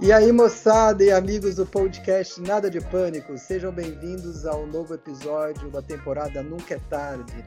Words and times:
E 0.00 0.12
aí, 0.12 0.30
moçada 0.30 1.02
e 1.02 1.10
amigos 1.10 1.56
do 1.56 1.66
podcast 1.66 2.40
Nada 2.40 2.70
de 2.70 2.80
Pânico, 2.80 3.36
sejam 3.36 3.72
bem-vindos 3.72 4.46
ao 4.46 4.64
novo 4.64 4.94
episódio 4.94 5.68
da 5.70 5.82
temporada 5.82 6.40
Nunca 6.40 6.76
é 6.76 6.80
Tarde, 6.88 7.44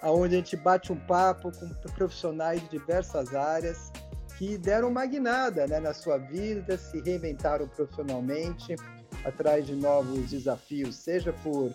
onde 0.00 0.36
a 0.36 0.38
gente 0.38 0.56
bate 0.56 0.92
um 0.92 0.96
papo 0.96 1.50
com 1.50 1.68
profissionais 1.90 2.60
de 2.62 2.68
diversas 2.68 3.34
áreas 3.34 3.90
que 4.38 4.56
deram 4.56 4.90
uma 4.90 5.04
guinada 5.06 5.66
né, 5.66 5.80
na 5.80 5.92
sua 5.92 6.18
vida, 6.18 6.78
se 6.78 7.00
reinventaram 7.00 7.66
profissionalmente, 7.66 8.76
atrás 9.24 9.66
de 9.66 9.74
novos 9.74 10.30
desafios, 10.30 10.94
seja 10.94 11.32
por 11.42 11.72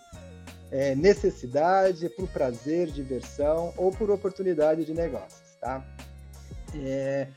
é, 0.71 0.95
necessidade, 0.95 2.07
por 2.11 2.29
prazer, 2.29 2.87
diversão 2.91 3.73
ou 3.75 3.91
por 3.91 4.09
oportunidade 4.09 4.85
de 4.85 4.93
negócios, 4.93 5.57
tá? 5.59 5.85
É, 6.75 7.27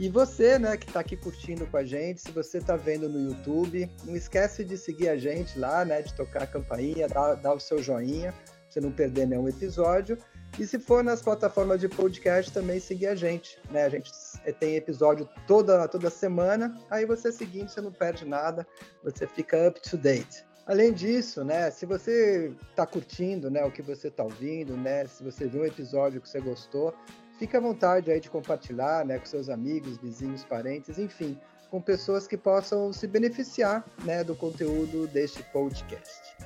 e 0.00 0.08
você, 0.08 0.58
né, 0.58 0.78
que 0.78 0.86
está 0.86 1.00
aqui 1.00 1.14
curtindo 1.14 1.66
com 1.66 1.76
a 1.76 1.84
gente, 1.84 2.22
se 2.22 2.30
você 2.32 2.56
está 2.56 2.74
vendo 2.74 3.06
no 3.06 3.20
YouTube, 3.20 3.86
não 4.02 4.16
esquece 4.16 4.64
de 4.64 4.78
seguir 4.78 5.10
a 5.10 5.16
gente 5.18 5.58
lá, 5.58 5.84
né, 5.84 6.00
de 6.00 6.14
tocar 6.14 6.44
a 6.44 6.46
campainha, 6.46 7.06
dar, 7.06 7.34
dar 7.34 7.52
o 7.52 7.60
seu 7.60 7.82
joinha, 7.82 8.32
pra 8.32 8.50
você 8.70 8.80
não 8.80 8.90
perder 8.90 9.26
nenhum 9.26 9.46
episódio. 9.46 10.16
E 10.58 10.66
se 10.66 10.78
for 10.78 11.04
nas 11.04 11.20
plataformas 11.20 11.78
de 11.80 11.86
podcast, 11.86 12.50
também 12.50 12.80
seguir 12.80 13.08
a 13.08 13.14
gente, 13.14 13.58
né? 13.70 13.84
A 13.84 13.88
gente 13.90 14.10
tem 14.58 14.74
episódio 14.74 15.28
toda, 15.46 15.86
toda 15.86 16.08
semana, 16.08 16.74
aí 16.90 17.04
você 17.04 17.30
seguindo, 17.30 17.68
você 17.68 17.82
não 17.82 17.92
perde 17.92 18.24
nada, 18.24 18.66
você 19.04 19.26
fica 19.26 19.68
up 19.68 19.82
to 19.82 19.98
date. 19.98 20.46
Além 20.66 20.92
disso, 20.92 21.44
né, 21.44 21.70
se 21.70 21.84
você 21.84 22.52
está 22.70 22.86
curtindo, 22.86 23.50
né, 23.50 23.64
o 23.64 23.70
que 23.70 23.82
você 23.82 24.08
está 24.08 24.22
ouvindo, 24.22 24.76
né, 24.76 25.06
se 25.06 25.22
você 25.22 25.46
viu 25.46 25.62
um 25.62 25.66
episódio 25.66 26.20
que 26.20 26.28
você 26.28 26.40
gostou, 26.40 26.94
fique 27.40 27.56
à 27.56 27.60
vontade 27.60 28.10
aí 28.12 28.20
de 28.20 28.28
compartilhar, 28.28 29.02
né, 29.02 29.18
com 29.18 29.24
seus 29.24 29.48
amigos, 29.48 29.96
vizinhos, 29.96 30.44
parentes, 30.44 30.98
enfim, 30.98 31.40
com 31.70 31.80
pessoas 31.80 32.26
que 32.26 32.36
possam 32.36 32.92
se 32.92 33.06
beneficiar, 33.06 33.82
né, 34.04 34.22
do 34.22 34.36
conteúdo 34.36 35.06
deste 35.06 35.42
podcast. 35.44 36.36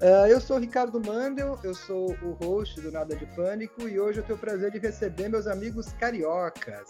Uh, 0.00 0.26
eu 0.26 0.40
sou 0.40 0.56
Ricardo 0.56 0.98
Mandel, 0.98 1.58
eu 1.62 1.74
sou 1.74 2.16
o 2.22 2.30
host 2.42 2.80
do 2.80 2.90
Nada 2.90 3.14
de 3.14 3.26
Pânico 3.36 3.86
e 3.86 4.00
hoje 4.00 4.20
eu 4.20 4.24
tenho 4.24 4.38
o 4.38 4.40
prazer 4.40 4.70
de 4.70 4.78
receber 4.78 5.28
meus 5.28 5.46
amigos 5.46 5.92
cariocas, 5.92 6.88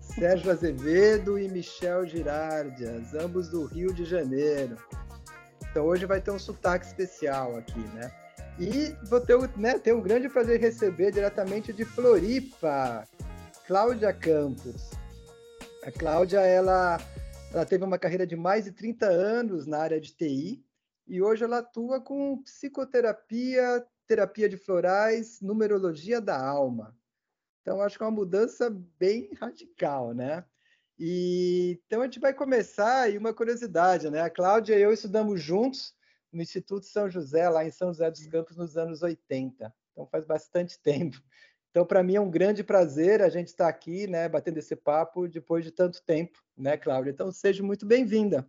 Sérgio 0.00 0.50
Azevedo 0.50 1.38
e 1.38 1.48
Michel 1.48 2.04
Girardias, 2.04 3.14
ambos 3.14 3.48
do 3.48 3.64
Rio 3.64 3.94
de 3.94 4.04
Janeiro. 4.04 4.76
Então 5.70 5.86
hoje 5.86 6.04
vai 6.04 6.20
ter 6.20 6.32
um 6.32 6.38
sotaque 6.38 6.84
especial 6.84 7.56
aqui, 7.56 7.78
né? 7.94 8.10
E 8.58 8.94
vou 9.06 9.20
ter, 9.20 9.36
né, 9.56 9.78
ter 9.78 9.94
um 9.94 10.02
grande 10.02 10.28
prazer 10.28 10.60
receber 10.60 11.10
diretamente 11.10 11.72
de 11.72 11.84
Floripa, 11.84 13.08
Cláudia 13.66 14.12
Campos. 14.12 14.90
A 15.82 15.90
Cláudia, 15.90 16.40
ela, 16.40 16.98
ela 17.52 17.64
teve 17.64 17.82
uma 17.82 17.98
carreira 17.98 18.26
de 18.26 18.36
mais 18.36 18.64
de 18.64 18.72
30 18.72 19.06
anos 19.06 19.66
na 19.66 19.78
área 19.78 20.00
de 20.00 20.14
TI 20.14 20.64
e 21.08 21.22
hoje 21.22 21.42
ela 21.44 21.58
atua 21.58 22.00
com 22.00 22.42
psicoterapia, 22.42 23.84
terapia 24.06 24.48
de 24.48 24.56
florais, 24.56 25.40
numerologia 25.40 26.20
da 26.20 26.38
alma. 26.40 26.96
Então, 27.62 27.80
acho 27.80 27.96
que 27.96 28.04
é 28.04 28.06
uma 28.06 28.12
mudança 28.12 28.70
bem 28.98 29.30
radical, 29.40 30.12
né? 30.12 30.44
E, 30.98 31.80
então, 31.86 32.02
a 32.02 32.04
gente 32.04 32.20
vai 32.20 32.34
começar 32.34 33.10
e 33.10 33.16
uma 33.16 33.32
curiosidade, 33.32 34.10
né? 34.10 34.20
A 34.20 34.30
Cláudia 34.30 34.78
e 34.78 34.82
eu 34.82 34.92
estudamos 34.92 35.40
juntos 35.40 35.94
no 36.32 36.42
Instituto 36.42 36.86
São 36.86 37.10
José, 37.10 37.48
lá 37.48 37.64
em 37.64 37.70
São 37.70 37.88
José 37.88 38.10
dos 38.10 38.26
Campos, 38.26 38.56
nos 38.56 38.76
anos 38.76 39.02
80. 39.02 39.72
Então, 39.92 40.06
faz 40.06 40.24
bastante 40.24 40.78
tempo. 40.82 41.20
Então, 41.70 41.86
para 41.86 42.02
mim 42.02 42.16
é 42.16 42.20
um 42.20 42.30
grande 42.30 42.62
prazer 42.62 43.22
a 43.22 43.28
gente 43.28 43.48
estar 43.48 43.68
aqui, 43.68 44.06
né, 44.06 44.28
batendo 44.28 44.58
esse 44.58 44.76
papo 44.76 45.26
depois 45.26 45.64
de 45.64 45.70
tanto 45.70 46.02
tempo, 46.04 46.42
né, 46.56 46.76
Cláudia? 46.76 47.10
Então, 47.10 47.30
seja 47.30 47.62
muito 47.62 47.86
bem-vinda. 47.86 48.48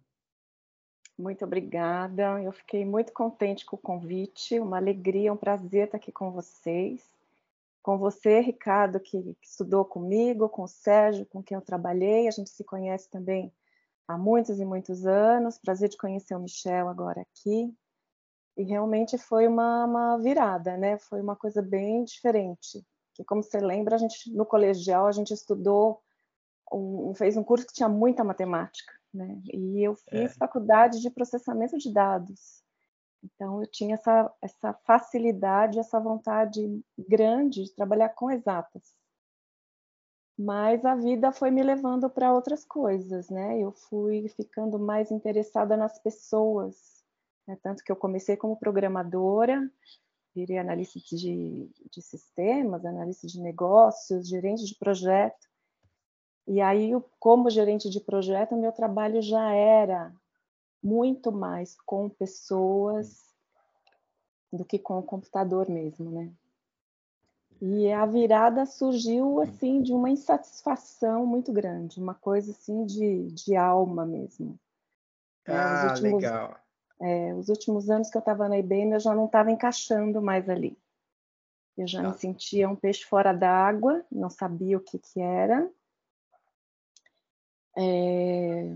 Muito 1.17 1.45
obrigada. 1.45 2.41
Eu 2.41 2.51
fiquei 2.51 2.83
muito 2.83 3.13
contente 3.13 3.65
com 3.65 3.75
o 3.75 3.79
convite, 3.79 4.59
uma 4.59 4.77
alegria, 4.77 5.31
um 5.31 5.37
prazer 5.37 5.85
estar 5.85 5.97
aqui 5.97 6.11
com 6.11 6.31
vocês 6.31 7.13
com 7.83 7.97
você, 7.97 8.39
Ricardo, 8.39 8.97
que, 8.97 9.21
que, 9.21 9.45
estudou 9.45 9.83
comigo, 9.83 10.47
com 10.47 10.63
o 10.63 10.67
Sérgio, 10.67 11.25
com 11.25 11.43
quem 11.43 11.55
eu 11.55 11.61
trabalhei. 11.61 12.29
A 12.29 12.31
gente 12.31 12.49
se 12.49 12.63
conhece 12.63 13.09
também 13.09 13.51
há 14.07 14.17
muitos 14.17 14.59
e 14.59 14.65
muitos 14.65 15.05
anos. 15.05 15.57
Prazer 15.57 15.89
de 15.89 15.97
conhecer 15.97 16.35
o 16.35 16.39
Michel 16.39 16.87
agora 16.87 17.21
aqui. 17.21 17.73
E 18.55 18.63
realmente 18.63 19.17
foi 19.17 19.47
uma, 19.47 19.85
uma 19.85 20.17
virada, 20.17 20.77
né? 20.77 20.97
Foi 20.97 21.21
uma 21.21 21.35
coisa 21.35 21.61
bem 21.61 22.03
diferente. 22.03 22.85
Que, 23.13 23.23
como 23.23 23.41
você 23.41 23.59
lembra, 23.59 23.95
a 23.95 23.97
gente 23.97 24.31
no 24.31 24.45
colegial 24.45 25.07
a 25.07 25.11
gente 25.11 25.33
estudou, 25.33 26.01
um, 26.71 27.13
fez 27.15 27.35
um 27.35 27.43
curso 27.43 27.65
que 27.65 27.73
tinha 27.73 27.89
muita 27.89 28.23
matemática, 28.23 28.93
né? 29.13 29.41
E 29.51 29.83
eu 29.83 29.95
fiz 29.95 30.31
é. 30.31 30.35
faculdade 30.35 31.01
de 31.01 31.09
processamento 31.09 31.77
de 31.77 31.91
dados. 31.91 32.63
Então, 33.23 33.61
eu 33.61 33.67
tinha 33.67 33.95
essa, 33.95 34.31
essa 34.41 34.73
facilidade, 34.85 35.79
essa 35.79 35.99
vontade 35.99 36.83
grande 36.97 37.63
de 37.63 37.75
trabalhar 37.75 38.09
com 38.09 38.29
exatas. 38.29 38.83
Mas 40.37 40.83
a 40.83 40.95
vida 40.95 41.31
foi 41.31 41.51
me 41.51 41.61
levando 41.61 42.09
para 42.09 42.33
outras 42.33 42.65
coisas, 42.65 43.29
né? 43.29 43.59
Eu 43.59 43.71
fui 43.71 44.27
ficando 44.29 44.79
mais 44.79 45.11
interessada 45.11 45.77
nas 45.77 45.99
pessoas, 45.99 47.03
né? 47.47 47.57
tanto 47.61 47.83
que 47.83 47.91
eu 47.91 47.95
comecei 47.95 48.35
como 48.35 48.57
programadora, 48.57 49.69
virei 50.33 50.57
analista 50.57 50.99
de, 51.15 51.69
de 51.91 52.01
sistemas, 52.01 52.83
analista 52.83 53.27
de 53.27 53.39
negócios, 53.39 54.27
gerente 54.27 54.65
de 54.65 54.75
projeto. 54.75 55.47
E 56.47 56.59
aí, 56.59 56.91
como 57.19 57.49
gerente 57.49 57.89
de 57.89 57.99
projeto, 57.99 58.55
meu 58.55 58.71
trabalho 58.71 59.21
já 59.21 59.51
era 59.51 60.11
muito 60.81 61.31
mais 61.31 61.77
com 61.85 62.09
pessoas 62.09 63.23
do 64.51 64.65
que 64.65 64.77
com 64.77 64.99
o 64.99 65.03
computador 65.03 65.69
mesmo, 65.69 66.11
né? 66.11 66.33
E 67.65 67.89
a 67.93 68.05
virada 68.05 68.65
surgiu 68.65 69.39
assim 69.39 69.81
de 69.81 69.93
uma 69.93 70.09
insatisfação 70.09 71.25
muito 71.25 71.53
grande, 71.53 71.97
uma 71.97 72.13
coisa 72.13 72.51
assim 72.51 72.85
de, 72.85 73.31
de 73.31 73.55
alma 73.55 74.05
mesmo. 74.05 74.59
É, 75.45 75.53
ah, 75.53 75.85
é, 75.85 75.89
últimos, 75.91 76.21
legal. 76.21 76.59
É, 76.99 77.33
os 77.33 77.47
últimos 77.47 77.89
anos 77.89 78.09
que 78.09 78.17
eu 78.17 78.19
estava 78.19 78.49
na 78.49 78.57
IBM, 78.57 78.91
eu 78.91 78.99
já 78.99 79.15
não 79.15 79.27
estava 79.27 79.49
encaixando 79.49 80.21
mais 80.21 80.49
ali. 80.49 80.77
Eu 81.77 81.87
já 81.87 82.01
ah. 82.01 82.09
me 82.09 82.13
sentia 82.17 82.67
um 82.67 82.75
peixe 82.75 83.05
fora 83.05 83.31
d'água, 83.31 84.03
não 84.11 84.29
sabia 84.29 84.75
o 84.75 84.81
que, 84.81 84.99
que 84.99 85.21
era. 85.21 85.71
É, 87.77 88.75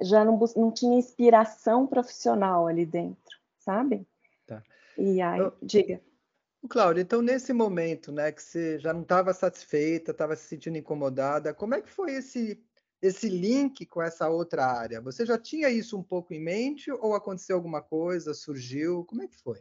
já 0.00 0.24
não, 0.24 0.40
não 0.56 0.72
tinha 0.72 0.98
inspiração 0.98 1.86
profissional 1.86 2.66
ali 2.66 2.84
dentro, 2.84 3.38
sabe? 3.60 4.04
Tá. 4.44 4.60
E 4.98 5.22
aí, 5.22 5.38
eu, 5.38 5.52
diga. 5.62 6.02
Cláudia, 6.68 7.02
então 7.02 7.20
nesse 7.20 7.52
momento, 7.52 8.12
né, 8.12 8.30
que 8.30 8.42
você 8.42 8.78
já 8.78 8.92
não 8.92 9.02
estava 9.02 9.34
satisfeita, 9.34 10.12
estava 10.12 10.36
se 10.36 10.44
sentindo 10.44 10.78
incomodada, 10.78 11.52
como 11.52 11.74
é 11.74 11.82
que 11.82 11.90
foi 11.90 12.12
esse 12.12 12.62
esse 13.02 13.28
link 13.28 13.84
com 13.86 14.00
essa 14.00 14.28
outra 14.28 14.64
área? 14.64 15.00
Você 15.00 15.26
já 15.26 15.36
tinha 15.36 15.68
isso 15.68 15.98
um 15.98 16.02
pouco 16.04 16.32
em 16.32 16.40
mente 16.40 16.88
ou 16.92 17.16
aconteceu 17.16 17.56
alguma 17.56 17.82
coisa, 17.82 18.32
surgiu? 18.32 19.04
Como 19.04 19.22
é 19.22 19.26
que 19.26 19.36
foi? 19.36 19.60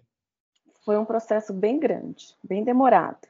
Foi 0.85 0.95
um 0.95 1.05
processo 1.05 1.51
bem 1.51 1.79
grande, 1.79 2.37
bem 2.43 2.63
demorado. 2.63 3.27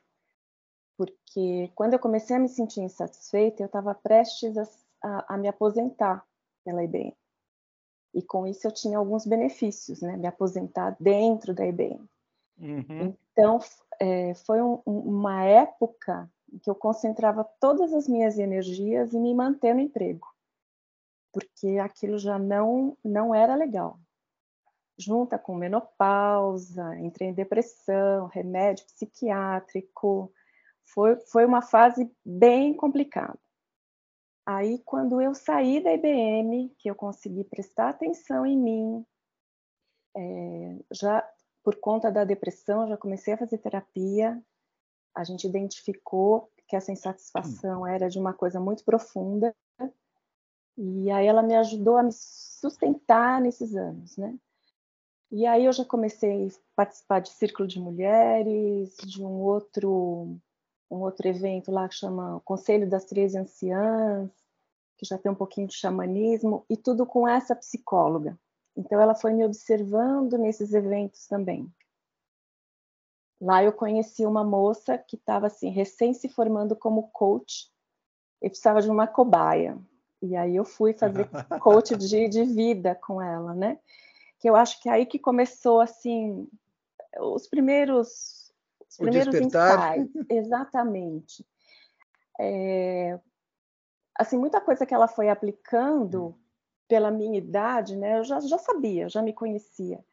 Porque 0.98 1.72
quando 1.74 1.94
eu 1.94 2.00
comecei 2.00 2.36
a 2.36 2.40
me 2.40 2.50
sentir 2.50 2.82
insatisfeita, 2.82 3.64
eu 3.64 3.68
estava 3.68 3.96
prestes 3.96 4.58
a, 4.58 4.68
a, 5.02 5.36
a 5.36 5.38
me 5.38 5.48
aposentar 5.48 6.28
pela 6.66 6.84
IBM. 6.84 7.16
E 8.14 8.22
com 8.22 8.46
isso 8.46 8.68
eu 8.68 8.72
tinha 8.72 8.98
alguns 8.98 9.26
benefícios, 9.26 10.02
né? 10.02 10.18
Me 10.18 10.28
aposentar 10.28 10.98
dentro 11.00 11.54
da 11.54 11.66
IBM. 11.66 12.06
Uhum. 12.62 13.16
Então, 13.32 13.60
é, 14.00 14.36
foi 14.36 14.62
um, 14.62 14.82
uma 14.86 15.44
época 15.44 16.30
que 16.62 16.70
eu 16.70 16.76
concentrava 16.76 17.44
todas 17.60 17.92
as 17.94 18.08
minhas 18.08 18.38
energias 18.38 19.14
em 19.14 19.20
me 19.20 19.34
manter 19.34 19.74
no 19.74 19.82
emprego, 19.82 20.28
porque 21.32 21.80
aquilo 21.80 22.20
já 22.20 22.38
não, 22.38 22.96
não 23.04 23.34
era 23.34 23.56
legal. 23.56 24.00
Junta 24.98 25.40
com 25.40 25.56
menopausa, 25.56 27.00
entrei 27.00 27.30
em 27.30 27.34
depressão, 27.34 28.28
remédio 28.28 28.86
psiquiátrico, 28.86 30.32
foi, 30.84 31.16
foi 31.22 31.46
uma 31.46 31.62
fase 31.62 32.12
bem 32.24 32.76
complicada. 32.76 33.40
Aí, 34.46 34.80
quando 34.80 35.22
eu 35.22 35.34
saí 35.34 35.82
da 35.82 35.94
IBM, 35.94 36.76
que 36.78 36.90
eu 36.90 36.96
consegui 36.96 37.44
prestar 37.44 37.90
atenção 37.90 38.46
em 38.46 38.58
mim, 38.58 39.06
é, 40.16 40.76
já 40.92 41.28
por 41.64 41.76
conta 41.76 42.12
da 42.12 42.24
depressão, 42.24 42.88
já 42.88 42.98
comecei 42.98 43.34
a 43.34 43.38
fazer 43.38 43.58
terapia. 43.58 44.42
A 45.14 45.24
gente 45.24 45.48
identificou 45.48 46.50
que 46.68 46.76
essa 46.76 46.92
insatisfação 46.92 47.86
era 47.86 48.10
de 48.10 48.18
uma 48.18 48.34
coisa 48.34 48.60
muito 48.60 48.84
profunda. 48.84 49.54
E 50.78 51.12
aí 51.12 51.28
ela 51.28 51.44
me 51.44 51.56
ajudou 51.56 51.98
a 51.98 52.04
me 52.04 52.12
sustentar 52.14 53.42
nesses 53.42 53.76
anos, 53.76 54.18
né? 54.18 54.38
E 55.30 55.46
aí 55.46 55.66
eu 55.66 55.74
já 55.74 55.86
comecei 55.86 56.48
a 56.48 56.52
participar 56.76 57.20
de 57.20 57.30
círculo 57.30 57.68
de 57.68 57.80
mulheres, 57.80 58.96
de 58.98 59.24
um 59.24 59.42
outro 59.42 60.38
um 60.90 60.98
outro 61.04 61.26
evento 61.26 61.72
lá 61.72 61.88
que 61.88 61.96
chama 61.96 62.42
Conselho 62.44 62.90
das 62.90 63.06
Três 63.06 63.34
Anciãs, 63.34 64.30
que 64.98 65.06
já 65.06 65.18
tem 65.18 65.32
um 65.32 65.36
pouquinho 65.36 65.68
de 65.68 65.74
xamanismo, 65.74 66.66
e 66.70 66.76
tudo 66.76 67.06
com 67.06 67.26
essa 67.26 67.56
psicóloga. 67.56 68.38
Então, 68.76 69.02
ela 69.02 69.16
foi 69.16 69.34
me 69.34 69.46
observando 69.46 70.38
nesses 70.38 70.74
eventos 70.74 71.28
também. 71.28 71.72
Lá 73.42 73.64
eu 73.64 73.74
conheci 73.74 74.26
uma 74.26 74.44
moça 74.44 74.98
que 74.98 75.16
estava 75.16 75.48
assim, 75.48 75.70
recém 75.70 76.14
se 76.14 76.30
formando 76.30 76.76
como 76.76 77.10
coach 77.10 77.72
e 78.42 78.48
precisava 78.48 78.82
de 78.82 78.90
uma 78.90 79.08
cobaia. 79.08 79.78
E 80.22 80.36
aí 80.36 80.56
eu 80.56 80.64
fui 80.64 80.94
fazer 80.94 81.28
coach 81.60 81.96
de, 81.98 82.30
de 82.30 82.44
vida 82.44 82.94
com 82.94 83.20
ela, 83.20 83.56
né? 83.56 83.80
Que 84.40 84.48
eu 84.48 84.56
acho 84.56 84.80
que 84.80 84.88
é 84.88 84.94
aí 84.94 85.06
que 85.08 85.18
começou 85.18 85.82
assim 85.82 86.48
os 87.20 87.48
primeiros 87.48 88.54
os 88.88 88.98
primeiros 88.98 89.34
insights, 89.34 90.12
exatamente. 90.30 91.46
É, 92.40 93.20
assim, 94.16 94.38
muita 94.38 94.62
coisa 94.62 94.86
que 94.86 94.94
ela 94.94 95.08
foi 95.08 95.30
aplicando. 95.30 96.36
Pela 96.92 97.10
minha 97.10 97.38
idade, 97.38 97.96
né? 97.96 98.20
Eu 98.20 98.26
já, 98.26 98.42
já 98.42 98.58
sabia, 98.58 99.08
já 99.08 99.22
me 99.22 99.32
conhecia. 99.32 100.04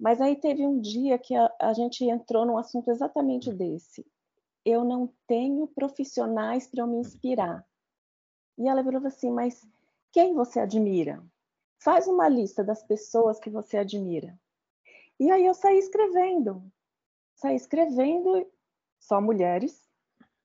Mas 0.00 0.22
aí 0.22 0.34
teve 0.34 0.66
um 0.66 0.80
dia 0.80 1.18
que 1.18 1.34
a, 1.34 1.54
a 1.60 1.74
gente 1.74 2.02
entrou 2.02 2.46
num 2.46 2.56
assunto 2.56 2.90
exatamente 2.90 3.52
desse. 3.52 4.06
Eu 4.64 4.86
não 4.86 5.12
tenho 5.26 5.66
profissionais 5.66 6.66
para 6.66 6.82
eu 6.82 6.86
me 6.86 6.96
inspirar. 6.96 7.62
E 8.56 8.66
ela 8.66 8.82
falou 8.82 9.06
assim: 9.06 9.30
Mas 9.30 9.68
quem 10.10 10.32
você 10.32 10.60
admira? 10.60 11.22
Faz 11.78 12.08
uma 12.08 12.26
lista 12.26 12.64
das 12.64 12.82
pessoas 12.82 13.38
que 13.38 13.50
você 13.50 13.76
admira. 13.76 14.34
E 15.20 15.30
aí 15.30 15.44
eu 15.44 15.52
saí 15.52 15.76
escrevendo. 15.76 16.64
Saí 17.34 17.54
escrevendo, 17.54 18.50
só 18.98 19.20
mulheres. 19.20 19.78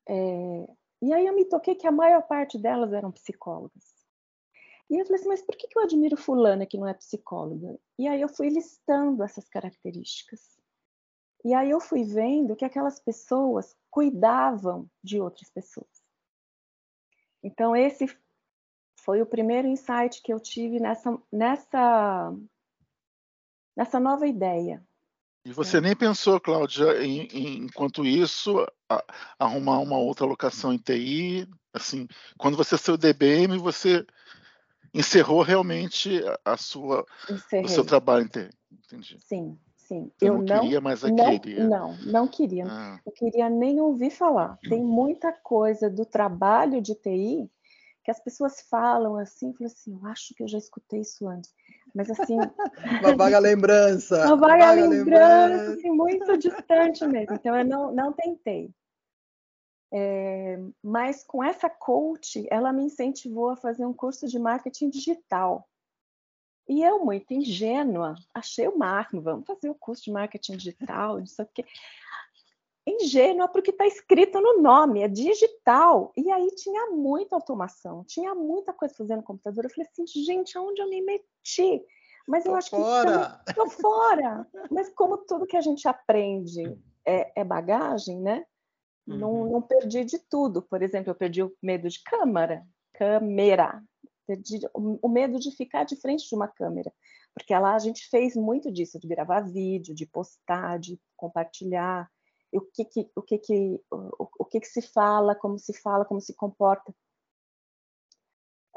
É, 0.10 0.68
e 1.02 1.14
aí 1.14 1.26
eu 1.26 1.34
me 1.34 1.46
toquei 1.46 1.74
que 1.74 1.88
a 1.88 1.92
maior 1.92 2.24
parte 2.24 2.58
delas 2.58 2.92
eram 2.92 3.14
psicólogas. 3.14 3.99
E 4.90 5.00
eu 5.00 5.06
falei 5.06 5.20
assim, 5.20 5.30
mas 5.30 5.42
por 5.42 5.56
que 5.56 5.68
eu 5.76 5.84
admiro 5.84 6.18
fulana 6.18 6.66
que 6.66 6.78
não 6.78 6.88
é 6.88 6.94
psicóloga? 6.94 7.80
E 7.98 8.08
aí 8.08 8.20
eu 8.20 8.28
fui 8.28 8.50
listando 8.50 9.24
essas 9.24 9.48
características. 9.48 10.58
E 11.46 11.54
aí 11.54 11.70
eu 11.70 11.80
fui 11.80 12.04
vendo 12.04 12.56
que 12.56 12.66
aquelas 12.66 13.00
pessoas 13.00 13.76
cuidavam 13.90 14.90
de 15.04 15.22
outras 15.22 15.50
pessoas. 15.50 15.88
Então 17.44 17.76
esse 17.76 18.08
foi 19.00 19.22
o 19.22 19.26
primeiro 19.26 19.68
insight 19.68 20.22
que 20.22 20.34
eu 20.34 20.40
tive 20.40 20.80
nessa 20.80 21.18
nessa 21.32 22.34
nessa 23.76 24.00
nova 24.00 24.28
ideia. 24.28 24.84
E 25.46 25.54
você 25.54 25.78
é. 25.78 25.82
nem 25.82 25.96
pensou, 25.96 26.40
Cláudia, 26.40 27.02
em, 27.02 27.22
em, 27.28 27.58
enquanto 27.64 28.06
isso, 28.06 28.68
a, 28.90 29.04
arrumar 29.40 29.80
uma 29.80 29.98
outra 29.98 30.26
locação 30.26 30.74
em 30.74 30.78
TI? 30.78 31.48
Assim, 31.74 32.08
quando 32.38 32.58
você 32.58 32.78
saiu 32.78 32.98
do 32.98 33.02
DBM, 33.02 33.58
você 33.58 34.06
encerrou 34.94 35.42
realmente 35.42 36.22
a 36.44 36.58
sua, 36.58 37.06
o 37.64 37.68
seu 37.68 37.86
trabalho 37.86 38.26
em 38.26 38.28
TI. 38.28 38.50
Entendi. 38.72 39.18
Sim, 39.20 39.58
sim. 39.76 40.12
Você 40.18 40.30
eu 40.30 40.38
não, 40.38 40.44
não 40.44 40.62
queria 40.62 40.82
mais 40.82 41.04
aquele. 41.04 41.64
Não, 41.64 41.98
não 42.06 42.28
queria. 42.28 42.66
Ah. 42.68 43.00
Eu 43.06 43.12
queria 43.12 43.50
nem 43.50 43.80
ouvir 43.80 44.10
falar. 44.10 44.58
Tem 44.68 44.84
muita 44.84 45.32
coisa 45.32 45.90
do 45.90 46.06
trabalho 46.06 46.82
de 46.82 46.96
TI 46.96 47.50
que 48.04 48.12
as 48.12 48.20
pessoas 48.20 48.62
falam 48.70 49.18
assim, 49.18 49.54
falam 49.54 49.72
assim, 49.72 49.94
eu 49.94 50.08
acho 50.08 50.34
que 50.34 50.42
eu 50.42 50.48
já 50.48 50.58
escutei 50.58 51.02
isso 51.02 51.28
antes. 51.28 51.54
Mas 51.94 52.10
assim. 52.10 52.38
uma 53.02 53.16
vaga 53.16 53.40
lembrança. 53.40 54.26
Uma 54.26 54.38
vaga, 54.38 54.66
vaga 54.66 54.88
lembrança, 54.88 55.46
lembrança. 55.48 55.72
Assim, 55.74 55.92
muito 55.92 56.38
distante 56.38 57.08
mesmo. 57.08 57.36
Então 57.36 57.56
eu 57.56 57.66
não, 57.66 57.94
não 57.94 58.14
tentei. 58.14 58.72
É, 59.92 60.60
mas 60.84 61.24
com 61.24 61.44
essa 61.44 61.70
coach, 61.70 62.46
ela 62.52 62.72
me 62.72 62.84
incentivou 62.84 63.50
a 63.50 63.56
fazer 63.56 63.86
um 63.86 63.94
curso 63.94 64.28
de 64.28 64.38
marketing 64.38 64.90
digital. 64.90 65.68
E 66.68 66.84
eu, 66.84 67.04
muito 67.04 67.34
ingênua, 67.34 68.14
achei 68.32 68.68
o 68.68 68.78
máximo, 68.78 69.22
vamos 69.22 69.48
fazer 69.48 69.70
o 69.70 69.76
curso 69.76 70.04
de 70.04 70.12
marketing 70.12 70.58
digital, 70.58 71.18
não 71.18 71.26
sei 71.26 71.44
o 71.44 71.50
quê. 71.52 71.66
Ingênua, 72.86 73.48
porque 73.48 73.72
está 73.72 73.88
escrito 73.88 74.40
no 74.40 74.62
nome, 74.62 75.02
é 75.02 75.08
digital. 75.08 76.14
E 76.16 76.32
aí 76.32 76.48
tinha 76.56 76.92
muita 76.92 77.36
automação, 77.36 78.04
tinha 78.04 78.36
muita 78.36 78.72
coisa 78.72 78.94
fazendo 78.94 79.18
no 79.18 79.24
computador. 79.24 79.66
Eu 79.66 79.70
falei 79.70 79.88
assim, 79.92 80.06
gente, 80.06 80.58
aonde 80.58 80.82
eu 80.82 80.90
me 80.90 81.02
meti? 81.02 81.84
Mas 82.28 82.46
eu 82.46 82.52
tô 82.52 82.58
acho 82.58 82.70
fora. 82.70 83.42
que. 83.44 83.50
Estou 83.50 83.70
fora! 83.70 84.48
Mas 84.70 84.90
como 84.90 85.18
tudo 85.18 85.48
que 85.48 85.58
a 85.58 85.62
gente 85.62 85.88
aprende 85.88 86.80
é, 87.04 87.42
é 87.42 87.44
bagagem, 87.44 88.20
né? 88.20 88.46
Uhum. 89.10 89.18
Não, 89.18 89.46
não 89.52 89.62
perdi 89.62 90.06
de 90.06 90.20
tudo. 90.20 90.62
Por 90.62 90.82
exemplo, 90.82 91.10
eu 91.10 91.16
perdi 91.16 91.42
o 91.42 91.52
medo 91.62 91.90
de 91.90 92.02
câmera, 92.04 92.66
câmera. 92.94 93.84
Perdi 94.28 94.60
o, 94.74 95.00
o 95.02 95.10
medo 95.10 95.40
de 95.40 95.52
ficar 95.52 95.84
de 95.84 95.96
frente 95.96 96.30
de 96.30 96.36
uma 96.36 96.48
câmera. 96.48 96.94
Porque 97.34 97.58
lá 97.58 97.74
a 97.74 97.80
gente 97.80 98.08
fez 98.10 98.36
muito 98.36 98.72
disso, 98.72 99.00
de 99.00 99.08
gravar 99.08 99.42
vídeo, 99.42 99.96
de 99.96 100.06
postar, 100.06 100.78
de 100.78 101.00
compartilhar. 101.16 102.10
O 102.52 102.62
que 102.62 102.86
que, 102.86 103.10
o 103.16 103.22
que, 103.22 103.38
que, 103.40 103.82
o, 103.92 104.30
o 104.40 104.46
que, 104.46 104.60
que 104.60 104.68
se 104.68 104.82
fala, 104.82 105.36
como 105.36 105.58
se 105.58 105.74
fala, 105.74 106.06
como 106.06 106.22
se 106.22 106.34
comporta. 106.36 106.94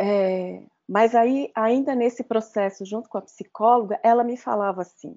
É, 0.00 0.66
mas 0.88 1.14
aí, 1.14 1.50
ainda 1.54 1.94
nesse 1.94 2.24
processo, 2.24 2.84
junto 2.84 3.08
com 3.08 3.18
a 3.18 3.22
psicóloga, 3.22 4.00
ela 4.02 4.24
me 4.24 4.36
falava 4.36 4.82
assim: 4.82 5.16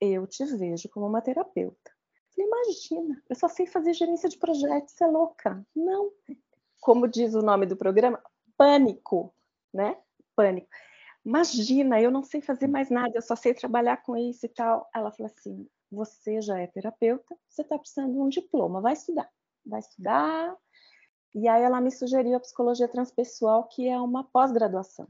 eu 0.00 0.26
te 0.26 0.44
vejo 0.44 0.88
como 0.88 1.06
uma 1.06 1.20
terapeuta. 1.20 1.91
Falei, 2.34 2.48
imagina, 2.48 3.22
eu 3.28 3.36
só 3.36 3.48
sei 3.48 3.66
fazer 3.66 3.92
gerência 3.92 4.28
de 4.28 4.38
projetos, 4.38 5.00
é 5.00 5.06
louca. 5.06 5.64
Não. 5.74 6.10
Como 6.80 7.06
diz 7.06 7.34
o 7.34 7.42
nome 7.42 7.66
do 7.66 7.76
programa, 7.76 8.22
pânico, 8.56 9.34
né? 9.72 9.96
Pânico. 10.34 10.68
Imagina, 11.24 12.00
eu 12.00 12.10
não 12.10 12.22
sei 12.22 12.40
fazer 12.40 12.66
mais 12.66 12.90
nada, 12.90 13.12
eu 13.14 13.22
só 13.22 13.36
sei 13.36 13.54
trabalhar 13.54 13.98
com 13.98 14.16
isso 14.16 14.46
e 14.46 14.48
tal. 14.48 14.88
Ela 14.94 15.12
falou 15.12 15.30
assim: 15.32 15.68
você 15.90 16.40
já 16.40 16.58
é 16.58 16.66
terapeuta, 16.66 17.36
você 17.48 17.62
está 17.62 17.78
precisando 17.78 18.12
de 18.12 18.18
um 18.18 18.28
diploma, 18.28 18.80
vai 18.80 18.94
estudar. 18.94 19.30
Vai 19.64 19.80
estudar. 19.80 20.56
E 21.34 21.46
aí 21.46 21.62
ela 21.62 21.80
me 21.80 21.90
sugeriu 21.90 22.36
a 22.36 22.40
psicologia 22.40 22.88
transpessoal, 22.88 23.68
que 23.68 23.88
é 23.88 23.98
uma 23.98 24.24
pós-graduação. 24.24 25.08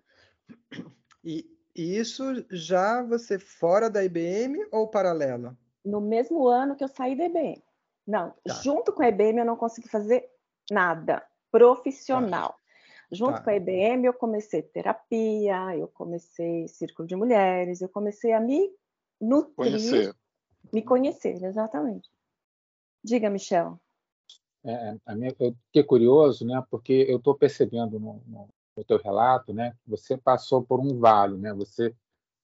E 1.25 1.49
isso 1.75 2.45
já 2.51 3.03
você 3.03 3.39
fora 3.39 3.89
da 3.89 4.05
IBM 4.05 4.67
ou 4.71 4.89
paralela? 4.89 5.57
No 5.85 6.01
mesmo 6.01 6.47
ano 6.47 6.77
que 6.77 6.85
eu 6.85 6.89
saí 6.89 7.17
da 7.17 7.25
IBM. 7.25 7.63
Não, 8.07 8.31
tá. 8.45 8.55
junto 8.63 8.93
com 8.93 9.03
a 9.03 9.09
IBM 9.09 9.39
eu 9.39 9.45
não 9.45 9.57
consegui 9.57 9.89
fazer 9.89 10.29
nada 10.71 11.25
profissional. 11.51 12.51
Tá. 12.51 12.57
Junto 13.13 13.35
tá. 13.35 13.43
com 13.43 13.51
a 13.51 13.57
IBM 13.57 14.07
eu 14.07 14.15
comecei 14.15 14.63
terapia, 14.63 15.77
eu 15.77 15.89
comecei 15.89 16.67
círculo 16.69 17.07
de 17.07 17.15
mulheres, 17.15 17.81
eu 17.81 17.89
comecei 17.89 18.33
a 18.33 18.41
me 18.41 18.71
nutrir, 19.21 19.55
conhecer. 19.55 20.17
me 20.73 20.83
conhecer, 20.83 21.45
exatamente. 21.45 22.11
Diga, 23.05 23.29
Michel. 23.29 23.79
É, 24.65 24.73
é 24.73 24.97
a 25.07 25.15
minha, 25.15 25.35
eu 25.39 25.55
fiquei 25.67 25.83
curioso, 25.83 26.47
né? 26.47 26.63
Porque 26.71 27.07
eu 27.09 27.19
estou 27.19 27.35
percebendo 27.35 27.99
no, 27.99 28.23
no, 28.27 28.49
no 28.77 28.85
teu 28.85 28.99
relato, 28.99 29.53
né? 29.53 29.73
Que 29.83 29.91
você 29.91 30.17
passou 30.17 30.63
por 30.63 30.81
um 30.81 30.99
vale, 30.99 31.37
né? 31.37 31.53
Você 31.53 31.95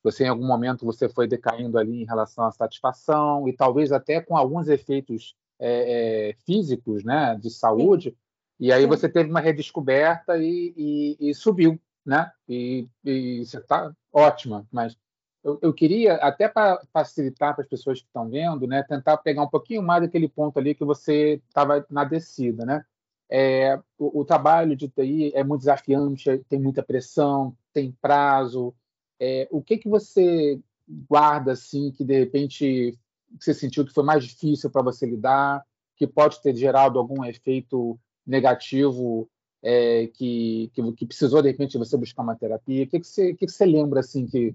você 0.02 0.24
em 0.24 0.28
algum 0.28 0.46
momento 0.46 0.86
você 0.86 1.08
foi 1.08 1.26
decaindo 1.26 1.78
ali 1.78 2.02
em 2.02 2.06
relação 2.06 2.44
à 2.44 2.52
satisfação 2.52 3.48
e 3.48 3.52
talvez 3.52 3.92
até 3.92 4.20
com 4.20 4.36
alguns 4.36 4.68
efeitos 4.68 5.34
é, 5.58 6.30
é, 6.30 6.34
físicos, 6.44 7.04
né, 7.04 7.36
de 7.40 7.50
saúde. 7.50 8.10
Sim. 8.10 8.16
E 8.60 8.72
aí 8.72 8.82
Sim. 8.82 8.88
você 8.88 9.08
teve 9.08 9.30
uma 9.30 9.40
redescoberta 9.40 10.36
e, 10.38 10.74
e, 10.76 11.30
e 11.30 11.34
subiu, 11.34 11.80
né? 12.04 12.30
E, 12.48 12.88
e, 13.04 13.44
você 13.44 13.58
está 13.58 13.92
ótima. 14.12 14.66
Mas 14.72 14.96
eu, 15.44 15.58
eu 15.62 15.72
queria 15.72 16.14
até 16.14 16.48
para 16.48 16.80
facilitar 16.92 17.54
para 17.54 17.62
as 17.62 17.68
pessoas 17.68 18.00
que 18.00 18.06
estão 18.06 18.28
vendo, 18.28 18.66
né, 18.66 18.82
tentar 18.82 19.16
pegar 19.18 19.42
um 19.42 19.48
pouquinho 19.48 19.82
mais 19.82 20.02
daquele 20.02 20.28
ponto 20.28 20.58
ali 20.58 20.74
que 20.74 20.84
você 20.84 21.40
estava 21.48 21.84
na 21.90 22.04
descida, 22.04 22.64
né? 22.64 22.84
É, 23.30 23.78
o, 23.98 24.20
o, 24.20 24.24
trabalho 24.24 24.74
de 24.74 24.88
TI 24.88 25.32
é 25.34 25.44
muito 25.44 25.60
desafiante, 25.60 26.38
tem 26.48 26.58
muita 26.58 26.82
pressão, 26.82 27.54
tem 27.74 27.92
prazo, 28.00 28.74
é, 29.20 29.48
o 29.50 29.62
que 29.62 29.78
que 29.78 29.88
você 29.88 30.60
guarda 31.08 31.52
assim 31.52 31.90
que 31.90 32.04
de 32.04 32.18
repente 32.18 32.98
você 33.38 33.52
sentiu 33.52 33.84
que 33.84 33.92
foi 33.92 34.04
mais 34.04 34.24
difícil 34.24 34.70
para 34.70 34.82
você 34.82 35.04
lidar, 35.04 35.64
que 35.96 36.06
pode 36.06 36.40
ter 36.40 36.54
gerado 36.54 36.98
algum 36.98 37.24
efeito 37.24 37.98
negativo 38.26 39.28
é, 39.62 40.06
que, 40.06 40.70
que, 40.72 40.92
que, 40.92 41.06
precisou 41.06 41.42
de 41.42 41.48
repente 41.48 41.76
você 41.76 41.96
buscar 41.96 42.22
uma 42.22 42.36
terapia? 42.36 42.84
O 42.84 42.86
que, 42.86 43.00
que, 43.00 43.06
você, 43.06 43.34
que, 43.34 43.46
que 43.46 43.52
você 43.52 43.66
lembra 43.66 44.00
assim 44.00 44.26
que 44.26 44.54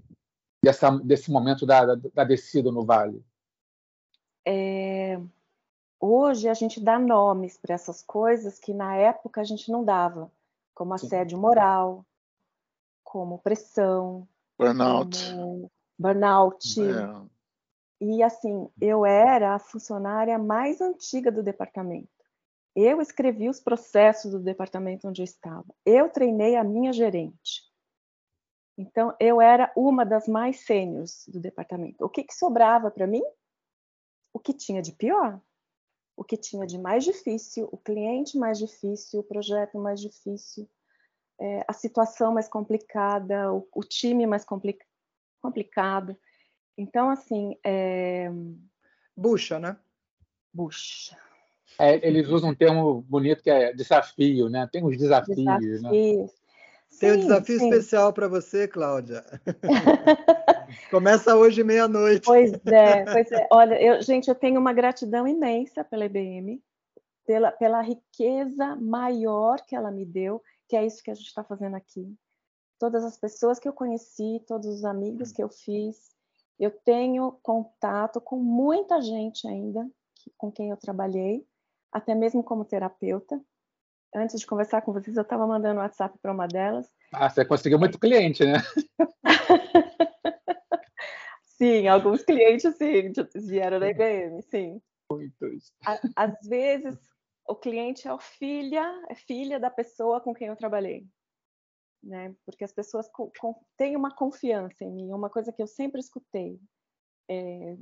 dessa, 0.64 0.90
desse 0.92 1.30
momento 1.30 1.66
da, 1.66 1.86
da, 1.86 1.96
da 2.14 2.24
descida 2.24 2.72
no 2.72 2.86
vale? 2.86 3.24
É, 4.46 5.20
hoje 6.00 6.48
a 6.48 6.54
gente 6.54 6.80
dá 6.80 6.98
nomes 6.98 7.58
para 7.58 7.76
essas 7.76 8.02
coisas 8.02 8.58
que 8.60 8.74
na 8.74 8.96
época 8.96 9.42
a 9.42 9.44
gente 9.44 9.72
não 9.72 9.84
dava, 9.84 10.32
como 10.74 10.94
assédio 10.94 11.38
Sim. 11.38 11.42
moral, 11.42 12.06
como 13.04 13.40
pressão, 13.40 14.28
Burnout. 14.58 15.18
burnout. 15.98 16.82
É. 16.82 17.34
E 18.02 18.22
assim, 18.22 18.70
eu 18.82 19.06
era 19.06 19.56
a 19.56 19.60
funcionária 19.60 20.38
mais 20.38 20.82
antiga 20.82 21.32
do 21.32 21.42
departamento. 21.42 22.10
Eu 22.76 23.00
escrevi 23.02 23.48
os 23.50 23.60
processos 23.60 24.32
do 24.32 24.40
departamento 24.40 25.08
onde 25.08 25.22
eu 25.22 25.26
estava. 25.26 25.66
Eu 25.86 26.10
treinei 26.10 26.56
a 26.56 26.64
minha 26.64 26.92
gerente. 26.92 27.62
Então, 28.78 29.16
eu 29.20 29.40
era 29.40 29.72
uma 29.76 30.04
das 30.04 30.28
mais 30.28 30.66
sêniores 30.66 31.24
do 31.28 31.40
departamento. 31.40 32.04
O 32.04 32.10
que, 32.10 32.24
que 32.24 32.34
sobrava 32.34 32.90
para 32.90 33.06
mim? 33.06 33.22
O 34.34 34.40
que 34.40 34.52
tinha 34.52 34.82
de 34.82 34.92
pior? 34.92 35.40
O 36.18 36.24
que 36.24 36.36
tinha 36.36 36.66
de 36.66 36.78
mais 36.78 37.04
difícil, 37.04 37.70
o 37.72 37.78
cliente 37.78 38.38
mais 38.38 38.58
difícil, 38.58 39.20
o 39.20 39.24
projeto 39.24 39.78
mais 39.78 40.02
difícil, 40.02 40.68
é, 41.40 41.64
a 41.68 41.74
situação 41.74 42.34
mais 42.34 42.48
complicada, 42.48 43.52
o, 43.52 43.68
o 43.74 43.84
time 43.84 44.26
mais 44.26 44.46
compli 44.46 44.78
complicado. 45.42 46.18
Então, 46.78 47.10
assim. 47.10 47.58
É... 47.64 48.32
Bucha, 49.16 49.60
né? 49.60 49.78
Bucha. 50.54 51.18
É, 51.80 52.08
eles 52.08 52.28
usam 52.30 52.52
um 52.52 52.56
termo 52.56 53.02
bonito 53.02 53.44
que 53.44 53.50
é 53.50 53.74
desafio, 53.74 54.50
né? 54.50 54.68
Tem 54.72 54.86
os 54.86 54.98
desafios, 54.98 55.38
desafios. 55.38 55.82
né? 55.82 55.90
Tem 57.00 57.12
um 57.12 57.20
desafio 57.20 57.60
sim. 57.60 57.70
especial 57.70 58.14
para 58.14 58.28
você, 58.28 58.68
Cláudia. 58.68 59.24
Começa 60.92 61.36
hoje 61.36 61.64
meia-noite. 61.64 62.26
Pois 62.26 62.54
é, 62.66 63.04
pois 63.04 63.32
é. 63.32 63.48
Olha, 63.52 63.82
eu, 63.82 64.02
gente, 64.02 64.28
eu 64.28 64.36
tenho 64.36 64.60
uma 64.60 64.74
gratidão 64.74 65.28
imensa 65.28 65.84
pela 65.84 66.06
IBM, 66.06 66.62
pela, 67.26 67.52
pela 67.52 67.82
riqueza 67.82 68.76
maior 68.76 69.60
que 69.66 69.76
ela 69.76 69.92
me 69.92 70.06
deu, 70.06 70.42
que 70.68 70.76
é 70.76 70.86
isso 70.86 71.04
que 71.04 71.12
a 71.12 71.16
gente 71.16 71.28
está 71.28 71.44
fazendo 71.44 71.76
aqui. 71.76 72.16
Todas 72.80 73.04
as 73.04 73.18
pessoas 73.18 73.60
que 73.60 73.68
eu 73.68 73.74
conheci, 73.74 74.44
todos 74.48 74.68
os 74.68 74.86
amigos 74.86 75.32
que 75.32 75.44
eu 75.44 75.50
fiz, 75.50 76.12
eu 76.60 76.72
tenho 76.72 77.32
contato 77.44 78.22
com 78.22 78.38
muita 78.38 79.02
gente 79.02 79.48
ainda 79.48 79.88
com 80.38 80.52
quem 80.52 80.70
eu 80.70 80.78
trabalhei, 80.78 81.46
até 81.92 82.16
mesmo 82.16 82.44
como 82.44 82.66
terapeuta. 82.66 83.40
Antes 84.16 84.40
de 84.40 84.48
conversar 84.48 84.82
com 84.82 84.94
vocês, 84.94 85.18
eu 85.18 85.24
estava 85.24 85.48
mandando 85.48 85.80
WhatsApp 85.80 86.18
para 86.22 86.32
uma 86.32 86.48
delas. 86.48 86.88
Ah, 87.12 87.30
você 87.30 87.44
conseguiu 87.44 87.80
muito 87.80 88.00
cliente, 88.00 88.46
né? 88.46 88.60
sim, 91.46 91.88
alguns 91.88 92.24
clientes, 92.24 92.76
sim, 92.78 93.12
vieram 93.36 93.80
da 93.80 93.90
IBM, 93.90 94.42
sim. 94.44 94.82
Muitos. 95.12 95.74
Às 96.16 96.48
vezes, 96.48 96.98
o 97.48 97.56
cliente 97.56 98.08
é 98.08 98.18
filha, 98.20 98.84
é 99.10 99.16
filha 99.16 99.60
da 99.60 99.70
pessoa 99.70 100.22
com 100.22 100.34
quem 100.34 100.48
eu 100.48 100.56
trabalhei. 100.56 101.08
Né? 102.02 102.36
Porque 102.46 102.64
as 102.64 102.74
pessoas 102.74 103.10
têm 103.78 103.96
uma 103.96 104.14
confiança 104.14 104.84
em 104.84 104.92
mim, 104.92 105.14
uma 105.14 105.30
coisa 105.30 105.52
que 105.52 105.62
eu 105.62 105.68
sempre 105.68 106.00
escutei. 106.00 106.60
É, 107.30 107.78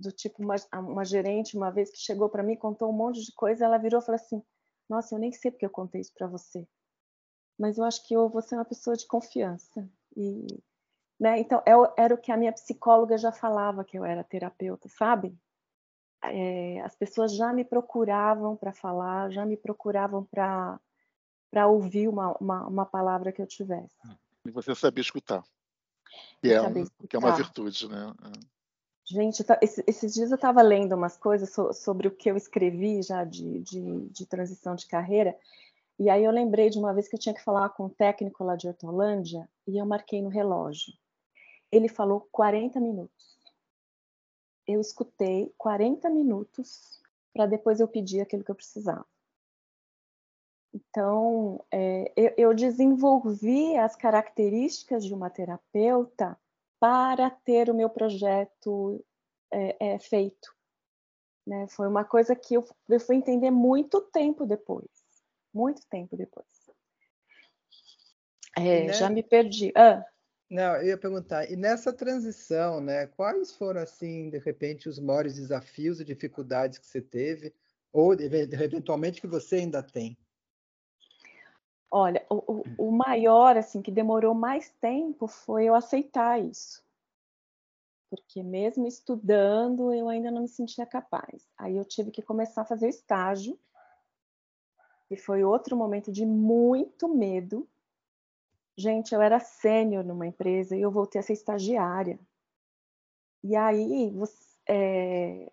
do 0.00 0.10
tipo 0.10 0.42
uma, 0.42 0.56
uma 0.74 1.04
gerente 1.04 1.56
uma 1.56 1.70
vez 1.70 1.90
que 1.90 1.98
chegou 1.98 2.28
para 2.28 2.42
mim 2.42 2.56
contou 2.56 2.90
um 2.90 2.96
monte 2.96 3.22
de 3.22 3.32
coisa 3.32 3.66
ela 3.66 3.78
virou 3.78 4.00
e 4.00 4.04
falou 4.04 4.16
assim 4.16 4.42
nossa 4.88 5.14
eu 5.14 5.18
nem 5.18 5.30
sei 5.30 5.50
porque 5.50 5.66
eu 5.66 5.70
contei 5.70 6.00
isso 6.00 6.12
para 6.14 6.26
você 6.26 6.66
mas 7.58 7.76
eu 7.76 7.84
acho 7.84 8.04
que 8.06 8.14
eu 8.14 8.28
vou 8.28 8.40
ser 8.40 8.54
uma 8.54 8.64
pessoa 8.64 8.96
de 8.96 9.06
confiança 9.06 9.88
e 10.16 10.46
né 11.20 11.38
então 11.38 11.62
é, 11.66 12.02
era 12.02 12.14
o 12.14 12.18
que 12.18 12.32
a 12.32 12.36
minha 12.36 12.52
psicóloga 12.52 13.18
já 13.18 13.30
falava 13.30 13.84
que 13.84 13.98
eu 13.98 14.04
era 14.04 14.24
terapeuta 14.24 14.88
sabe 14.88 15.38
é, 16.24 16.80
as 16.82 16.94
pessoas 16.96 17.34
já 17.34 17.52
me 17.52 17.64
procuravam 17.64 18.56
para 18.56 18.72
falar 18.72 19.30
já 19.30 19.44
me 19.44 19.56
procuravam 19.56 20.24
para 20.24 21.66
ouvir 21.66 22.08
uma, 22.08 22.36
uma, 22.38 22.66
uma 22.66 22.86
palavra 22.86 23.32
que 23.32 23.40
eu 23.40 23.46
tivesse 23.46 23.96
e 24.46 24.50
você 24.50 24.74
sabia 24.74 25.02
escutar 25.02 25.42
que 26.42 26.52
é, 26.52 26.60
um, 26.60 26.84
que 27.08 27.16
é 27.16 27.18
uma 27.18 27.36
virtude 27.36 27.88
né 27.88 28.12
é. 28.24 28.60
Gente, 29.12 29.42
tá, 29.42 29.58
esses 29.60 30.14
dias 30.14 30.30
eu 30.30 30.36
estava 30.36 30.62
lendo 30.62 30.94
umas 30.94 31.16
coisas 31.16 31.52
sobre 31.74 32.06
o 32.06 32.12
que 32.12 32.30
eu 32.30 32.36
escrevi 32.36 33.02
já 33.02 33.24
de, 33.24 33.58
de, 33.58 34.08
de, 34.08 34.24
transição 34.24 34.76
de 34.76 34.86
carreira, 34.86 35.36
e 35.98 36.08
aí 36.08 36.24
eu 36.24 36.30
lembrei 36.30 36.70
de 36.70 36.78
uma 36.78 36.94
vez 36.94 37.08
que 37.08 37.16
eu 37.16 37.18
tinha 37.18 37.34
que 37.34 37.42
falar 37.42 37.70
com 37.70 37.86
um 37.86 37.88
técnico 37.88 38.44
lá 38.44 38.54
de 38.54 38.68
Hortolândia, 38.68 39.48
e 39.66 39.78
eu 39.78 39.84
marquei 39.84 40.22
no 40.22 40.28
relógio. 40.28 40.94
Ele 41.72 41.88
falou 41.88 42.28
40 42.30 42.78
minutos. 42.78 43.36
Eu 44.70 44.80
escutei 44.80 45.52
40 45.58 46.08
minutos 46.10 47.00
para 47.32 47.46
depois 47.46 47.80
eu 47.80 47.88
pedir 47.88 48.20
aquilo 48.20 48.44
que 48.44 48.50
eu 48.50 48.54
precisava. 48.54 49.06
Então, 50.72 51.64
é, 51.72 52.12
eu, 52.16 52.34
eu 52.36 52.54
desenvolvi 52.54 53.76
as 53.76 53.96
características 53.96 55.04
de 55.04 55.12
uma 55.12 55.28
terapeuta 55.28 56.38
para 56.78 57.28
ter 57.28 57.68
o 57.68 57.74
meu 57.74 57.90
projeto 57.90 59.04
é, 59.52 59.94
é, 59.94 59.98
feito. 59.98 60.54
Né? 61.46 61.66
Foi 61.68 61.88
uma 61.88 62.04
coisa 62.04 62.36
que 62.36 62.54
eu, 62.54 62.64
eu 62.88 63.00
fui 63.00 63.16
entender 63.16 63.50
muito 63.50 64.00
tempo 64.00 64.46
depois. 64.46 64.88
Muito 65.52 65.82
tempo 65.88 66.16
depois. 66.16 66.46
É, 68.56 68.84
né? 68.86 68.92
Já 68.92 69.10
me 69.10 69.22
perdi. 69.22 69.72
Ah. 69.74 70.04
Não, 70.50 70.76
eu 70.76 70.88
ia 70.88 70.98
perguntar, 70.98 71.48
e 71.48 71.54
nessa 71.54 71.92
transição, 71.92 72.80
né, 72.80 73.06
quais 73.06 73.52
foram, 73.52 73.80
assim, 73.80 74.28
de 74.30 74.38
repente, 74.38 74.88
os 74.88 74.98
maiores 74.98 75.36
desafios 75.36 76.00
e 76.00 76.04
dificuldades 76.04 76.76
que 76.76 76.86
você 76.86 77.00
teve, 77.00 77.54
ou 77.92 78.14
eventualmente 78.14 79.20
que 79.20 79.28
você 79.28 79.56
ainda 79.56 79.80
tem? 79.80 80.18
Olha, 81.88 82.26
o, 82.28 82.64
o, 82.78 82.90
maior, 82.90 83.56
assim, 83.56 83.80
que 83.80 83.92
demorou 83.92 84.34
mais 84.34 84.70
tempo 84.80 85.28
foi 85.28 85.66
eu 85.66 85.74
aceitar 85.74 86.40
isso. 86.40 86.84
Porque 88.08 88.42
mesmo 88.42 88.88
estudando, 88.88 89.92
eu 89.92 90.08
ainda 90.08 90.32
não 90.32 90.42
me 90.42 90.48
sentia 90.48 90.84
capaz. 90.84 91.48
Aí 91.56 91.76
eu 91.76 91.84
tive 91.84 92.10
que 92.10 92.22
começar 92.22 92.62
a 92.62 92.66
fazer 92.66 92.86
o 92.86 92.90
estágio, 92.90 93.58
e 95.10 95.16
foi 95.16 95.42
outro 95.42 95.76
momento 95.76 96.12
de 96.12 96.24
muito 96.24 97.08
medo. 97.08 97.68
Gente, 98.80 99.14
eu 99.14 99.20
era 99.20 99.38
sênior 99.38 100.02
numa 100.02 100.26
empresa 100.26 100.74
e 100.74 100.80
eu 100.80 100.90
voltei 100.90 101.20
a 101.20 101.22
ser 101.22 101.34
estagiária. 101.34 102.18
E 103.44 103.54
aí 103.54 104.10
você, 104.10 104.56
é, 104.66 105.50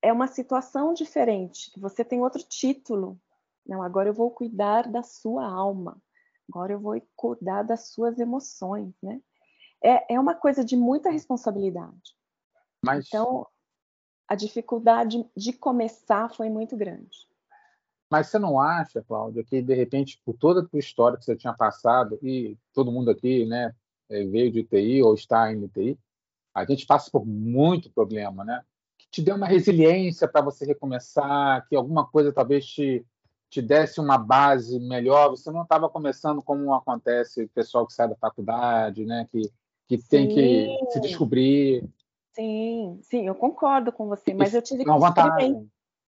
é 0.00 0.12
uma 0.12 0.28
situação 0.28 0.94
diferente, 0.94 1.72
você 1.76 2.04
tem 2.04 2.20
outro 2.20 2.40
título, 2.44 3.20
não, 3.66 3.82
agora 3.82 4.08
eu 4.08 4.14
vou 4.14 4.30
cuidar 4.30 4.88
da 4.88 5.02
sua 5.02 5.44
alma. 5.44 6.00
Agora 6.48 6.72
eu 6.72 6.78
vou 6.78 7.00
cuidar 7.16 7.64
das 7.64 7.88
suas 7.88 8.18
emoções, 8.20 8.94
né? 9.02 9.20
É, 9.82 10.14
é 10.14 10.20
uma 10.20 10.34
coisa 10.34 10.64
de 10.64 10.76
muita 10.76 11.10
responsabilidade. 11.10 12.16
Mas... 12.84 13.08
Então, 13.08 13.44
a 14.28 14.36
dificuldade 14.36 15.28
de 15.36 15.52
começar 15.52 16.32
foi 16.32 16.48
muito 16.48 16.76
grande. 16.76 17.28
Mas 18.10 18.26
você 18.26 18.38
não 18.38 18.58
acha, 18.58 19.02
Cláudia, 19.02 19.44
que 19.44 19.62
de 19.62 19.74
repente, 19.74 20.20
por 20.24 20.34
toda 20.34 20.60
a 20.60 20.64
tua 20.64 20.80
história 20.80 21.16
que 21.16 21.24
você 21.24 21.36
tinha 21.36 21.54
passado, 21.54 22.18
e 22.20 22.58
todo 22.74 22.90
mundo 22.90 23.10
aqui 23.10 23.46
né, 23.46 23.72
é, 24.08 24.24
veio 24.24 24.50
de 24.50 24.64
TI 24.64 25.00
ou 25.00 25.14
está 25.14 25.52
em 25.52 25.68
TI, 25.68 25.96
a 26.52 26.64
gente 26.64 26.84
passa 26.84 27.08
por 27.08 27.24
muito 27.24 27.88
problema, 27.90 28.44
né? 28.44 28.62
Que 28.98 29.06
te 29.08 29.22
deu 29.22 29.36
uma 29.36 29.46
resiliência 29.46 30.26
para 30.26 30.42
você 30.42 30.66
recomeçar, 30.66 31.64
que 31.68 31.76
alguma 31.76 32.04
coisa 32.04 32.32
talvez 32.32 32.66
te, 32.66 33.06
te 33.48 33.62
desse 33.62 34.00
uma 34.00 34.18
base 34.18 34.80
melhor, 34.80 35.30
você 35.30 35.48
não 35.52 35.62
estava 35.62 35.88
começando 35.88 36.42
como 36.42 36.74
acontece 36.74 37.44
o 37.44 37.48
pessoal 37.50 37.86
que 37.86 37.92
sai 37.92 38.08
da 38.08 38.16
faculdade, 38.16 39.06
né? 39.06 39.28
Que, 39.30 39.42
que 39.86 39.98
tem 39.98 40.26
que 40.26 40.66
se 40.90 41.00
descobrir. 41.00 41.88
Sim, 42.32 42.98
sim, 43.02 43.28
eu 43.28 43.36
concordo 43.36 43.92
com 43.92 44.08
você, 44.08 44.34
mas 44.34 44.52
eu 44.52 44.62
tive 44.62 44.82
que. 44.82 44.90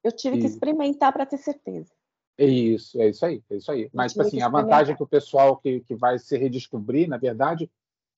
Eu 0.04 0.12
tive 0.12 0.40
que 0.40 0.46
experimentar 0.46 1.12
para 1.12 1.26
ter 1.26 1.38
certeza. 1.38 1.92
É 2.38 2.46
isso, 2.46 3.00
é 3.02 3.10
isso 3.10 3.26
aí, 3.26 3.44
é 3.50 3.56
isso 3.58 3.72
aí. 3.72 3.90
Mas, 3.94 4.14
tipo 4.14 4.26
assim, 4.26 4.42
a 4.42 4.48
vantagem 4.48 4.94
é 4.94 4.98
que 4.98 5.04
o 5.04 5.08
pessoal 5.08 5.58
que, 5.58 5.82
que 5.82 5.94
vai 5.94 6.18
se 6.18 6.38
redescobrir, 6.38 7.08
na 7.08 7.18
verdade, 7.18 7.70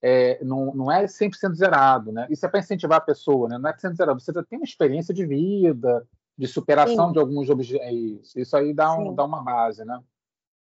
é, 0.01 0.43
não, 0.43 0.73
não 0.75 0.91
é 0.91 1.05
100% 1.05 1.53
zerado, 1.55 2.11
né? 2.11 2.27
Isso 2.29 2.45
é 2.45 2.49
para 2.49 2.59
incentivar 2.59 2.99
a 2.99 3.01
pessoa, 3.01 3.49
né? 3.49 3.57
Não 3.57 3.69
é 3.69 3.73
100% 3.73 3.95
zerado. 3.95 4.19
Você 4.19 4.31
já 4.31 4.43
tem 4.43 4.59
uma 4.59 4.65
experiência 4.65 5.11
de 5.13 5.25
vida, 5.25 6.07
de 6.37 6.47
superação 6.47 7.07
Sim. 7.07 7.13
de 7.13 7.19
alguns 7.19 7.49
objetos. 7.49 8.35
Isso 8.35 8.55
aí 8.55 8.73
dá, 8.73 8.93
um, 8.93 9.13
dá 9.13 9.25
uma 9.25 9.43
base, 9.43 9.83
né? 9.83 9.99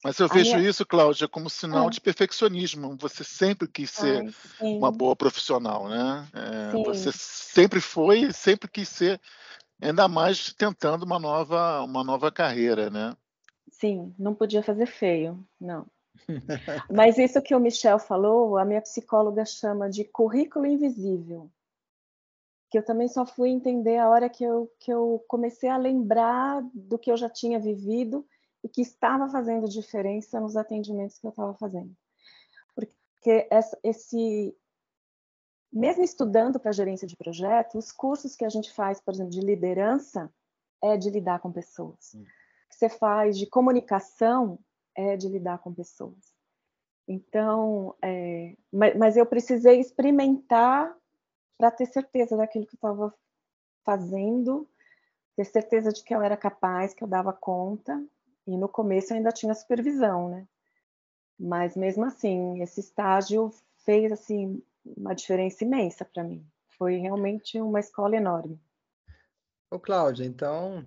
Mas 0.04 0.18
eu 0.18 0.28
vejo 0.30 0.56
minha... 0.56 0.70
isso, 0.70 0.86
Cláudia, 0.86 1.28
como 1.28 1.50
sinal 1.50 1.88
ah. 1.88 1.90
de 1.90 2.00
perfeccionismo. 2.00 2.96
Você 2.98 3.24
sempre 3.24 3.68
quis 3.68 3.90
ser 3.90 4.34
Ai, 4.62 4.78
uma 4.78 4.92
boa 4.92 5.16
profissional, 5.16 5.90
né? 5.90 6.28
É, 6.34 6.84
você 6.84 7.12
sempre 7.12 7.82
foi, 7.82 8.32
sempre 8.32 8.70
quis 8.70 8.88
ser, 8.88 9.20
ainda 9.82 10.08
mais 10.08 10.54
tentando 10.54 11.04
uma 11.04 11.20
nova, 11.20 11.82
uma 11.82 12.04
nova 12.04 12.32
carreira, 12.32 12.90
né? 12.90 13.16
Sim, 13.72 14.14
não 14.18 14.34
podia 14.34 14.64
fazer 14.64 14.86
feio, 14.86 15.44
não. 15.60 15.86
Mas 16.92 17.18
isso 17.18 17.42
que 17.42 17.56
o 17.56 17.60
Michel 17.60 18.00
falou, 18.00 18.58
a 18.58 18.66
minha 18.66 18.82
psicóloga 18.82 19.46
chama 19.46 19.90
de 19.90 20.04
currículo 20.04 20.66
invisível 20.66 21.50
que 22.70 22.78
eu 22.78 22.86
também 22.86 23.08
só 23.08 23.26
fui 23.26 23.50
entender 23.50 23.98
a 23.98 24.10
hora 24.10 24.30
que 24.30 24.44
eu, 24.44 24.72
que 24.80 24.94
eu 24.94 25.24
comecei 25.28 25.70
a 25.70 25.78
lembrar 25.78 26.62
do 26.74 27.00
que 27.00 27.12
eu 27.12 27.18
já 27.18 27.30
tinha 27.30 27.60
vivido 27.60 28.26
e 28.64 28.70
que 28.70 28.82
estava 28.82 29.28
fazendo 29.30 29.68
diferença 29.68 30.40
nos 30.40 30.56
atendimentos 30.56 31.18
que 31.18 31.26
eu 31.26 31.32
estava 31.32 31.54
fazendo. 31.56 31.92
Porque 32.76 33.48
essa, 33.50 33.78
esse, 33.84 34.56
mesmo 35.72 36.04
estudando 36.04 36.60
para 36.60 36.72
gerência 36.72 37.08
de 37.08 37.16
projeto, 37.16 37.78
os 37.78 37.92
cursos 37.92 38.36
que 38.36 38.46
a 38.46 38.50
gente 38.50 38.72
faz, 38.72 39.00
por 39.00 39.14
exemplo, 39.14 39.32
de 39.32 39.42
liderança, 39.42 40.32
é 40.82 40.98
de 40.98 41.10
lidar 41.10 41.40
com 41.40 41.52
pessoas. 41.52 42.16
que 42.70 42.76
você 42.76 42.90
faz 42.90 43.38
de 43.38 43.46
comunicação 43.48 44.60
é 44.96 45.18
de 45.18 45.28
lidar 45.28 45.60
com 45.60 45.74
pessoas. 45.74 46.34
Então, 47.08 47.96
é, 48.02 48.56
mas, 48.72 48.96
mas 48.96 49.18
eu 49.18 49.26
precisei 49.26 49.80
experimentar 49.80 50.96
para 51.58 51.72
ter 51.72 51.88
certeza 51.88 52.38
daquilo 52.38 52.66
que 52.66 52.76
eu 52.76 52.78
estava 52.78 53.14
fazendo, 53.84 54.70
ter 55.36 55.46
certeza 55.46 55.92
de 55.92 56.04
que 56.04 56.14
eu 56.14 56.22
era 56.22 56.38
capaz, 56.38 56.94
que 56.94 57.04
eu 57.04 57.08
dava 57.08 57.34
conta. 57.34 58.04
E 58.46 58.56
no 58.58 58.70
começo 58.70 59.12
eu 59.12 59.18
ainda 59.18 59.32
tinha 59.32 59.54
supervisão, 59.54 60.30
né? 60.30 60.48
Mas 61.40 61.76
mesmo 61.76 62.06
assim, 62.06 62.62
esse 62.62 62.80
estágio 62.80 63.52
fez 63.78 64.12
assim 64.12 64.62
uma 64.98 65.14
diferença 65.14 65.64
imensa 65.64 66.06
para 66.06 66.24
mim. 66.24 66.46
Foi 66.78 66.98
realmente 66.98 67.60
uma 67.60 67.80
escola 67.80 68.16
enorme. 68.16 68.60
Ô, 69.72 69.80
Cláudia, 69.80 70.26
então 70.26 70.86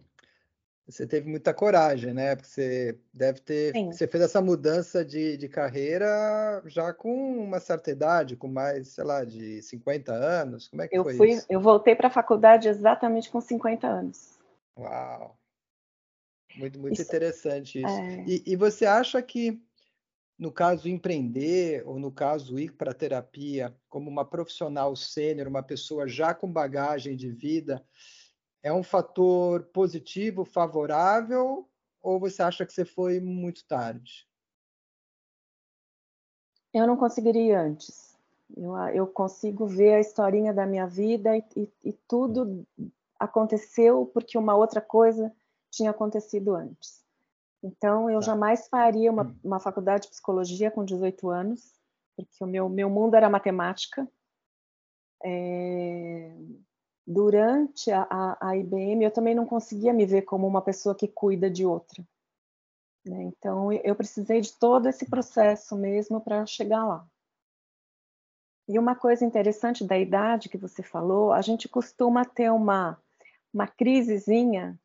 você 0.87 1.07
teve 1.07 1.31
muita 1.31 1.55
coragem, 1.55 2.13
né? 2.13 2.35
Porque 2.35 2.51
você 2.51 2.99
deve 3.15 3.41
ter. 3.41 3.73
Sim. 3.73 3.93
Você 3.93 4.07
fez 4.07 4.25
essa 4.25 4.43
mudança 4.43 5.05
de, 5.05 5.37
de 5.37 5.49
carreira 5.49 6.63
já 6.67 6.93
com 6.93 7.39
uma 7.39 7.61
certa 7.61 7.91
idade, 7.91 8.37
com 8.37 8.49
mais, 8.49 8.89
sei 8.89 9.05
lá, 9.05 9.25
de 9.25 9.63
50 9.63 10.13
anos. 10.13 10.69
Como 10.69 10.83
é 10.83 10.89
que 10.89 10.99
eu 10.99 11.05
foi 11.05 11.17
fui, 11.17 11.31
isso? 11.31 11.47
Eu 11.49 11.61
voltei 11.61 11.95
para 11.95 12.09
a 12.09 12.11
faculdade 12.11 12.69
exatamente 12.69 13.31
com 13.31 13.41
50 13.41 13.87
anos. 13.87 14.39
Uau! 14.77 15.39
Muito, 16.57 16.79
muito 16.79 16.95
isso, 16.95 17.03
interessante 17.03 17.79
isso. 17.79 17.87
É... 17.89 18.25
E, 18.27 18.43
e 18.47 18.57
você 18.57 18.85
acha 18.85 19.23
que, 19.23 19.63
no 20.43 20.51
caso, 20.51 20.89
empreender, 20.89 21.87
ou 21.87 22.01
no 22.01 22.11
caso, 22.11 22.59
ir 22.59 22.73
para 22.73 22.93
terapia, 22.93 23.73
como 23.89 24.11
uma 24.11 24.25
profissional 24.25 24.97
sênior, 24.97 25.47
uma 25.47 25.63
pessoa 25.63 26.09
já 26.09 26.35
com 26.35 26.53
bagagem 26.53 27.15
de 27.15 27.31
vida, 27.31 27.81
é 28.61 28.73
um 28.73 28.83
fator 28.83 29.63
positivo, 29.67 30.45
favorável, 30.45 31.69
ou 32.03 32.19
você 32.19 32.43
acha 32.43 32.67
que 32.67 32.73
você 32.73 32.85
foi 32.85 33.21
muito 33.21 33.65
tarde? 33.69 34.27
Eu 36.75 36.89
não 36.89 36.97
conseguiria 36.97 37.61
antes. 37.61 38.19
Eu, 38.57 38.77
eu 38.89 39.07
consigo 39.07 39.65
ver 39.65 39.95
a 39.95 40.01
historinha 40.01 40.53
da 40.53 40.67
minha 40.67 40.89
vida 40.89 41.37
e, 41.37 41.45
e, 41.55 41.73
e 41.85 41.93
tudo 42.09 42.67
aconteceu 43.17 44.11
porque 44.13 44.37
uma 44.37 44.57
outra 44.57 44.81
coisa 44.81 45.33
tinha 45.71 45.93
acontecido 45.93 46.57
antes. 46.57 47.02
Então, 47.63 48.11
eu 48.11 48.21
tá. 48.21 48.27
jamais 48.27 48.67
faria 48.69 49.11
uma, 49.11 49.25
hum. 49.25 49.37
uma 49.45 49.61
faculdade 49.61 50.05
de 50.05 50.11
psicologia 50.11 50.71
com 50.71 50.85
18 50.85 51.31
anos, 51.31 51.73
porque 52.17 52.43
o 52.43 52.47
meu, 52.47 52.69
meu 52.69 52.91
mundo 52.91 53.15
era 53.15 53.31
matemática. 53.31 54.09
É, 55.25 56.35
durante 57.07 57.91
a, 57.93 58.03
a, 58.11 58.49
a, 58.49 58.57
IBM, 58.57 59.05
eu 59.05 59.11
também 59.11 59.35
não 59.35 59.47
conseguia 59.47 59.93
me 59.93 60.05
ver 60.05 60.23
como 60.23 60.47
uma 60.47 60.61
pessoa 60.61 60.95
que 60.95 61.07
cuida 61.07 61.49
de 61.49 61.65
outra. 61.65 62.05
Né? 63.07 63.23
Então, 63.25 63.73
eu 63.73 63.95
precisei 63.95 64.41
de 64.41 64.53
todo 64.59 64.89
esse 64.89 65.09
processo 65.09 65.77
mesmo 65.77 66.21
para 66.21 66.45
chegar 66.47 66.85
lá. 66.85 67.07
E 68.69 68.79
uma 68.79 68.95
coisa 68.95 69.25
interessante 69.25 69.85
da 69.85 69.99
idade 69.99 70.49
que 70.49 70.57
você 70.57 70.83
falou, 70.83 71.33
a 71.33 71.43
gente 71.43 71.69
costuma 71.69 72.25
ter 72.25 72.51
uma, 72.51 73.01
uma 73.53 73.67
crisezinha 73.67 74.79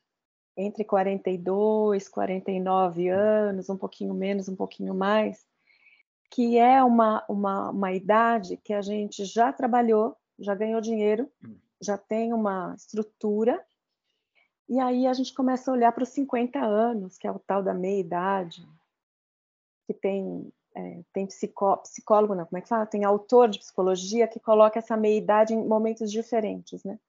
entre 0.57 0.83
42, 0.83 2.09
49 2.09 3.07
anos, 3.09 3.69
um 3.69 3.77
pouquinho 3.77 4.13
menos, 4.13 4.49
um 4.49 4.55
pouquinho 4.55 4.95
mais, 4.95 5.45
que 6.31 6.57
é 6.57 6.83
uma, 6.83 7.23
uma, 7.29 7.69
uma 7.69 7.93
idade 7.93 8.57
que 8.57 8.73
a 8.73 8.81
gente 8.81 9.23
já 9.23 9.53
trabalhou, 9.53 10.17
já 10.39 10.55
ganhou 10.55 10.81
dinheiro, 10.81 11.31
já 11.79 11.97
tem 11.97 12.33
uma 12.33 12.73
estrutura, 12.75 13.63
e 14.67 14.79
aí 14.79 15.07
a 15.07 15.13
gente 15.13 15.33
começa 15.33 15.71
a 15.71 15.73
olhar 15.73 15.91
para 15.91 16.03
os 16.03 16.09
50 16.09 16.59
anos, 16.59 17.17
que 17.17 17.27
é 17.27 17.31
o 17.31 17.39
tal 17.39 17.63
da 17.63 17.73
meia-idade, 17.73 18.67
que 19.85 19.93
tem, 19.93 20.51
é, 20.75 21.01
tem 21.13 21.25
psicó, 21.27 21.77
psicólogo, 21.77 22.35
não, 22.35 22.45
como 22.45 22.57
é 22.57 22.61
que 22.61 22.67
fala? 22.67 22.85
Tem 22.85 23.05
autor 23.05 23.47
de 23.47 23.59
psicologia 23.59 24.27
que 24.27 24.39
coloca 24.39 24.79
essa 24.79 24.97
meia-idade 24.97 25.53
em 25.53 25.65
momentos 25.65 26.11
diferentes, 26.11 26.83
né? 26.83 26.99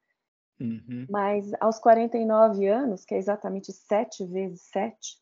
Uhum. 0.60 1.06
Mas 1.08 1.50
aos 1.60 1.78
49 1.78 2.66
anos, 2.66 3.04
que 3.04 3.14
é 3.14 3.18
exatamente 3.18 3.72
7 3.72 4.26
vezes 4.26 4.62
7, 4.62 5.16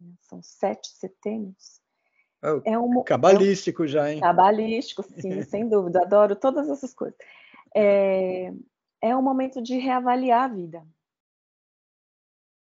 né? 0.00 0.12
são 0.22 0.42
7 0.42 0.88
setênios, 0.88 1.80
oh, 2.42 2.60
é 2.64 2.76
um 2.78 3.02
cabalístico 3.04 3.82
é 3.82 3.84
um, 3.84 3.88
já, 3.88 4.12
hein? 4.12 4.20
Cabalístico, 4.20 5.02
sim, 5.02 5.42
sem 5.42 5.68
dúvida. 5.68 6.02
Adoro 6.02 6.34
todas 6.34 6.68
essas 6.68 6.92
coisas. 6.92 7.16
É, 7.74 8.52
é 9.00 9.16
um 9.16 9.22
momento 9.22 9.62
de 9.62 9.78
reavaliar 9.78 10.44
a 10.44 10.54
vida. 10.54 10.86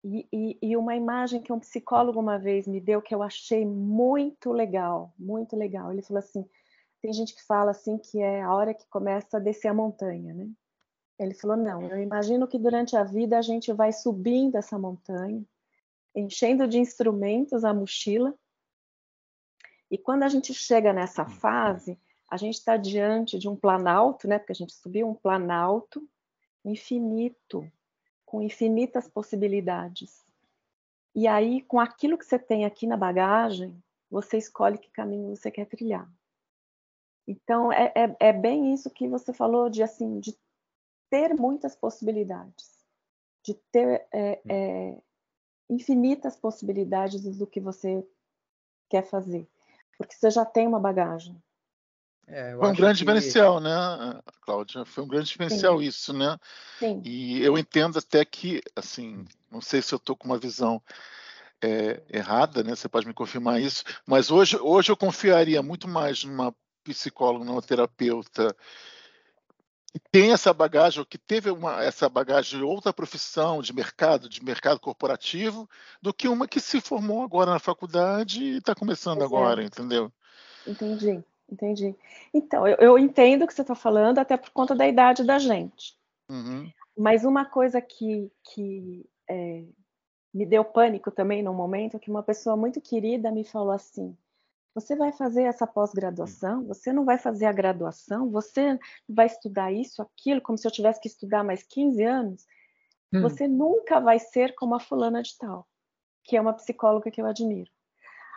E, 0.03 0.27
e, 0.31 0.59
e, 0.61 0.77
uma 0.77 0.95
imagem 0.95 1.41
que 1.41 1.51
um 1.51 1.59
psicólogo 1.59 2.19
uma 2.19 2.39
vez 2.39 2.65
me 2.65 2.79
deu 2.79 3.01
que 3.01 3.13
eu 3.13 3.21
achei 3.21 3.65
muito 3.65 4.53
legal, 4.53 5.13
muito 5.19 5.57
legal. 5.57 5.91
Ele 5.91 6.01
falou 6.01 6.19
assim: 6.19 6.47
tem 7.01 7.11
gente 7.11 7.35
que 7.35 7.45
fala 7.45 7.71
assim 7.71 7.97
que 7.97 8.21
é 8.21 8.41
a 8.41 8.53
hora 8.53 8.73
que 8.73 8.87
começa 8.87 9.37
a 9.37 9.39
descer 9.41 9.67
a 9.67 9.73
montanha, 9.73 10.33
né? 10.33 10.49
Ele 11.19 11.33
falou: 11.33 11.57
não, 11.57 11.83
eu 11.83 12.01
imagino 12.01 12.47
que 12.47 12.57
durante 12.57 12.95
a 12.95 13.03
vida 13.03 13.37
a 13.37 13.41
gente 13.41 13.73
vai 13.73 13.91
subindo 13.91 14.55
essa 14.55 14.79
montanha, 14.79 15.43
enchendo 16.15 16.65
de 16.67 16.79
instrumentos 16.79 17.65
a 17.65 17.73
mochila, 17.73 18.33
e 19.91 19.97
quando 19.97 20.23
a 20.23 20.29
gente 20.29 20.53
chega 20.53 20.93
nessa 20.93 21.25
fase, 21.25 21.99
a 22.29 22.37
gente 22.37 22.55
está 22.55 22.77
diante 22.77 23.37
de 23.37 23.49
um 23.49 23.55
planalto, 23.55 24.27
né? 24.27 24.37
Porque 24.37 24.51
a 24.53 24.55
gente 24.55 24.73
subiu 24.73 25.09
um 25.09 25.15
planalto 25.15 26.07
infinito, 26.63 27.69
com 28.25 28.41
infinitas 28.41 29.07
possibilidades. 29.07 30.23
E 31.15 31.27
aí, 31.27 31.61
com 31.63 31.79
aquilo 31.79 32.17
que 32.17 32.25
você 32.25 32.37
tem 32.37 32.65
aqui 32.65 32.85
na 32.85 32.95
bagagem, 32.95 33.81
você 34.09 34.37
escolhe 34.37 34.77
que 34.77 34.91
caminho 34.91 35.35
você 35.35 35.49
quer 35.49 35.65
trilhar. 35.65 36.07
Então, 37.27 37.71
é, 37.71 37.91
é, 37.95 38.15
é 38.19 38.33
bem 38.33 38.73
isso 38.73 38.89
que 38.91 39.07
você 39.07 39.33
falou 39.33 39.69
de 39.69 39.81
assim, 39.81 40.19
de 40.19 40.37
ter 41.09 41.33
muitas 41.33 41.75
possibilidades, 41.75 42.85
de 43.43 43.53
ter 43.71 44.07
é, 44.11 44.41
hum. 44.45 44.49
é, 44.49 44.97
infinitas 45.69 46.35
possibilidades 46.35 47.37
do 47.37 47.47
que 47.47 47.59
você 47.59 48.05
quer 48.89 49.03
fazer, 49.03 49.47
porque 49.97 50.15
você 50.15 50.29
já 50.29 50.45
tem 50.45 50.67
uma 50.67 50.79
bagagem. 50.79 51.41
É, 52.31 52.55
Foi 52.55 52.69
um 52.69 52.75
grande 52.75 52.99
que... 52.99 53.05
diferencial, 53.05 53.59
né, 53.59 53.71
Cláudia? 54.41 54.85
Foi 54.85 55.03
um 55.03 55.07
grande 55.07 55.29
diferencial 55.29 55.79
Sim. 55.79 55.85
isso, 55.85 56.13
né? 56.13 56.37
Sim. 56.77 57.01
E 57.03 57.41
eu 57.41 57.57
entendo 57.57 57.97
até 57.97 58.23
que, 58.23 58.61
assim, 58.75 59.25
não 59.49 59.59
sei 59.59 59.81
se 59.81 59.93
eu 59.93 59.97
estou 59.97 60.15
com 60.15 60.27
uma 60.27 60.37
visão 60.37 60.79
é, 61.59 62.03
errada, 62.07 62.63
né? 62.63 62.75
Você 62.75 62.87
pode 62.87 63.07
me 63.07 63.15
confirmar 63.15 63.59
isso, 63.59 63.83
mas 64.05 64.29
hoje, 64.29 64.57
hoje 64.57 64.91
eu 64.91 64.97
confiaria 64.97 65.63
muito 65.63 65.87
mais 65.87 66.23
numa 66.23 66.53
psicóloga, 66.83 67.43
numa 67.45 67.63
terapeuta 67.63 68.55
que 69.91 69.99
tem 70.11 70.31
essa 70.31 70.53
bagagem, 70.53 70.99
ou 70.99 71.05
que 71.05 71.17
teve 71.17 71.49
uma, 71.49 71.83
essa 71.83 72.07
bagagem 72.07 72.59
de 72.59 72.65
outra 72.65 72.93
profissão, 72.93 73.61
de 73.61 73.73
mercado, 73.73 74.29
de 74.29 74.43
mercado 74.43 74.79
corporativo, 74.79 75.69
do 76.01 76.13
que 76.13 76.27
uma 76.27 76.47
que 76.47 76.59
se 76.59 76.79
formou 76.79 77.23
agora 77.23 77.51
na 77.51 77.59
faculdade 77.59 78.43
e 78.43 78.57
está 78.57 78.75
começando 78.75 79.19
Exato. 79.19 79.35
agora, 79.35 79.63
entendeu? 79.63 80.11
Entendi. 80.67 81.23
Entendi. 81.51 81.95
Então, 82.33 82.67
eu, 82.67 82.77
eu 82.77 82.99
entendo 82.99 83.43
o 83.43 83.47
que 83.47 83.53
você 83.53 83.61
está 83.61 83.73
falando, 83.75 84.19
até 84.19 84.37
por 84.37 84.51
conta 84.51 84.75
da 84.75 84.87
idade 84.87 85.23
da 85.23 85.39
gente. 85.39 85.97
Uhum. 86.29 86.71
Mas 86.95 87.23
uma 87.23 87.45
coisa 87.45 87.81
que, 87.81 88.31
que 88.43 89.05
é, 89.27 89.63
me 90.33 90.45
deu 90.45 90.63
pânico 90.63 91.09
também 91.09 91.41
no 91.41 91.53
momento 91.53 91.97
é 91.97 91.99
que 91.99 92.09
uma 92.09 92.21
pessoa 92.21 92.55
muito 92.55 92.79
querida 92.79 93.31
me 93.31 93.43
falou 93.43 93.71
assim: 93.71 94.15
você 94.73 94.95
vai 94.95 95.11
fazer 95.11 95.43
essa 95.43 95.65
pós-graduação, 95.65 96.63
você 96.65 96.93
não 96.93 97.05
vai 97.05 97.17
fazer 97.17 97.45
a 97.45 97.51
graduação, 97.51 98.29
você 98.29 98.79
vai 99.07 99.25
estudar 99.25 99.71
isso, 99.71 100.01
aquilo, 100.01 100.41
como 100.41 100.57
se 100.57 100.67
eu 100.67 100.71
tivesse 100.71 101.01
que 101.01 101.07
estudar 101.07 101.43
mais 101.43 101.63
15 101.63 102.03
anos. 102.03 102.47
Hum. 103.13 103.21
Você 103.21 103.47
nunca 103.47 103.99
vai 103.99 104.19
ser 104.19 104.53
como 104.55 104.75
a 104.75 104.79
fulana 104.79 105.21
de 105.23 105.37
tal, 105.37 105.67
que 106.23 106.37
é 106.37 106.41
uma 106.41 106.53
psicóloga 106.53 107.09
que 107.09 107.21
eu 107.21 107.25
admiro. 107.25 107.69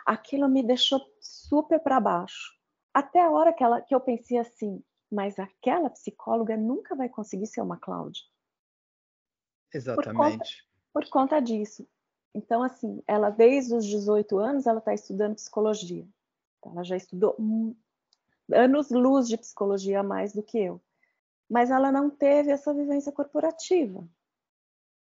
Aquilo 0.05 0.49
me 0.49 0.63
deixou 0.63 1.01
super 1.21 1.79
para 1.79 1.99
baixo. 1.99 2.57
Até 2.93 3.21
a 3.21 3.29
hora 3.29 3.53
que, 3.53 3.63
ela, 3.63 3.81
que 3.81 3.93
eu 3.93 4.01
pensei 4.01 4.37
assim, 4.37 4.83
mas 5.11 5.39
aquela 5.39 5.89
psicóloga 5.89 6.57
nunca 6.57 6.95
vai 6.95 7.07
conseguir 7.07 7.47
ser 7.47 7.61
uma 7.61 7.77
Cláudia. 7.77 8.23
Exatamente. 9.73 10.05
Por 10.05 10.15
conta, 10.15 10.45
por 10.93 11.09
conta 11.09 11.39
disso. 11.39 11.87
Então, 12.33 12.63
assim, 12.63 13.01
ela 13.07 13.29
desde 13.29 13.75
os 13.75 13.85
18 13.85 14.37
anos, 14.37 14.65
ela 14.65 14.79
está 14.79 14.93
estudando 14.93 15.35
psicologia. 15.35 16.07
Ela 16.69 16.83
já 16.83 16.95
estudou 16.95 17.35
anos-luz 18.51 19.27
de 19.27 19.37
psicologia 19.37 19.99
a 19.99 20.03
mais 20.03 20.33
do 20.33 20.43
que 20.43 20.59
eu. 20.59 20.81
Mas 21.49 21.69
ela 21.69 21.91
não 21.91 22.09
teve 22.09 22.51
essa 22.51 22.73
vivência 22.73 23.11
corporativa. 23.11 24.07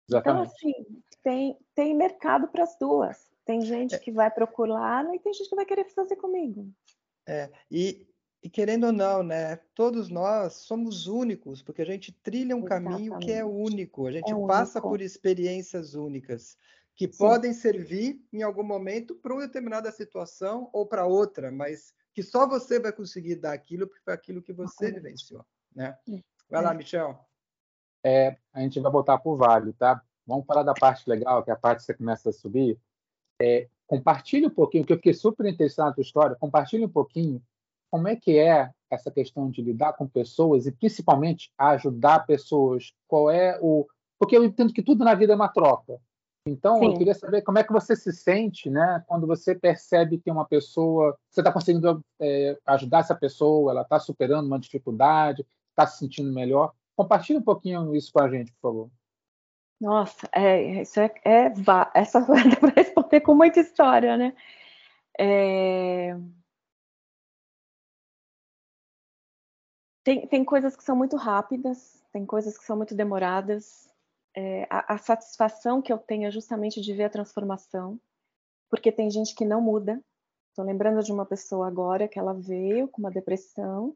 Então, 0.07 0.43
Exatamente. 0.43 0.53
Então, 0.59 0.71
assim, 0.83 1.03
tem, 1.23 1.59
tem 1.75 1.95
mercado 1.95 2.49
para 2.49 2.65
as 2.65 2.77
duas. 2.79 3.31
Tem 3.45 3.63
gente 3.63 3.95
é. 3.95 3.99
que 3.99 4.11
vai 4.11 4.31
procurar 4.31 5.05
e 5.15 5.19
tem 5.19 5.33
gente 5.33 5.49
que 5.49 5.57
vai 5.57 5.65
querer 5.65 5.85
fazer 5.85 6.17
comigo. 6.17 6.69
É, 7.27 7.51
e, 7.71 8.07
e, 8.43 8.51
querendo 8.51 8.87
ou 8.87 8.93
não, 8.93 9.23
né, 9.23 9.57
todos 9.75 10.09
nós 10.09 10.55
somos 10.55 11.07
únicos, 11.07 11.63
porque 11.63 11.83
a 11.83 11.87
gente 11.87 12.13
trilha 12.13 12.57
um 12.57 12.61
Exatamente. 12.61 12.93
caminho 12.93 13.19
que 13.19 13.33
é 13.33 13.45
único, 13.45 14.07
a 14.07 14.13
gente 14.13 14.33
é 14.33 14.47
passa 14.47 14.79
único. 14.79 14.89
por 14.89 15.01
experiências 15.01 15.95
únicas, 15.95 16.57
que 17.01 17.11
Sim. 17.11 17.17
podem 17.17 17.55
servir 17.55 18.23
em 18.31 18.43
algum 18.43 18.63
momento 18.63 19.15
para 19.15 19.33
uma 19.33 19.47
determinada 19.47 19.91
situação 19.91 20.69
ou 20.71 20.85
para 20.85 21.07
outra, 21.07 21.51
mas 21.51 21.95
que 22.13 22.23
só 22.23 22.47
você 22.47 22.79
vai 22.79 22.93
conseguir 22.93 23.37
dar 23.37 23.55
aquilo 23.55 23.87
porque 23.87 24.03
foi 24.05 24.13
aquilo 24.13 24.43
que 24.43 24.53
você 24.53 24.93
vivenciou, 24.93 25.43
né? 25.75 25.97
Vai 26.51 26.63
lá, 26.63 26.75
Michel. 26.75 27.19
É, 28.05 28.37
a 28.53 28.61
gente 28.61 28.79
vai 28.81 28.93
voltar 28.93 29.17
para 29.17 29.33
o 29.33 29.37
vale, 29.37 29.73
tá? 29.73 30.03
Vamos 30.27 30.45
falar 30.45 30.63
da 30.63 30.75
parte 30.75 31.09
legal, 31.09 31.43
que 31.43 31.49
é 31.51 31.55
a 31.55 31.57
parte 31.57 31.79
que 31.79 31.85
você 31.87 31.95
começa 31.95 32.29
a 32.29 32.33
subir. 32.35 32.79
É, 33.41 33.67
compartilhe 33.87 34.47
um 34.47 34.51
pouquinho, 34.51 34.85
que 34.85 34.93
eu 34.93 34.99
fiquei 34.99 35.15
super 35.15 35.47
interessado 35.47 35.87
na 35.87 35.95
tua 35.95 36.03
história, 36.03 36.37
compartilhe 36.37 36.85
um 36.85 36.91
pouquinho 36.91 37.43
como 37.91 38.09
é 38.09 38.17
que 38.17 38.39
é 38.39 38.71
essa 38.91 39.11
questão 39.11 39.51
de 39.51 39.63
lidar 39.63 39.95
com 39.95 40.07
pessoas 40.07 40.67
e 40.67 40.73
principalmente 40.73 41.51
ajudar 41.57 42.27
pessoas. 42.27 42.93
Qual 43.09 43.31
é 43.31 43.59
o 43.63 43.89
porque 44.19 44.37
eu 44.37 44.45
entendo 44.45 44.75
que 44.75 44.83
tudo 44.83 45.03
na 45.03 45.15
vida 45.15 45.33
é 45.33 45.37
uma 45.37 45.49
troca. 45.49 45.99
Então, 46.47 46.79
Sim. 46.79 46.87
eu 46.87 46.95
queria 46.95 47.15
saber 47.15 47.43
como 47.43 47.59
é 47.59 47.65
que 47.65 47.73
você 47.73 47.95
se 47.95 48.13
sente, 48.13 48.71
né, 48.71 49.05
quando 49.07 49.27
você 49.27 49.55
percebe 49.55 50.19
que 50.19 50.31
uma 50.31 50.47
pessoa, 50.47 51.17
você 51.29 51.41
está 51.41 51.53
conseguindo 51.53 52.03
é, 52.19 52.59
ajudar 52.67 53.01
essa 53.01 53.15
pessoa, 53.15 53.73
ela 53.73 53.83
está 53.83 53.99
superando 53.99 54.47
uma 54.47 54.59
dificuldade, 54.59 55.47
está 55.71 55.87
se 55.87 55.99
sentindo 55.99 56.33
melhor. 56.33 56.73
Compartilhe 56.97 57.39
um 57.39 57.43
pouquinho 57.43 57.95
isso 57.95 58.13
com 58.13 58.23
a 58.23 58.29
gente, 58.29 58.53
por 58.53 58.61
favor. 58.61 58.91
Nossa, 59.81 60.29
é, 60.33 60.83
isso 60.83 61.01
é, 61.01 61.13
é 61.25 61.53
essa 61.95 62.21
vai 62.25 62.55
para 62.57 62.73
responder 62.75 63.21
com 63.21 63.35
muita 63.35 63.61
história, 63.61 64.17
né? 64.17 64.35
É... 65.19 66.17
Tem, 70.03 70.27
tem 70.27 70.45
coisas 70.45 70.75
que 70.75 70.83
são 70.83 70.97
muito 70.97 71.17
rápidas, 71.17 72.03
tem 72.13 72.25
coisas 72.25 72.57
que 72.57 72.65
são 72.65 72.77
muito 72.77 72.95
demoradas. 72.95 73.90
É, 74.35 74.67
a, 74.71 74.95
a, 74.95 74.99
satisfação 74.99 75.83
que 75.83 75.93
eu 75.93 75.99
tenho 75.99 76.27
é 76.27 76.31
justamente 76.31 76.81
de 76.81 76.95
ver 76.95 77.05
a 77.05 77.11
transformação, 77.11 78.01
porque 78.69 78.93
tem 78.93 79.11
gente 79.11 79.35
que 79.35 79.45
não 79.45 79.61
muda. 79.61 80.03
Estou 80.51 80.65
lembrando 80.65 81.03
de 81.03 81.13
uma 81.13 81.27
pessoa 81.27 81.67
agora 81.67 82.09
que 82.09 82.19
ela 82.19 82.33
veio 82.33 82.89
com 82.89 83.01
uma 83.01 83.11
depressão. 83.11 83.95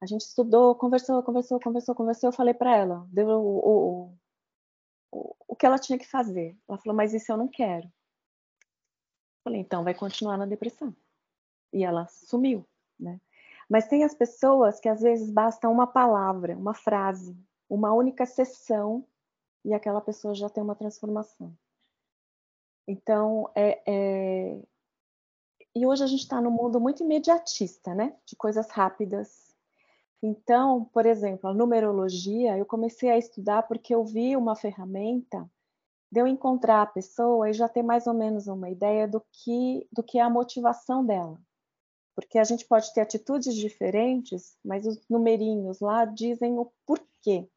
A 0.00 0.06
gente 0.06 0.22
estudou, 0.22 0.74
conversou, 0.74 1.22
conversou, 1.22 1.60
conversou, 1.60 1.94
conversou. 1.94 2.28
Eu 2.28 2.32
falei 2.32 2.54
para 2.54 2.76
ela, 2.76 3.06
deu 3.10 3.28
o, 3.28 3.58
o, 3.58 4.18
o, 5.10 5.36
o 5.48 5.56
que 5.56 5.66
ela 5.66 5.78
tinha 5.78 5.98
que 5.98 6.06
fazer. 6.06 6.56
Ela 6.68 6.78
falou, 6.78 6.96
mas 6.96 7.12
isso 7.12 7.30
eu 7.30 7.36
não 7.36 7.48
quero. 7.48 7.86
Eu 7.86 9.44
falei, 9.44 9.60
então 9.60 9.84
vai 9.84 9.94
continuar 9.94 10.38
na 10.38 10.46
depressão. 10.46 10.94
E 11.72 11.84
ela 11.84 12.06
sumiu, 12.06 12.66
né? 12.98 13.20
Mas 13.68 13.86
tem 13.86 14.02
as 14.02 14.14
pessoas 14.14 14.80
que 14.80 14.88
às 14.88 15.02
vezes 15.02 15.30
basta 15.30 15.68
uma 15.68 15.86
palavra, 15.86 16.56
uma 16.56 16.72
frase, 16.72 17.36
uma 17.68 17.92
única 17.92 18.24
sessão 18.24 19.04
e 19.68 19.74
aquela 19.74 20.00
pessoa 20.00 20.34
já 20.34 20.48
tem 20.48 20.62
uma 20.62 20.74
transformação. 20.74 21.52
Então, 22.86 23.50
é, 23.54 23.82
é... 23.86 24.62
e 25.74 25.86
hoje 25.86 26.02
a 26.02 26.06
gente 26.06 26.22
está 26.22 26.40
num 26.40 26.50
mundo 26.50 26.80
muito 26.80 27.02
imediatista, 27.02 27.94
né? 27.94 28.16
De 28.24 28.34
coisas 28.34 28.70
rápidas. 28.70 29.54
Então, 30.22 30.86
por 30.86 31.06
exemplo, 31.06 31.48
a 31.48 31.54
numerologia, 31.54 32.56
eu 32.56 32.66
comecei 32.66 33.10
a 33.10 33.18
estudar 33.18 33.62
porque 33.68 33.94
eu 33.94 34.04
vi 34.04 34.36
uma 34.36 34.56
ferramenta 34.56 35.48
de 36.10 36.20
eu 36.20 36.26
encontrar 36.26 36.82
a 36.82 36.86
pessoa 36.86 37.50
e 37.50 37.52
já 37.52 37.68
ter 37.68 37.82
mais 37.82 38.06
ou 38.06 38.14
menos 38.14 38.46
uma 38.48 38.70
ideia 38.70 39.06
do 39.06 39.22
que, 39.30 39.86
do 39.92 40.02
que 40.02 40.18
é 40.18 40.22
a 40.22 40.30
motivação 40.30 41.04
dela 41.04 41.38
porque 42.18 42.36
a 42.36 42.42
gente 42.42 42.66
pode 42.66 42.92
ter 42.92 43.00
atitudes 43.00 43.54
diferentes, 43.54 44.58
mas 44.64 44.84
os 44.84 45.00
numerinhos 45.08 45.78
lá 45.78 46.04
dizem 46.04 46.58
o 46.58 46.68
porquê. 46.84 47.48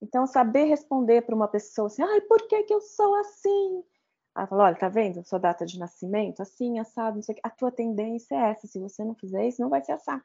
Então, 0.00 0.26
saber 0.26 0.64
responder 0.64 1.22
para 1.22 1.34
uma 1.34 1.48
pessoa 1.48 1.86
assim, 1.86 2.02
ai, 2.02 2.20
por 2.22 2.46
que, 2.46 2.62
que 2.64 2.74
eu 2.74 2.80
sou 2.80 3.14
assim? 3.16 3.84
Ela 4.36 4.46
fala, 4.46 4.64
olha, 4.64 4.76
tá 4.76 4.88
vendo? 4.88 5.24
Sua 5.24 5.38
data 5.38 5.66
de 5.66 5.78
nascimento, 5.78 6.40
assim, 6.40 6.78
assado, 6.78 7.16
não 7.16 7.22
sei 7.22 7.32
o 7.32 7.36
quê. 7.36 7.42
A 7.44 7.50
tua 7.50 7.72
tendência 7.72 8.34
é 8.34 8.50
essa. 8.50 8.66
Se 8.66 8.78
você 8.78 9.04
não 9.04 9.14
fizer 9.14 9.46
isso, 9.46 9.60
não 9.60 9.68
vai 9.68 9.82
ser 9.82 9.92
assado. 9.92 10.22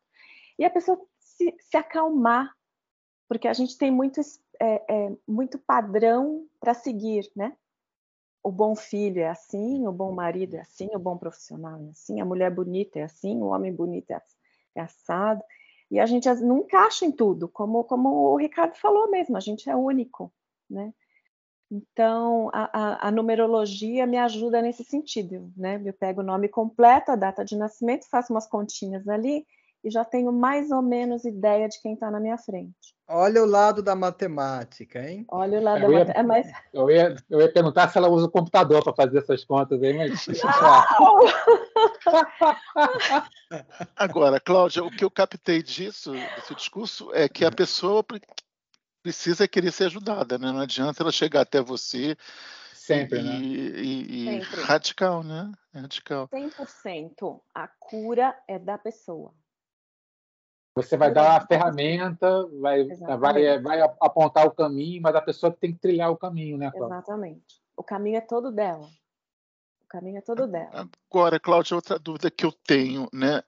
E 0.59 0.63
a 0.63 0.69
pessoa 0.69 0.99
se, 1.19 1.55
se 1.59 1.77
acalmar, 1.77 2.53
porque 3.27 3.47
a 3.47 3.53
gente 3.53 3.77
tem 3.77 3.89
muito, 3.89 4.21
é, 4.59 4.83
é, 4.87 5.17
muito 5.27 5.57
padrão 5.57 6.47
para 6.59 6.75
seguir, 6.75 7.31
né? 7.35 7.57
o 8.43 8.51
bom 8.51 8.75
filho 8.75 9.21
é 9.21 9.29
assim, 9.29 9.87
o 9.87 9.91
bom 9.91 10.11
marido 10.11 10.55
é 10.55 10.59
assim, 10.59 10.89
o 10.93 10.99
bom 10.99 11.17
profissional 11.17 11.81
é 11.85 11.89
assim, 11.89 12.19
a 12.19 12.25
mulher 12.25 12.53
bonita 12.53 12.99
é 12.99 13.03
assim, 13.03 13.37
o 13.37 13.45
homem 13.45 13.73
bonito 13.73 14.11
é, 14.11 14.21
é 14.75 14.81
assado. 14.81 15.41
E 15.93 15.99
a 15.99 16.07
gente 16.07 16.27
não 16.41 16.57
encaixa 16.57 17.05
em 17.05 17.11
tudo, 17.11 17.47
como, 17.47 17.83
como 17.83 18.09
o 18.09 18.35
Ricardo 18.35 18.75
falou 18.77 19.11
mesmo, 19.11 19.37
a 19.37 19.39
gente 19.39 19.69
é 19.69 19.75
único, 19.75 20.33
né? 20.67 20.91
Então, 21.69 22.49
a, 22.51 22.63
a, 22.73 23.07
a, 23.07 23.11
numerologia 23.11 24.07
me 24.07 24.17
ajuda 24.17 24.59
nesse 24.59 24.83
sentido, 24.83 25.53
né? 25.55 25.79
Eu 25.85 25.93
pego 25.93 26.21
o 26.21 26.23
nome 26.23 26.49
completo, 26.49 27.11
a 27.11 27.15
data 27.15 27.45
de 27.45 27.55
nascimento, 27.55 28.09
faço 28.09 28.33
umas 28.33 28.47
continhas 28.47 29.07
ali 29.07 29.45
e 29.83 29.89
já 29.89 30.05
tenho 30.05 30.31
mais 30.31 30.71
ou 30.71 30.81
menos 30.81 31.25
ideia 31.25 31.67
de 31.67 31.81
quem 31.81 31.93
está 31.93 32.09
na 32.09 32.19
minha 32.19 32.37
frente. 32.37 32.95
Olha 33.07 33.43
o 33.43 33.45
lado 33.45 33.83
da 33.83 33.95
matemática, 33.95 34.99
hein? 34.99 35.25
Olha 35.29 35.59
o 35.59 35.63
lado 35.63 35.83
eu 35.83 35.91
da 35.91 35.99
matemática. 35.99 36.19
É, 36.19 36.23
mas... 36.23 36.51
eu, 36.73 36.89
ia, 36.89 37.15
eu 37.29 37.41
ia 37.41 37.51
perguntar 37.51 37.89
se 37.89 37.97
ela 37.97 38.07
usa 38.07 38.27
o 38.27 38.31
computador 38.31 38.83
para 38.83 38.93
fazer 38.93 39.19
essas 39.19 39.43
contas 39.43 39.83
aí, 39.83 39.93
mas. 39.93 40.25
Agora, 43.95 44.39
Cláudia, 44.39 44.83
o 44.83 44.89
que 44.89 45.03
eu 45.03 45.11
captei 45.11 45.61
disso, 45.61 46.11
desse 46.11 46.55
discurso, 46.55 47.13
é 47.13 47.27
que 47.27 47.43
a 47.43 47.51
pessoa 47.51 48.05
precisa 49.01 49.47
querer 49.47 49.71
ser 49.71 49.85
ajudada, 49.85 50.37
né? 50.37 50.51
Não 50.51 50.61
adianta 50.61 51.03
ela 51.03 51.11
chegar 51.11 51.41
até 51.41 51.61
você 51.61 52.15
Sempre, 52.83 53.19
e, 53.19 53.23
né? 53.23 53.39
E, 53.39 54.39
e 54.39 54.43
Sempre. 54.43 54.61
radical, 54.61 55.23
né? 55.23 55.49
Radical. 55.73 56.27
100%. 56.27 57.41
A 57.55 57.65
cura 57.65 58.37
é 58.45 58.59
da 58.59 58.77
pessoa. 58.77 59.33
Você 60.75 60.97
vai 60.97 61.13
dar 61.13 61.37
a 61.37 61.45
ferramenta, 61.45 62.47
vai, 62.59 62.83
vai, 63.19 63.61
vai 63.61 63.81
apontar 64.01 64.47
o 64.47 64.51
caminho, 64.51 65.01
mas 65.01 65.15
a 65.15 65.21
pessoa 65.21 65.51
tem 65.51 65.71
que 65.71 65.79
trilhar 65.79 66.09
o 66.09 66.17
caminho, 66.17 66.57
né, 66.57 66.71
Cláudia? 66.71 66.95
Exatamente. 66.97 67.61
O 67.77 67.83
caminho 67.83 68.17
é 68.17 68.21
todo 68.21 68.51
dela. 68.51 68.87
O 69.83 69.87
caminho 69.87 70.17
é 70.17 70.21
todo 70.21 70.47
dela. 70.47 70.89
Agora, 71.11 71.39
Cláudia, 71.39 71.75
outra 71.75 71.99
dúvida 71.99 72.31
que 72.31 72.43
eu 72.43 72.51
tenho, 72.51 73.07
né? 73.13 73.43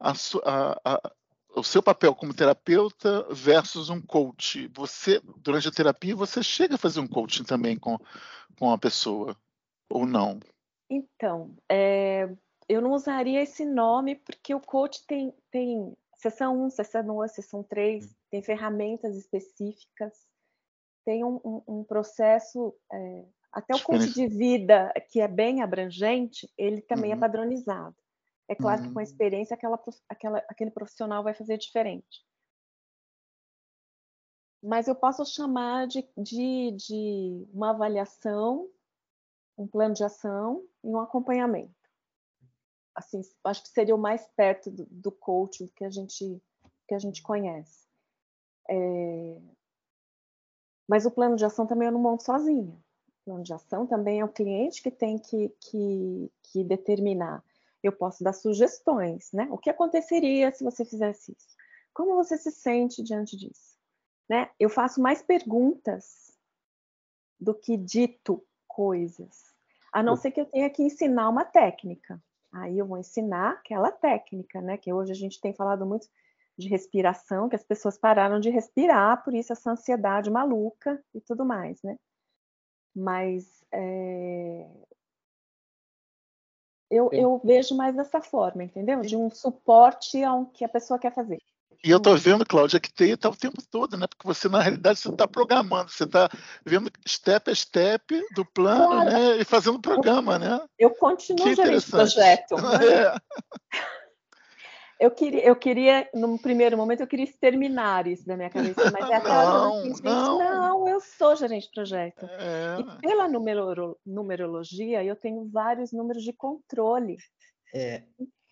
A, 0.00 0.12
a, 0.44 0.80
a, 0.84 1.12
o 1.54 1.62
seu 1.62 1.82
papel 1.82 2.14
como 2.14 2.34
terapeuta 2.34 3.26
versus 3.30 3.90
um 3.90 4.00
coach. 4.00 4.66
Você, 4.74 5.20
durante 5.36 5.68
a 5.68 5.72
terapia, 5.72 6.16
você 6.16 6.42
chega 6.42 6.76
a 6.76 6.78
fazer 6.78 7.00
um 7.00 7.06
coaching 7.06 7.44
também 7.44 7.78
com, 7.78 7.98
com 8.58 8.70
a 8.70 8.78
pessoa, 8.78 9.36
ou 9.90 10.06
não? 10.06 10.40
Então, 10.88 11.54
é, 11.70 12.34
eu 12.68 12.80
não 12.80 12.92
usaria 12.92 13.42
esse 13.42 13.64
nome 13.64 14.16
porque 14.16 14.54
o 14.54 14.60
coach 14.60 15.06
tem, 15.06 15.34
tem 15.50 15.94
Sessão 16.24 16.64
1, 16.64 16.70
sessão 16.70 17.04
2, 17.04 17.32
sessão 17.32 17.62
3, 17.62 18.06
hum. 18.06 18.14
tem 18.30 18.42
ferramentas 18.42 19.14
específicas, 19.14 20.26
tem 21.04 21.22
um, 21.22 21.38
um, 21.44 21.62
um 21.68 21.84
processo, 21.84 22.74
é, 22.90 23.26
até 23.52 23.74
o 23.74 23.82
curso 23.82 24.14
de 24.14 24.26
vida, 24.26 24.90
que 25.10 25.20
é 25.20 25.28
bem 25.28 25.60
abrangente, 25.60 26.50
ele 26.56 26.80
também 26.80 27.10
é 27.10 27.14
uhum. 27.14 27.18
é 27.18 27.20
padronizado. 27.20 27.94
É 28.48 28.54
claro 28.54 28.80
uhum. 28.80 28.88
que 28.88 28.94
com 28.94 29.00
a 29.00 29.02
uhum. 29.02 29.06
experiência, 29.06 29.54
aquela, 29.54 29.78
aquela, 30.08 30.38
aquele 30.48 30.70
profissional 30.70 31.22
vai 31.22 31.34
fazer 31.34 31.58
diferente. 31.58 32.24
Mas 34.62 34.88
eu 34.88 34.94
posso 34.94 35.26
chamar 35.26 35.86
de, 35.86 36.08
de, 36.16 36.70
de 36.72 37.46
uma 37.52 37.68
avaliação, 37.68 38.66
um 39.58 39.66
plano 39.66 39.92
de 39.92 40.02
ação 40.02 40.64
e 40.82 40.88
um 40.88 40.98
acompanhamento 40.98 41.83
assim, 42.94 43.20
acho 43.44 43.62
que 43.62 43.68
seria 43.68 43.94
o 43.94 43.98
mais 43.98 44.26
perto 44.36 44.70
do, 44.70 44.86
do 44.86 45.12
coach 45.12 45.66
que 45.74 45.84
a 45.84 45.90
gente 45.90 46.40
que 46.86 46.94
a 46.94 46.98
gente 46.98 47.22
conhece. 47.22 47.86
É... 48.68 49.40
Mas 50.88 51.06
o 51.06 51.10
plano 51.10 51.36
de 51.36 51.44
ação 51.44 51.66
também 51.66 51.86
eu 51.86 51.92
não 51.92 52.00
monto 52.00 52.22
sozinha. 52.22 52.74
O 52.74 53.24
plano 53.24 53.42
de 53.42 53.52
ação 53.54 53.86
também 53.86 54.20
é 54.20 54.24
o 54.24 54.32
cliente 54.32 54.82
que 54.82 54.90
tem 54.90 55.18
que, 55.18 55.48
que, 55.60 56.30
que 56.42 56.62
determinar. 56.62 57.42
Eu 57.82 57.92
posso 57.92 58.22
dar 58.22 58.32
sugestões, 58.32 59.32
né? 59.32 59.48
O 59.50 59.58
que 59.58 59.70
aconteceria 59.70 60.52
se 60.52 60.62
você 60.62 60.84
fizesse 60.84 61.32
isso? 61.32 61.56
Como 61.92 62.14
você 62.16 62.36
se 62.36 62.50
sente 62.50 63.02
diante 63.02 63.36
disso? 63.36 63.78
Né? 64.28 64.50
Eu 64.58 64.68
faço 64.68 65.00
mais 65.00 65.22
perguntas 65.22 66.32
do 67.38 67.54
que 67.54 67.76
dito 67.76 68.44
coisas, 68.66 69.54
a 69.92 70.02
não 70.02 70.16
ser 70.16 70.32
que 70.32 70.40
eu 70.40 70.46
tenha 70.46 70.68
que 70.70 70.82
ensinar 70.82 71.28
uma 71.28 71.44
técnica. 71.44 72.20
Aí 72.54 72.78
eu 72.78 72.86
vou 72.86 72.96
ensinar 72.98 73.54
aquela 73.54 73.90
técnica, 73.90 74.60
né? 74.60 74.76
Que 74.78 74.92
hoje 74.92 75.10
a 75.10 75.14
gente 75.14 75.40
tem 75.40 75.52
falado 75.52 75.84
muito 75.84 76.08
de 76.56 76.68
respiração, 76.68 77.48
que 77.48 77.56
as 77.56 77.64
pessoas 77.64 77.98
pararam 77.98 78.38
de 78.38 78.48
respirar, 78.48 79.24
por 79.24 79.34
isso 79.34 79.52
essa 79.52 79.72
ansiedade 79.72 80.30
maluca 80.30 81.02
e 81.12 81.20
tudo 81.20 81.44
mais, 81.44 81.82
né? 81.82 81.98
Mas 82.94 83.64
é... 83.72 84.70
eu, 86.88 87.10
eu, 87.12 87.40
vejo 87.42 87.76
mais 87.76 87.96
dessa 87.96 88.20
forma, 88.20 88.62
entendeu? 88.62 89.00
De 89.00 89.16
um 89.16 89.28
suporte 89.28 90.22
ao 90.22 90.46
que 90.46 90.64
a 90.64 90.68
pessoa 90.68 90.96
quer 90.96 91.12
fazer. 91.12 91.42
E 91.82 91.90
eu 91.90 91.98
estou 91.98 92.16
vendo, 92.16 92.44
Cláudia, 92.44 92.80
que 92.80 92.92
TI 92.92 93.10
está 93.10 93.28
o 93.28 93.36
tempo 93.36 93.62
todo, 93.70 93.96
né? 93.96 94.06
Porque 94.06 94.26
você, 94.26 94.48
na 94.48 94.60
realidade, 94.60 94.98
você 94.98 95.08
está 95.08 95.26
programando, 95.26 95.90
você 95.90 96.04
está 96.04 96.28
vendo 96.64 96.90
step 97.06 97.50
a 97.50 97.54
step 97.54 98.22
do 98.34 98.44
plano, 98.44 98.88
claro. 98.88 99.10
né? 99.10 99.36
E 99.38 99.44
fazendo 99.44 99.80
programa, 99.80 100.38
né? 100.38 100.60
Eu 100.78 100.90
continuo 100.90 101.54
gerente 101.54 101.90
projeto. 101.90 102.56
Né? 102.56 102.64
É. 103.04 103.14
Eu 105.00 105.10
queria, 105.10 105.44
eu 105.44 105.56
queria, 105.56 106.08
no 106.14 106.38
primeiro 106.38 106.76
momento, 106.76 107.00
eu 107.00 107.06
queria 107.06 107.24
exterminar 107.24 108.06
isso 108.06 108.24
da 108.26 108.36
minha 108.36 108.48
cabeça, 108.48 108.90
mas 108.92 109.10
é 109.10 109.18
não, 109.22 109.84
não. 110.02 110.38
não, 110.38 110.88
eu 110.88 111.00
sou 111.00 111.34
gerente 111.34 111.66
de 111.66 111.72
projeto. 111.72 112.24
É. 112.24 112.80
E 112.80 113.00
pela 113.00 113.28
numero, 113.28 113.98
numerologia, 114.06 115.02
eu 115.04 115.16
tenho 115.16 115.48
vários 115.50 115.92
números 115.92 116.22
de 116.22 116.32
controle. 116.32 117.16
É. 117.74 118.04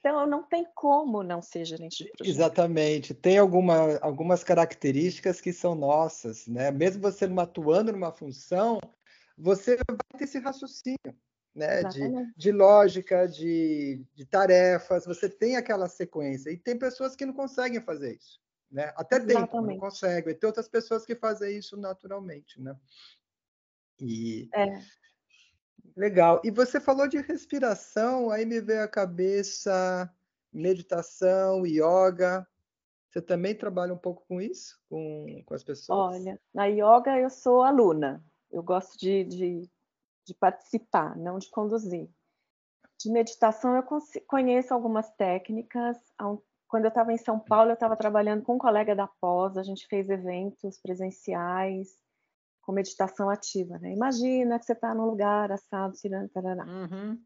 Então, 0.04 0.26
não 0.26 0.42
tem 0.42 0.66
como 0.74 1.22
não 1.22 1.40
ser 1.40 1.64
gerente 1.64 2.02
de 2.02 2.10
projeto. 2.10 2.34
Exatamente. 2.34 3.14
Tem 3.14 3.38
alguma, 3.38 3.98
algumas 3.98 4.42
características 4.42 5.40
que 5.40 5.52
são 5.52 5.76
nossas, 5.76 6.48
né? 6.48 6.72
Mesmo 6.72 7.00
você 7.00 7.28
não 7.28 7.40
atuando 7.40 7.92
numa 7.92 8.10
função, 8.10 8.80
você 9.38 9.76
vai 9.76 9.96
ter 10.18 10.24
esse 10.24 10.40
raciocínio, 10.40 11.16
né? 11.54 11.84
De, 11.84 12.00
de, 12.36 12.50
lógica, 12.50 13.28
de, 13.28 14.04
de 14.12 14.26
tarefas, 14.26 15.06
você 15.06 15.28
tem 15.28 15.54
aquela 15.54 15.88
sequência. 15.88 16.50
E 16.50 16.56
tem 16.56 16.76
pessoas 16.76 17.14
que 17.14 17.24
não 17.24 17.32
conseguem 17.32 17.80
fazer 17.80 18.16
isso. 18.16 18.40
Né? 18.68 18.92
Até 18.96 19.20
tem, 19.20 19.36
não 19.36 19.78
conseguem. 19.78 20.32
E 20.32 20.36
tem 20.36 20.48
outras 20.48 20.66
pessoas 20.66 21.06
que 21.06 21.14
fazem 21.14 21.56
isso 21.58 21.76
naturalmente, 21.76 22.60
né? 22.60 22.74
E... 24.00 24.48
É. 24.52 24.80
Legal. 25.96 26.40
E 26.44 26.50
você 26.50 26.81
falou 26.81 27.07
de 27.07 27.18
respiração, 27.18 28.31
aí 28.31 28.44
me 28.44 28.61
veio 28.61 28.83
à 28.83 28.88
cabeça 28.88 30.11
meditação, 30.52 31.66
yoga. 31.66 32.46
Você 33.09 33.20
também 33.20 33.55
trabalha 33.55 33.92
um 33.92 33.98
pouco 33.98 34.24
com 34.26 34.40
isso, 34.40 34.81
com, 34.88 35.42
com 35.44 35.55
as 35.55 35.62
pessoas? 35.62 36.16
Olha, 36.16 36.40
na 36.52 36.66
yoga 36.66 37.18
eu 37.18 37.31
sou 37.31 37.62
aluna. 37.62 38.24
Eu 38.50 38.62
gosto 38.62 38.98
de, 38.98 39.24
de, 39.24 39.70
de 40.24 40.35
participar, 40.35 41.16
não 41.16 41.38
de 41.38 41.50
conduzir. 41.50 42.09
De 42.98 43.11
meditação 43.11 43.74
eu 43.76 43.85
conheço 44.26 44.72
algumas 44.72 45.11
técnicas. 45.11 45.96
Quando 46.68 46.85
eu 46.85 46.88
estava 46.88 47.12
em 47.12 47.18
São 47.18 47.38
Paulo, 47.38 47.70
eu 47.70 47.74
estava 47.74 47.96
trabalhando 47.96 48.42
com 48.42 48.55
um 48.55 48.59
colega 48.59 48.94
da 48.94 49.07
pós, 49.07 49.57
a 49.57 49.62
gente 49.62 49.87
fez 49.88 50.09
eventos 50.09 50.78
presenciais 50.78 51.98
com 52.62 52.72
meditação 52.72 53.29
ativa, 53.29 53.79
né? 53.79 53.92
Imagina 53.92 54.59
que 54.59 54.64
você 54.64 54.72
está 54.72 54.94
num 54.94 55.05
lugar 55.05 55.51
assado, 55.51 55.94
tirando, 55.94 56.29
tarará. 56.29 56.64
Uhum. 56.64 57.20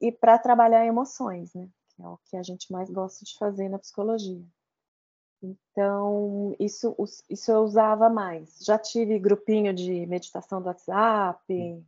E 0.00 0.10
para 0.10 0.38
trabalhar 0.38 0.84
emoções, 0.84 1.54
né? 1.54 1.68
Que 1.94 2.02
é 2.02 2.08
o 2.08 2.18
que 2.24 2.36
a 2.36 2.42
gente 2.42 2.70
mais 2.72 2.90
gosta 2.90 3.24
de 3.24 3.36
fazer 3.38 3.68
na 3.68 3.78
psicologia. 3.78 4.44
Então, 5.42 6.54
isso, 6.58 6.94
isso 7.28 7.50
eu 7.50 7.60
usava 7.60 8.10
mais. 8.10 8.58
Já 8.60 8.78
tive 8.78 9.18
grupinho 9.18 9.72
de 9.72 10.06
meditação 10.06 10.60
do 10.60 10.66
WhatsApp. 10.66 11.84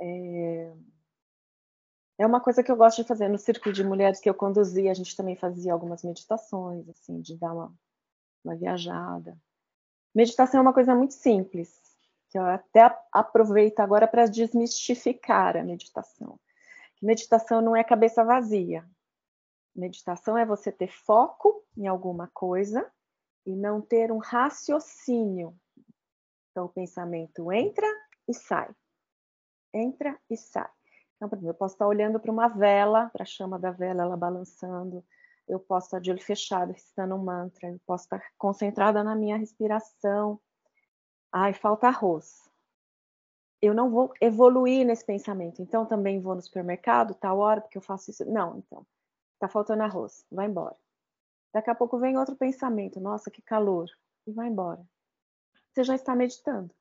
É, 0.00 0.72
é 2.18 2.26
uma 2.26 2.40
coisa 2.40 2.64
que 2.64 2.72
eu 2.72 2.76
gosto 2.76 3.02
de 3.02 3.08
fazer. 3.08 3.28
No 3.28 3.38
círculo 3.38 3.72
de 3.72 3.84
mulheres 3.84 4.18
que 4.18 4.28
eu 4.28 4.34
conduzia, 4.34 4.90
a 4.90 4.94
gente 4.94 5.14
também 5.14 5.36
fazia 5.36 5.72
algumas 5.72 6.02
meditações, 6.02 6.88
assim, 6.88 7.20
de 7.20 7.36
dar 7.36 7.52
uma, 7.52 7.72
uma 8.44 8.56
viajada. 8.56 9.38
Meditação 10.14 10.58
é 10.58 10.62
uma 10.62 10.72
coisa 10.72 10.94
muito 10.94 11.14
simples 11.14 11.84
que 12.34 12.38
eu 12.38 12.46
até 12.46 12.92
aproveito 13.12 13.78
agora 13.78 14.08
para 14.08 14.26
desmistificar 14.26 15.56
a 15.56 15.62
meditação. 15.62 16.36
Meditação 17.00 17.62
não 17.62 17.76
é 17.76 17.84
cabeça 17.84 18.24
vazia. 18.24 18.84
Meditação 19.72 20.36
é 20.36 20.44
você 20.44 20.72
ter 20.72 20.90
foco 20.90 21.64
em 21.76 21.86
alguma 21.86 22.28
coisa 22.34 22.90
e 23.46 23.54
não 23.54 23.80
ter 23.80 24.10
um 24.10 24.18
raciocínio. 24.18 25.56
Então, 26.50 26.64
o 26.64 26.68
pensamento 26.68 27.52
entra 27.52 27.86
e 28.26 28.34
sai. 28.34 28.68
Entra 29.72 30.18
e 30.28 30.36
sai. 30.36 30.68
Então, 31.14 31.28
por 31.28 31.36
exemplo, 31.36 31.50
eu 31.50 31.54
posso 31.54 31.76
estar 31.76 31.86
olhando 31.86 32.18
para 32.18 32.32
uma 32.32 32.48
vela, 32.48 33.10
para 33.10 33.22
a 33.22 33.26
chama 33.26 33.60
da 33.60 33.70
vela, 33.70 34.02
ela 34.02 34.16
balançando. 34.16 35.04
Eu 35.46 35.60
posso 35.60 35.86
estar 35.86 36.00
de 36.00 36.10
olho 36.10 36.20
fechado, 36.20 36.72
recitando 36.72 37.14
um 37.14 37.22
mantra. 37.22 37.68
Eu 37.68 37.80
posso 37.86 38.06
estar 38.06 38.20
concentrada 38.36 39.04
na 39.04 39.14
minha 39.14 39.36
respiração 39.36 40.40
Ai, 41.36 41.52
falta 41.52 41.88
arroz. 41.88 42.48
Eu 43.60 43.74
não 43.74 43.90
vou 43.90 44.14
evoluir 44.20 44.86
nesse 44.86 45.04
pensamento. 45.04 45.60
Então, 45.60 45.84
também 45.84 46.20
vou 46.20 46.36
no 46.36 46.40
supermercado, 46.40 47.12
tal 47.12 47.40
hora, 47.40 47.60
porque 47.60 47.76
eu 47.76 47.82
faço 47.82 48.12
isso. 48.12 48.24
Não, 48.24 48.58
então. 48.58 48.86
Tá 49.40 49.48
faltando 49.48 49.82
arroz. 49.82 50.24
Vai 50.30 50.46
embora. 50.46 50.76
Daqui 51.52 51.68
a 51.70 51.74
pouco 51.74 51.98
vem 51.98 52.16
outro 52.16 52.36
pensamento. 52.36 53.00
Nossa, 53.00 53.32
que 53.32 53.42
calor. 53.42 53.90
E 54.24 54.30
vai 54.30 54.46
embora. 54.46 54.80
Você 55.72 55.82
já 55.82 55.96
está 55.96 56.14
meditando. 56.14 56.72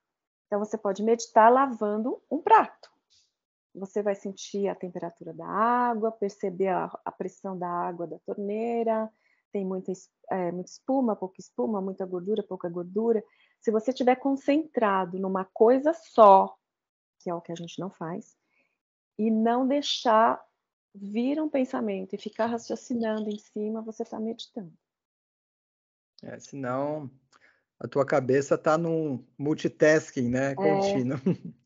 Então, 0.46 0.60
você 0.60 0.78
pode 0.78 1.02
meditar 1.02 1.52
lavando 1.52 2.22
um 2.30 2.40
prato. 2.40 2.92
Você 3.74 4.04
vai 4.04 4.14
sentir 4.14 4.68
a 4.68 4.76
temperatura 4.76 5.34
da 5.34 5.48
água, 5.48 6.12
perceber 6.12 6.68
a, 6.68 6.92
a 7.04 7.12
pressão 7.12 7.58
da 7.58 7.68
água 7.68 8.06
da 8.06 8.20
torneira, 8.20 9.12
tem 9.54 9.64
muita, 9.64 9.92
é, 10.32 10.52
muita 10.52 10.70
espuma, 10.70 11.16
pouca 11.16 11.40
espuma, 11.40 11.80
muita 11.80 12.06
gordura, 12.06 12.44
pouca 12.44 12.68
gordura. 12.68 13.24
Se 13.64 13.72
você 13.72 13.92
estiver 13.92 14.18
concentrado 14.18 15.18
numa 15.18 15.46
coisa 15.46 15.94
só, 15.94 16.54
que 17.20 17.30
é 17.30 17.34
o 17.34 17.40
que 17.40 17.52
a 17.52 17.56
gente 17.56 17.80
não 17.80 17.90
faz, 17.90 18.36
e 19.18 19.32
não 19.32 19.66
deixar 19.66 20.44
vir 20.94 21.42
um 21.42 21.50
pensamento 21.50 22.14
e 22.14 22.18
ficar 22.18 22.48
raciocinando 22.48 23.30
em 23.30 23.40
cima, 23.40 23.82
você 23.82 24.04
está 24.04 24.20
meditando. 24.20 24.74
É, 26.22 26.38
senão 26.40 27.10
a 27.80 27.88
tua 27.88 28.06
cabeça 28.06 28.56
está 28.56 28.78
num 28.78 29.26
multitasking, 29.38 30.30
né, 30.30 30.52
é, 30.52 30.56
contínuo. 30.56 31.18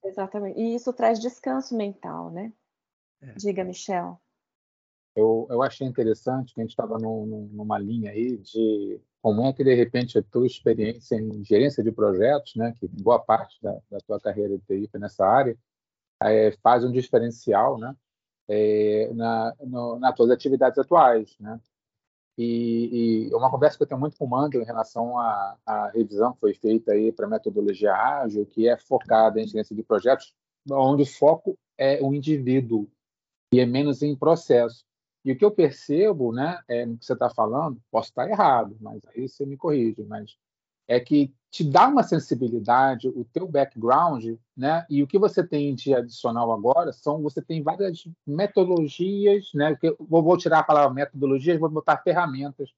É, 0.03 0.07
exatamente. 0.07 0.60
E 0.60 0.75
isso 0.75 0.93
traz 0.93 1.19
descanso 1.19 1.75
mental, 1.75 2.29
né? 2.29 2.53
É. 3.21 3.33
Diga, 3.33 3.63
Michel. 3.63 4.21
Eu, 5.17 5.47
eu 5.49 5.63
achei 5.63 5.88
interessante 5.88 6.53
que 6.53 6.62
a 6.62 6.63
gente 6.63 6.69
estava 6.69 6.99
numa 6.99 7.80
linha 7.80 8.12
aí 8.12 8.38
de 8.38 9.01
como 9.19 9.43
é 9.47 9.51
que, 9.51 9.63
de 9.63 9.73
repente, 9.73 10.19
a 10.19 10.21
tua 10.21 10.45
experiência 10.45 11.15
em 11.15 11.43
gerência 11.43 11.84
de 11.84 11.91
projetos, 11.91 12.53
né, 12.56 12.71
que 12.80 12.88
boa 12.88 13.17
parte 13.17 13.60
da, 13.60 13.82
da 13.89 13.97
tua 14.01 14.19
carreira 14.19 14.56
de 14.56 14.63
TI 14.63 14.88
nessa 14.99 15.25
área, 15.25 15.58
é, 16.21 16.51
faz 16.62 16.84
um 16.84 16.91
diferencial 16.91 17.80
né, 17.80 17.95
é, 18.47 19.12
na, 19.15 19.56
no, 19.60 19.97
nas 19.97 20.15
tuas 20.15 20.30
atividades 20.30 20.77
atuais. 20.77 21.36
Né? 21.39 21.60
E, 22.38 23.25
e, 23.32 23.34
uma 23.34 23.49
conversa 23.49 23.75
que 23.75 23.82
eu 23.82 23.88
tenho 23.88 23.99
muito 23.99 24.15
com 24.17 24.25
o 24.25 24.30
Mando 24.30 24.62
em 24.62 24.65
relação 24.65 25.17
à, 25.17 25.58
à 25.65 25.89
revisão 25.89 26.34
que 26.34 26.41
foi 26.41 26.53
feita 26.53 26.91
aí 26.91 27.12
para 27.12 27.27
metodologia 27.27 27.91
ágil, 27.91 28.45
que 28.45 28.69
é 28.69 28.77
focada 28.77 29.41
em 29.41 29.47
gerência 29.47 29.75
de 29.75 29.82
projetos, 29.82 30.32
onde 30.69 31.01
o 31.01 31.08
foco 31.08 31.58
é 31.75 31.99
o 32.03 32.13
indivíduo 32.13 32.88
e 33.51 33.60
é 33.60 33.65
menos 33.65 34.03
em 34.03 34.15
processo. 34.15 34.86
E 35.23 35.32
o 35.32 35.38
que 35.38 35.43
eu 35.43 35.51
percebo, 35.51 36.32
né, 36.32 36.60
é, 36.67 36.86
no 36.86 36.97
que 36.97 37.06
você 37.06 37.13
está 37.13 37.30
falando, 37.30 37.82
posso 37.91 38.10
estar 38.10 38.30
errado, 38.30 38.77
mas 38.80 39.01
aí 39.08 39.27
você 39.27 39.45
me 39.45 39.58
corrige, 39.58 40.03
mas 40.03 40.38
é 40.88 40.99
que 40.99 41.34
te 41.49 41.63
dá 41.63 41.88
uma 41.88 42.03
sensibilidade, 42.03 43.10
o 43.10 43.25
teu 43.25 43.47
background, 43.47 44.25
né, 44.56 44.86
e 44.89 45.01
o 45.01 45.08
que 45.08 45.17
você 45.17 45.45
tem 45.45 45.73
de 45.75 45.93
adicional 45.93 46.51
agora 46.51 46.93
são, 46.93 47.21
você 47.21 47.41
tem 47.41 47.62
várias 47.62 48.08
metodologias, 48.25 49.49
né, 49.53 49.75
que 49.75 49.95
vou, 49.99 50.23
vou 50.23 50.38
tirar 50.38 50.60
a 50.60 50.63
palavra 50.63 50.93
metodologias, 50.93 51.60
vou 51.60 51.69
botar 51.69 51.97
ferramentas. 51.97 52.69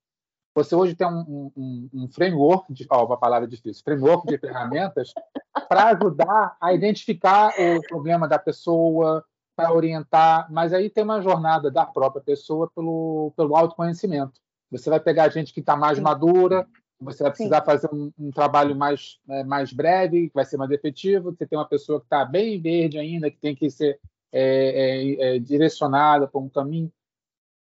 Você 0.55 0.75
hoje 0.75 0.95
tem 0.95 1.07
um, 1.07 1.51
um, 1.55 1.89
um 1.93 2.07
framework, 2.07 2.73
de, 2.73 2.85
ó, 2.89 3.05
uma 3.05 3.17
palavra 3.17 3.47
difícil, 3.47 3.83
framework 3.83 4.27
de 4.27 4.37
ferramentas 4.37 5.13
para 5.69 5.89
ajudar 5.89 6.57
a 6.59 6.73
identificar 6.73 7.53
o 7.59 7.81
problema 7.87 8.27
da 8.27 8.39
pessoa, 8.39 9.23
para 9.59 9.73
orientar, 9.73 10.47
mas 10.49 10.71
aí 10.71 10.89
tem 10.89 11.03
uma 11.03 11.21
jornada 11.21 11.69
da 11.69 11.85
própria 11.85 12.23
pessoa 12.23 12.71
pelo, 12.73 13.33
pelo 13.35 13.57
autoconhecimento. 13.57 14.39
Você 14.71 14.89
vai 14.89 15.01
pegar 15.01 15.27
gente 15.27 15.53
que 15.53 15.59
está 15.59 15.75
mais 15.75 15.97
Sim. 15.97 16.03
madura, 16.03 16.65
você 16.97 17.23
vai 17.23 17.31
precisar 17.31 17.59
Sim. 17.59 17.65
fazer 17.65 17.89
um, 17.93 18.09
um 18.17 18.31
trabalho 18.31 18.73
mais, 18.73 19.19
é, 19.27 19.43
mais 19.43 19.73
breve, 19.73 20.29
que 20.29 20.33
vai 20.33 20.45
ser 20.45 20.55
mais 20.55 20.71
efetivo. 20.71 21.31
Você 21.31 21.45
tem 21.45 21.59
uma 21.59 21.67
pessoa 21.67 21.99
que 21.99 22.05
está 22.05 22.23
bem 22.23 22.61
verde 22.61 22.97
ainda, 22.97 23.29
que 23.29 23.37
tem 23.37 23.53
que 23.53 23.69
ser 23.69 23.99
é, 24.31 25.17
é, 25.21 25.35
é 25.35 25.39
direcionada 25.39 26.25
para 26.25 26.39
um 26.39 26.47
caminho. 26.47 26.89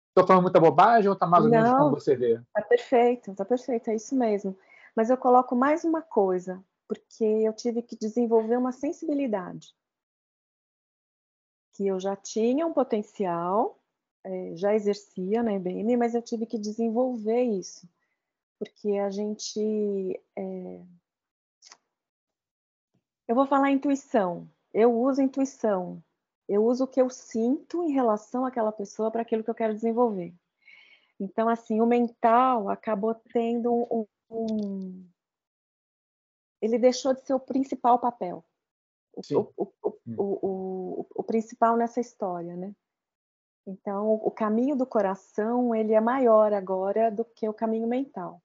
Estou 0.10 0.26
falando 0.26 0.44
muita 0.44 0.60
bobagem 0.60 1.10
ou 1.10 1.14
está 1.14 1.28
mais 1.28 1.46
ou 1.46 1.52
menos 1.52 1.70
como 1.74 1.92
você 1.92 2.16
vê? 2.16 2.34
Está 2.34 2.62
perfeito, 2.68 3.32
está 3.32 3.46
perfeito, 3.46 3.90
é 3.92 3.96
isso 3.96 4.16
mesmo. 4.16 4.58
Mas 4.96 5.12
eu 5.12 5.18
coloco 5.18 5.56
mais 5.56 5.84
uma 5.84 6.02
coisa, 6.02 6.60
porque 6.88 7.24
eu 7.24 7.54
tive 7.54 7.84
que 7.84 7.96
desenvolver 7.96 8.58
uma 8.58 8.72
sensibilidade 8.72 9.76
que 11.74 11.88
eu 11.88 12.00
já 12.00 12.16
tinha 12.16 12.66
um 12.66 12.74
potencial, 12.74 13.80
é, 14.24 14.56
já 14.56 14.74
exercia 14.74 15.44
na 15.44 15.54
IBM, 15.54 15.98
mas 15.98 16.16
eu 16.16 16.22
tive 16.22 16.46
que 16.46 16.58
desenvolver 16.58 17.44
isso, 17.44 17.88
porque 18.58 18.92
a 18.94 19.10
gente. 19.10 20.20
É... 20.36 20.82
Eu 23.28 23.36
vou 23.36 23.46
falar 23.46 23.72
intuição. 23.72 24.50
Eu 24.74 24.94
uso 24.94 25.22
intuição. 25.22 26.04
Eu 26.48 26.66
uso 26.66 26.84
o 26.84 26.88
que 26.88 27.02
eu 27.02 27.10
sinto 27.10 27.84
em 27.84 27.94
relação 27.94 28.46
àquela 28.46 28.72
pessoa 28.72 29.10
para 29.10 29.22
aquilo 29.22 29.44
que 29.44 29.50
eu 29.50 29.56
quero 29.56 29.74
desenvolver. 29.74 30.34
Então, 31.20 31.48
assim, 31.48 31.80
o 31.80 31.86
mental 31.86 32.70
acabou 32.70 33.16
tendo 33.16 33.72
um, 33.74 34.06
um 34.30 35.06
ele 36.64 36.80
deixou 36.80 37.14
de 37.14 37.20
ser 37.20 37.34
o 37.34 37.40
principal 37.42 38.00
papel, 38.00 38.42
o, 39.16 39.48
o, 39.58 39.98
hum. 40.08 40.16
o, 40.18 41.08
o, 41.16 41.24
principal 41.24 41.78
nessa 41.78 42.00
história, 42.00 42.56
né? 42.56 42.74
Então, 43.66 44.16
o 44.16 44.30
caminho 44.30 44.76
do 44.76 44.86
coração 44.86 45.74
ele 45.74 45.94
é 45.94 46.02
maior 46.02 46.52
agora 46.52 47.10
do 47.10 47.24
que 47.24 47.48
o 47.48 47.54
caminho 47.54 47.88
mental. 47.88 48.42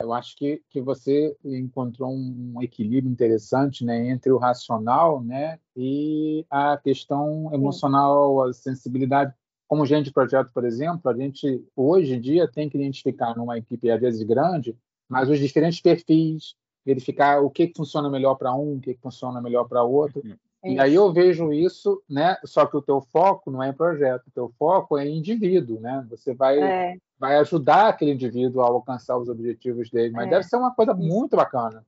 Eu 0.00 0.12
acho 0.12 0.36
que, 0.36 0.62
que 0.70 0.80
você 0.80 1.36
encontrou 1.44 2.10
um 2.10 2.60
equilíbrio 2.60 3.12
interessante 3.12 3.84
né, 3.84 4.08
entre 4.08 4.32
o 4.32 4.38
racional 4.38 5.22
né, 5.22 5.58
e 5.76 6.44
a 6.50 6.76
questão 6.76 7.52
emocional, 7.52 8.42
a 8.42 8.52
sensibilidade. 8.52 9.32
Como 9.68 9.86
gente 9.86 10.06
de 10.06 10.12
projeto, 10.12 10.50
por 10.52 10.64
exemplo, 10.64 11.10
a 11.10 11.14
gente 11.14 11.64
hoje 11.76 12.14
em 12.14 12.20
dia 12.20 12.50
tem 12.50 12.68
que 12.68 12.76
identificar 12.76 13.36
numa 13.36 13.56
equipe 13.56 13.90
às 13.90 14.00
vezes 14.00 14.22
grande, 14.22 14.76
mas 15.08 15.28
os 15.28 15.38
diferentes 15.38 15.80
perfis, 15.80 16.56
verificar 16.84 17.42
o 17.42 17.50
que, 17.50 17.68
que 17.68 17.76
funciona 17.76 18.10
melhor 18.10 18.34
para 18.34 18.54
um, 18.54 18.76
o 18.76 18.80
que, 18.80 18.94
que 18.94 19.00
funciona 19.00 19.40
melhor 19.40 19.64
para 19.64 19.82
outro. 19.82 20.22
Uhum. 20.24 20.36
E 20.64 20.78
aí 20.78 20.94
eu 20.94 21.12
vejo 21.12 21.52
isso, 21.52 22.02
né? 22.08 22.36
Só 22.44 22.64
que 22.64 22.76
o 22.76 22.82
teu 22.82 23.00
foco 23.00 23.50
não 23.50 23.62
é 23.62 23.68
em 23.68 23.74
projeto, 23.74 24.26
o 24.28 24.30
teu 24.30 24.52
foco 24.58 24.96
é 24.96 25.06
em 25.06 25.18
indivíduo, 25.18 25.78
né? 25.78 26.06
Você 26.08 26.32
vai, 26.32 26.58
é. 26.58 26.96
vai 27.18 27.36
ajudar 27.36 27.88
aquele 27.88 28.12
indivíduo 28.12 28.62
a 28.62 28.66
alcançar 28.66 29.18
os 29.18 29.28
objetivos 29.28 29.90
dele, 29.90 30.14
mas 30.14 30.26
é. 30.28 30.30
deve 30.30 30.44
ser 30.44 30.56
uma 30.56 30.74
coisa 30.74 30.94
muito 30.94 31.36
bacana. 31.36 31.84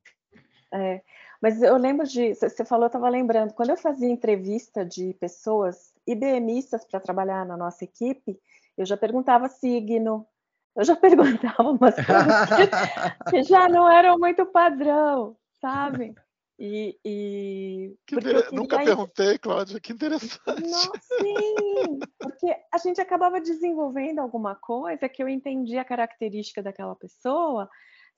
É. 0.72 1.00
Mas 1.40 1.62
eu 1.62 1.76
lembro 1.76 2.06
de, 2.06 2.34
você 2.34 2.64
falou, 2.64 2.84
eu 2.84 2.88
estava 2.88 3.08
lembrando, 3.08 3.54
quando 3.54 3.70
eu 3.70 3.76
fazia 3.76 4.08
entrevista 4.08 4.84
de 4.84 5.14
pessoas 5.14 5.94
IBMistas 6.06 6.84
para 6.84 7.00
trabalhar 7.00 7.46
na 7.46 7.56
nossa 7.56 7.84
equipe, 7.84 8.38
eu 8.76 8.84
já 8.84 8.96
perguntava 8.96 9.48
signo, 9.48 10.26
eu 10.76 10.84
já 10.84 10.94
perguntava 10.96 11.70
umas 11.70 11.94
coisas 11.94 12.48
que, 12.50 13.30
que 13.30 13.42
já 13.42 13.68
não 13.68 13.90
eram 13.90 14.18
muito 14.18 14.44
padrão, 14.46 15.36
sabe? 15.60 16.14
E, 16.58 16.98
e 17.04 17.94
inter... 18.10 18.50
nunca 18.50 18.78
perguntei, 18.78 19.36
Cláudia, 19.36 19.78
que 19.78 19.92
interessante. 19.92 20.62
Não, 20.62 20.92
sim, 21.02 21.98
porque 22.18 22.56
a 22.72 22.78
gente 22.78 22.98
acabava 22.98 23.40
desenvolvendo 23.40 24.20
alguma 24.20 24.54
coisa 24.54 25.06
que 25.06 25.22
eu 25.22 25.28
entendi 25.28 25.76
a 25.76 25.84
característica 25.84 26.62
daquela 26.62 26.96
pessoa, 26.96 27.68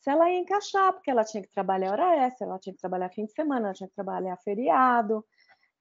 se 0.01 0.09
ela 0.09 0.31
ia 0.31 0.39
encaixar, 0.39 0.93
porque 0.93 1.11
ela 1.11 1.25
tinha 1.25 1.43
que 1.43 1.51
trabalhar 1.51 1.91
hora 1.91 2.27
extra, 2.27 2.47
ela 2.47 2.61
tinha 2.61 2.73
que 2.73 2.81
trabalhar 2.81 3.11
fim 3.11 3.25
de 3.25 3.33
semana, 3.33 3.67
ela 3.67 3.75
tinha 3.75 3.89
que 3.89 3.95
trabalhar 3.95 4.37
feriado, 4.37 5.25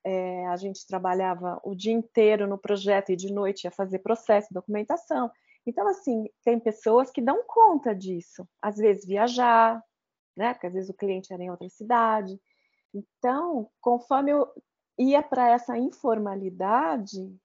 é, 0.03 0.47
a 0.47 0.55
gente 0.55 0.87
trabalhava 0.87 1.59
o 1.63 1.75
dia 1.75 1.93
inteiro 1.93 2.47
no 2.47 2.57
projeto 2.57 3.11
e 3.11 3.15
de 3.15 3.31
noite 3.31 3.65
ia 3.65 3.71
fazer 3.71 3.99
processo, 3.99 4.47
documentação. 4.51 5.29
Então, 5.67 5.85
assim, 5.85 6.29
tem 6.45 6.57
pessoas 6.57 7.11
que 7.11 7.21
dão 7.21 7.43
conta 7.45 7.93
disso, 7.93 8.47
às 8.61 8.77
vezes 8.77 9.05
viajar, 9.05 9.83
né? 10.33 10.53
Porque 10.53 10.67
às 10.67 10.73
vezes 10.73 10.89
o 10.89 10.93
cliente 10.93 11.33
era 11.33 11.43
em 11.43 11.51
outra 11.51 11.67
cidade. 11.67 12.39
Então, 12.93 13.69
conforme 13.81 14.31
eu 14.31 14.47
ia 14.97 15.21
para 15.21 15.49
essa 15.49 15.77
informalidade, 15.77 17.35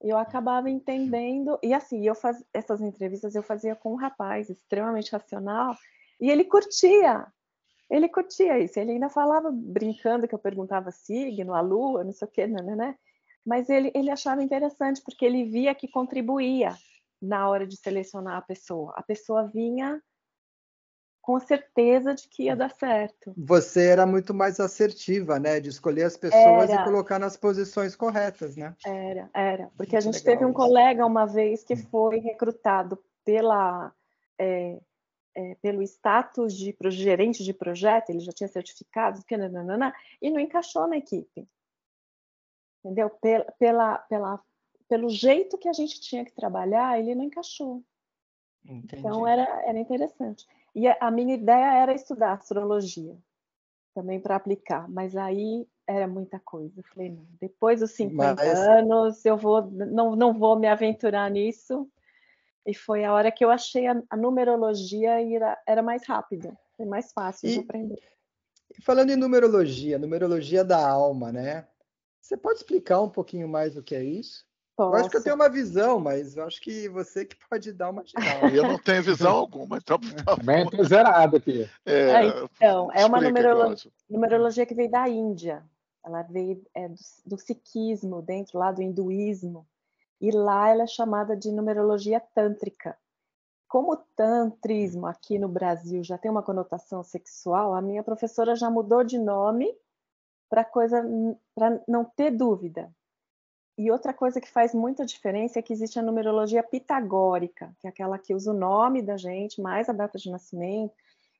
eu 0.00 0.16
acabava 0.16 0.70
entendendo. 0.70 1.58
E 1.62 1.74
assim, 1.74 2.02
eu 2.02 2.14
faz, 2.14 2.42
essas 2.54 2.80
entrevistas 2.80 3.34
eu 3.34 3.42
fazia 3.42 3.76
com 3.76 3.92
um 3.92 3.96
rapaz 3.96 4.48
extremamente 4.48 5.12
racional 5.12 5.76
e 6.18 6.30
ele 6.30 6.44
curtia. 6.44 7.26
Ele 7.90 8.08
curtia 8.08 8.58
isso. 8.58 8.80
Ele 8.80 8.92
ainda 8.92 9.10
falava 9.10 9.50
brincando 9.52 10.26
que 10.26 10.34
eu 10.34 10.38
perguntava 10.38 10.90
signo, 10.90 11.52
a 11.52 11.60
lua, 11.60 12.04
não 12.04 12.12
sei 12.12 12.26
o 12.26 12.30
quê, 12.30 12.46
né, 12.46 12.62
né, 12.62 12.74
né? 12.74 12.98
Mas 13.44 13.68
ele, 13.68 13.92
ele 13.94 14.10
achava 14.10 14.42
interessante 14.42 15.02
porque 15.02 15.26
ele 15.26 15.44
via 15.44 15.74
que 15.74 15.86
contribuía 15.86 16.74
na 17.20 17.48
hora 17.48 17.66
de 17.66 17.76
selecionar 17.76 18.36
a 18.36 18.42
pessoa. 18.42 18.94
A 18.96 19.02
pessoa 19.02 19.46
vinha 19.46 20.02
com 21.20 21.38
certeza 21.38 22.14
de 22.14 22.28
que 22.28 22.44
ia 22.44 22.56
dar 22.56 22.70
certo. 22.70 23.32
Você 23.36 23.86
era 23.86 24.06
muito 24.06 24.32
mais 24.32 24.58
assertiva, 24.58 25.38
né? 25.38 25.60
De 25.60 25.68
escolher 25.68 26.04
as 26.04 26.16
pessoas 26.16 26.70
era. 26.70 26.80
e 26.80 26.84
colocar 26.84 27.18
nas 27.18 27.36
posições 27.36 27.94
corretas, 27.94 28.56
né? 28.56 28.74
Era, 28.84 29.30
era. 29.34 29.70
Porque 29.76 29.96
a 29.96 30.00
gente 30.00 30.22
teve 30.24 30.44
um 30.44 30.52
colega 30.52 31.04
uma 31.04 31.26
vez 31.26 31.62
que 31.62 31.74
hum. 31.74 31.86
foi 31.90 32.18
recrutado 32.18 32.98
pela, 33.24 33.92
é, 34.38 34.80
é, 35.36 35.54
pelo 35.56 35.82
status 35.82 36.54
de 36.54 36.74
gerente 36.90 37.44
de 37.44 37.52
projeto, 37.52 38.10
ele 38.10 38.20
já 38.20 38.32
tinha 38.32 38.48
certificados, 38.48 39.22
e 40.20 40.30
não 40.30 40.40
encaixou 40.40 40.88
na 40.88 40.96
equipe. 40.96 41.46
Entendeu? 42.82 43.10
Pela, 43.10 43.44
pela, 43.58 43.98
pela, 43.98 44.40
pelo 44.90 45.08
jeito 45.08 45.56
que 45.56 45.68
a 45.68 45.72
gente 45.72 46.00
tinha 46.00 46.24
que 46.24 46.32
trabalhar, 46.32 46.98
ele 46.98 47.14
não 47.14 47.22
encaixou. 47.22 47.80
Entendi. 48.64 48.96
Então 48.98 49.24
era, 49.24 49.44
era 49.64 49.78
interessante. 49.78 50.48
E 50.74 50.88
a, 50.88 50.96
a 51.00 51.12
minha 51.12 51.32
ideia 51.32 51.74
era 51.74 51.94
estudar 51.94 52.32
astrologia, 52.32 53.16
também 53.94 54.18
para 54.18 54.34
aplicar, 54.34 54.88
mas 54.88 55.16
aí 55.16 55.64
era 55.86 56.08
muita 56.08 56.40
coisa. 56.40 56.80
Eu 56.80 56.82
falei, 56.92 57.10
não, 57.10 57.24
depois 57.40 57.78
dos 57.78 57.92
50 57.92 58.34
mas... 58.34 58.58
anos 58.58 59.24
eu 59.24 59.36
vou, 59.36 59.62
não, 59.70 60.16
não 60.16 60.34
vou 60.36 60.58
me 60.58 60.66
aventurar 60.66 61.30
nisso. 61.30 61.88
E 62.66 62.74
foi 62.74 63.04
a 63.04 63.12
hora 63.12 63.30
que 63.30 63.44
eu 63.44 63.50
achei 63.50 63.86
a, 63.86 64.02
a 64.10 64.16
numerologia 64.16 65.22
e 65.22 65.36
era, 65.36 65.62
era 65.68 65.82
mais 65.84 66.04
rápido, 66.04 66.52
foi 66.76 66.84
mais 66.84 67.12
fácil 67.12 67.48
e, 67.48 67.52
de 67.52 67.60
aprender. 67.60 68.02
E 68.76 68.82
falando 68.82 69.10
em 69.10 69.16
numerologia, 69.16 70.00
numerologia 70.00 70.64
da 70.64 70.84
alma, 70.84 71.30
né? 71.30 71.68
Você 72.20 72.36
pode 72.36 72.58
explicar 72.58 73.00
um 73.00 73.08
pouquinho 73.08 73.48
mais 73.48 73.76
o 73.76 73.82
que 73.84 73.94
é 73.94 74.02
isso? 74.02 74.49
Posso. 74.80 74.94
Eu 74.94 75.00
acho 75.00 75.10
que 75.10 75.16
eu 75.18 75.22
tenho 75.22 75.36
uma 75.36 75.48
visão, 75.50 76.00
mas 76.00 76.38
eu 76.38 76.44
acho 76.44 76.58
que 76.58 76.88
você 76.88 77.26
que 77.26 77.36
pode 77.50 77.70
dar 77.70 77.90
uma 77.90 78.02
geral. 78.02 78.48
Eu 78.48 78.62
não 78.62 78.78
tenho 78.78 79.02
visão 79.02 79.36
alguma, 79.36 79.76
então 79.76 79.98
Também 80.24 80.64
estou 80.64 80.84
zerado 80.84 81.36
aqui. 81.36 81.68
É, 81.84 81.92
é, 81.92 82.26
então, 82.56 82.90
é 82.94 83.04
uma 83.04 83.20
numerologia, 83.20 83.92
numerologia, 84.08 84.64
que 84.64 84.74
veio 84.74 84.90
da 84.90 85.06
Índia. 85.06 85.62
Ela 86.02 86.22
veio 86.22 86.64
é, 86.74 86.88
do, 86.88 86.94
do 87.26 87.36
sikhismo, 87.36 88.22
dentro 88.22 88.58
lá 88.58 88.72
do 88.72 88.80
hinduísmo. 88.80 89.66
E 90.18 90.30
lá 90.30 90.70
ela 90.70 90.84
é 90.84 90.86
chamada 90.86 91.36
de 91.36 91.52
numerologia 91.52 92.18
tântrica. 92.18 92.96
Como 93.68 93.92
o 93.92 93.96
tantrismo 94.16 95.06
aqui 95.06 95.38
no 95.38 95.48
Brasil 95.48 96.02
já 96.02 96.16
tem 96.16 96.30
uma 96.30 96.42
conotação 96.42 97.02
sexual, 97.02 97.74
a 97.74 97.82
minha 97.82 98.02
professora 98.02 98.56
já 98.56 98.70
mudou 98.70 99.04
de 99.04 99.18
nome 99.18 99.70
para 100.48 100.64
coisa 100.64 101.04
para 101.54 101.82
não 101.86 102.02
ter 102.02 102.30
dúvida. 102.30 102.90
E 103.80 103.90
outra 103.90 104.12
coisa 104.12 104.42
que 104.42 104.50
faz 104.50 104.74
muita 104.74 105.06
diferença 105.06 105.58
é 105.58 105.62
que 105.62 105.72
existe 105.72 105.98
a 105.98 106.02
numerologia 106.02 106.62
pitagórica, 106.62 107.74
que 107.80 107.86
é 107.86 107.90
aquela 107.90 108.18
que 108.18 108.34
usa 108.34 108.50
o 108.50 108.54
nome 108.54 109.00
da 109.00 109.16
gente 109.16 109.58
mais 109.58 109.88
a 109.88 109.92
data 109.94 110.18
de 110.18 110.30
nascimento, 110.30 110.94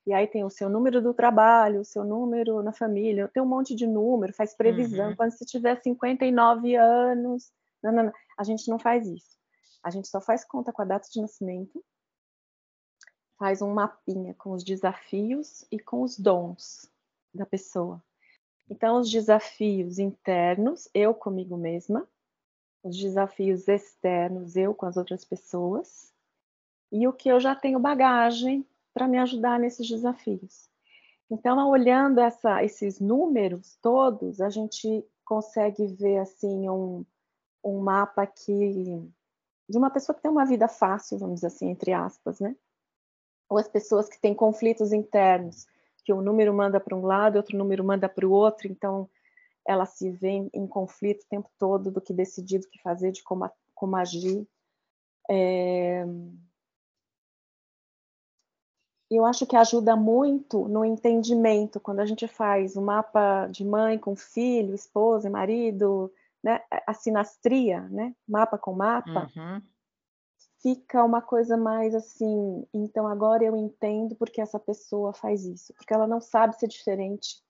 e 0.07 0.15
aí 0.15 0.27
tem 0.27 0.43
o 0.43 0.49
seu 0.49 0.71
número 0.71 1.03
do 1.03 1.13
trabalho, 1.13 1.83
o 1.83 1.85
seu 1.85 2.03
número 2.03 2.63
na 2.63 2.73
família, 2.73 3.29
tem 3.29 3.43
um 3.43 3.47
monte 3.47 3.75
de 3.75 3.87
número, 3.87 4.33
faz 4.33 4.55
previsão. 4.55 5.11
Uhum. 5.11 5.17
Quando 5.17 5.33
você 5.33 5.45
tiver 5.45 5.83
59 5.83 6.75
anos, 6.77 7.53
não, 7.83 7.93
não, 7.93 8.05
não, 8.05 8.13
a 8.39 8.43
gente 8.43 8.71
não 8.71 8.79
faz 8.79 9.07
isso. 9.07 9.37
A 9.83 9.91
gente 9.91 10.09
só 10.09 10.19
faz 10.19 10.43
conta 10.43 10.73
com 10.73 10.81
a 10.81 10.87
data 10.87 11.07
de 11.13 11.21
nascimento, 11.21 11.85
faz 13.39 13.61
um 13.61 13.75
mapinha 13.75 14.33
com 14.33 14.53
os 14.53 14.65
desafios 14.65 15.67
e 15.71 15.79
com 15.79 16.01
os 16.01 16.19
dons 16.19 16.91
da 17.35 17.45
pessoa. 17.45 18.03
Então, 18.71 18.99
os 18.99 19.11
desafios 19.11 19.99
internos, 19.99 20.89
eu 20.95 21.13
comigo 21.13 21.55
mesma, 21.59 22.09
os 22.83 22.97
desafios 22.97 23.69
externos, 23.69 24.57
eu 24.57 24.75
com 24.75 24.87
as 24.87 24.97
outras 24.97 25.25
pessoas, 25.25 26.13
e 26.91 27.07
o 27.07 27.13
que 27.13 27.29
eu 27.29 27.39
já 27.39 27.55
tenho 27.55 27.79
bagagem 27.79 28.67
para 28.93 29.07
me 29.07 29.19
ajudar 29.19 29.59
nesses 29.59 29.89
desafios. 29.89 30.69
Então, 31.31 31.69
olhando 31.69 32.19
essa, 32.21 32.65
esses 32.65 32.99
números 32.99 33.79
todos, 33.81 34.41
a 34.41 34.51
gente 34.51 35.05
consegue 35.25 35.87
ver 35.87 36.19
assim 36.19 36.69
um, 36.69 37.05
um 37.63 37.81
mapa 37.81 38.27
que 38.27 39.09
de 39.69 39.79
uma 39.79 39.91
pessoa 39.91 40.17
que 40.17 40.23
tem 40.23 40.31
uma 40.31 40.45
vida 40.45 40.67
fácil, 40.67 41.17
vamos 41.17 41.37
dizer 41.37 41.47
assim, 41.47 41.69
entre 41.69 41.93
aspas, 41.93 42.41
né? 42.41 42.57
Ou 43.49 43.57
as 43.57 43.69
pessoas 43.69 44.09
que 44.09 44.21
têm 44.21 44.35
conflitos 44.35 44.93
internos, 44.93 45.69
que 46.05 46.13
um 46.13 46.21
número 46.21 46.53
manda 46.53 46.81
para 46.81 46.97
um 46.97 47.07
lado, 47.07 47.37
outro 47.37 47.57
número 47.57 47.85
manda 47.85 48.09
para 48.09 48.27
o 48.27 48.33
outro, 48.33 48.67
então 48.67 49.09
ela 49.67 49.87
se 49.87 50.11
vê 50.11 50.49
em 50.53 50.67
conflito 50.67 51.23
o 51.23 51.29
tempo 51.29 51.51
todo 51.59 51.91
do 51.91 52.01
que 52.01 52.13
decidir, 52.13 52.61
do 52.61 52.69
que 52.69 52.81
fazer, 52.83 53.13
de 53.13 53.23
como, 53.23 53.51
como 53.75 53.97
agir. 53.97 54.47
É... 55.31 56.05
Eu 59.11 59.25
acho 59.25 59.45
que 59.45 59.57
ajuda 59.57 59.97
muito 59.97 60.69
no 60.69 60.85
entendimento, 60.85 61.81
quando 61.81 61.99
a 61.99 62.07
gente 62.07 62.29
faz 62.29 62.77
o 62.77 62.81
um 62.81 62.85
mapa 62.85 63.49
de 63.49 63.65
mãe 63.65 63.99
com 63.99 64.15
filho, 64.15 64.73
esposa, 64.73 65.29
marido, 65.29 66.13
né? 66.43 66.61
a 66.87 66.95
sinastria, 66.95 67.81
né? 67.89 68.15
mapa 68.27 68.57
com 68.57 68.73
mapa, 68.73 69.29
uhum. 69.37 69.61
fica 70.63 71.05
uma 71.05 71.21
coisa 71.21 71.57
mais 71.57 71.93
assim, 71.93 72.65
então 72.73 73.05
agora 73.07 73.45
eu 73.45 73.57
entendo 73.57 74.15
porque 74.15 74.41
essa 74.41 74.61
pessoa 74.61 75.13
faz 75.13 75.45
isso, 75.45 75.75
porque 75.75 75.93
ela 75.93 76.07
não 76.07 76.21
sabe 76.21 76.57
ser 76.57 76.69
diferente 76.69 77.43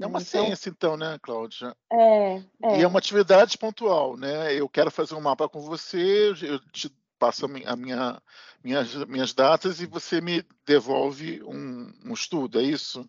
É 0.00 0.06
uma 0.06 0.20
então, 0.20 0.46
ciência, 0.46 0.70
então, 0.70 0.96
né, 0.96 1.18
Cláudia? 1.20 1.76
É, 1.92 2.36
é. 2.62 2.78
E 2.78 2.82
é 2.82 2.86
uma 2.86 2.98
atividade 2.98 3.58
pontual, 3.58 4.16
né? 4.16 4.54
Eu 4.54 4.68
quero 4.68 4.90
fazer 4.90 5.14
um 5.14 5.20
mapa 5.20 5.48
com 5.48 5.60
você, 5.60 6.30
eu 6.42 6.58
te 6.72 6.90
passo 7.18 7.44
a 7.44 7.48
minha, 7.76 8.22
minhas, 8.64 8.94
minhas 9.04 9.34
datas 9.34 9.80
e 9.80 9.86
você 9.86 10.22
me 10.22 10.42
devolve 10.64 11.42
um, 11.42 11.92
um 12.06 12.14
estudo, 12.14 12.58
é 12.58 12.62
isso? 12.62 13.08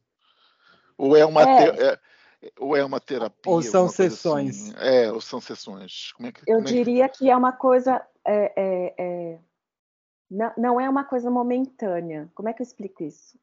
Ou 0.97 1.15
é 1.15 1.25
uma, 1.25 1.43
é. 1.43 1.71
Te, 1.71 1.81
é, 1.81 1.99
ou 2.59 2.75
é 2.75 2.83
uma 2.83 2.99
terapia? 2.99 3.51
Ou 3.51 3.61
são 3.61 3.87
sessões? 3.87 4.69
Assim? 4.69 4.73
É, 4.77 5.11
ou 5.11 5.21
são 5.21 5.39
sessões. 5.39 6.11
Como 6.13 6.27
é 6.27 6.31
que, 6.33 6.41
eu 6.41 6.57
como 6.57 6.67
diria 6.67 7.05
é 7.05 7.09
que... 7.09 7.19
que... 7.19 7.29
é 7.29 7.35
uma 7.35 7.53
coisa. 7.53 8.05
É, 8.27 8.53
é, 8.55 8.95
é, 8.97 9.39
não, 10.29 10.53
não 10.57 10.81
é 10.81 10.89
uma 10.89 11.05
coisa 11.05 11.31
momentânea. 11.31 12.29
Como 12.35 12.49
é 12.49 12.53
que 12.53 12.61
eu 12.61 12.65
explico 12.65 13.03
isso? 13.03 13.39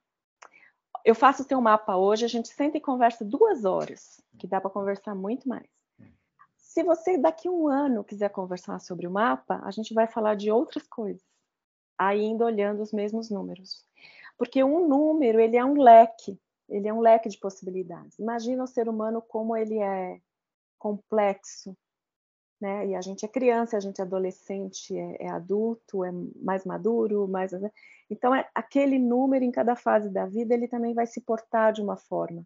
Eu 1.09 1.15
faço 1.15 1.43
o 1.43 1.47
teu 1.47 1.59
mapa 1.59 1.97
hoje, 1.97 2.27
a 2.27 2.29
gente 2.29 2.49
senta 2.49 2.77
e 2.77 2.83
conversa 2.83 3.25
duas 3.25 3.65
horas, 3.65 4.21
que 4.39 4.47
dá 4.47 4.61
para 4.61 4.69
conversar 4.69 5.15
muito 5.15 5.49
mais. 5.49 5.67
Se 6.59 6.83
você 6.83 7.17
daqui 7.17 7.49
um 7.49 7.67
ano 7.67 8.05
quiser 8.05 8.29
conversar 8.29 8.79
sobre 8.79 9.07
o 9.07 9.11
mapa, 9.11 9.59
a 9.65 9.71
gente 9.71 9.95
vai 9.95 10.07
falar 10.07 10.35
de 10.35 10.51
outras 10.51 10.87
coisas, 10.87 11.25
ainda 11.97 12.45
olhando 12.45 12.83
os 12.83 12.93
mesmos 12.93 13.31
números. 13.31 13.87
Porque 14.37 14.63
um 14.63 14.87
número, 14.87 15.41
ele 15.41 15.57
é 15.57 15.65
um 15.65 15.81
leque, 15.81 16.39
ele 16.69 16.87
é 16.87 16.93
um 16.93 17.01
leque 17.01 17.31
de 17.31 17.39
possibilidades. 17.39 18.19
Imagina 18.19 18.63
o 18.63 18.69
ser 18.69 18.87
humano 18.87 19.23
como 19.23 19.57
ele 19.57 19.79
é 19.79 20.21
complexo, 20.79 21.75
né? 22.61 22.89
E 22.89 22.95
a 22.95 23.01
gente 23.01 23.25
é 23.25 23.29
criança, 23.29 23.77
a 23.77 23.81
gente 23.81 24.01
é 24.01 24.05
adolescente, 24.05 24.97
é, 24.97 25.27
é 25.27 25.29
adulto, 25.29 26.05
é 26.05 26.11
mais 26.43 26.65
maduro, 26.65 27.29
mais 27.29 27.53
né? 27.53 27.71
então 28.11 28.35
é, 28.35 28.49
aquele 28.55 28.99
número 28.99 29.45
em 29.45 29.51
cada 29.51 29.77
fase 29.77 30.11
da 30.11 30.27
vida 30.27 30.55
ele 30.55 30.69
também 30.69 30.95
vai 30.95 31.07
se 31.07 31.21
portar 31.21 31.73
de 31.73 31.81
uma 31.83 31.97
forma 31.97 32.45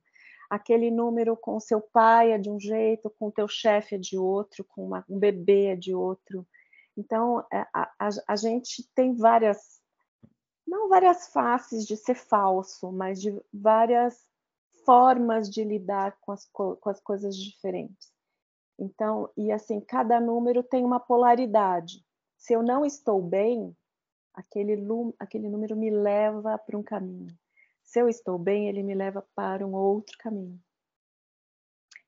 aquele 0.53 0.91
número 0.91 1.35
com 1.35 1.59
seu 1.59 1.81
pai 1.81 2.33
é 2.33 2.37
de 2.37 2.51
um 2.51 2.61
jeito, 2.61 3.09
com 3.19 3.29
o 3.29 3.33
teu 3.33 3.49
chefe 3.49 3.95
é 3.95 3.99
de 3.99 4.19
outro, 4.19 4.63
com 4.63 4.85
uma, 4.85 5.03
um 5.09 5.19
bebê 5.19 5.69
é 5.69 5.77
de 5.77 5.95
outro. 5.95 6.47
Então, 6.95 7.43
é, 7.51 7.67
a, 7.73 7.91
a, 7.99 8.09
a, 8.29 8.37
gente 8.37 8.87
tem 8.95 9.17
várias, 9.17 9.81
não 10.67 10.91
várias 10.91 11.29
faces 11.29 11.87
de 11.87 11.97
ser 11.97 12.17
falso, 12.17 12.93
mas 12.93 13.19
de 13.19 13.35
várias 13.51 14.29
formas 14.85 15.49
de 15.49 15.65
lidar 15.65 16.19
com 16.21 16.33
as, 16.33 16.45
com 16.53 16.79
as 16.85 17.01
coisas 17.01 17.35
diferentes. 17.35 18.12
Então, 18.83 19.31
e 19.37 19.53
assim, 19.53 19.81
cada 19.81 20.19
número 20.19 20.61
tem 20.61 20.85
uma 20.85 20.99
polaridade. 20.99 22.05
Se 22.37 22.53
eu 22.53 22.65
não 22.65 22.85
estou 22.85 23.23
bem, 23.23 23.77
aquele, 24.35 24.77
aquele 25.21 25.49
número 25.49 25.77
me 25.77 25.89
leva 25.89 26.59
para 26.59 26.77
um 26.77 26.83
caminho. 26.83 27.33
Se 27.85 28.01
eu 28.01 28.09
estou 28.09 28.37
bem, 28.37 28.69
ele 28.69 28.83
me 28.83 28.93
leva 28.93 29.25
para 29.37 29.65
um 29.65 29.73
outro 29.73 30.19
caminho. 30.19 30.61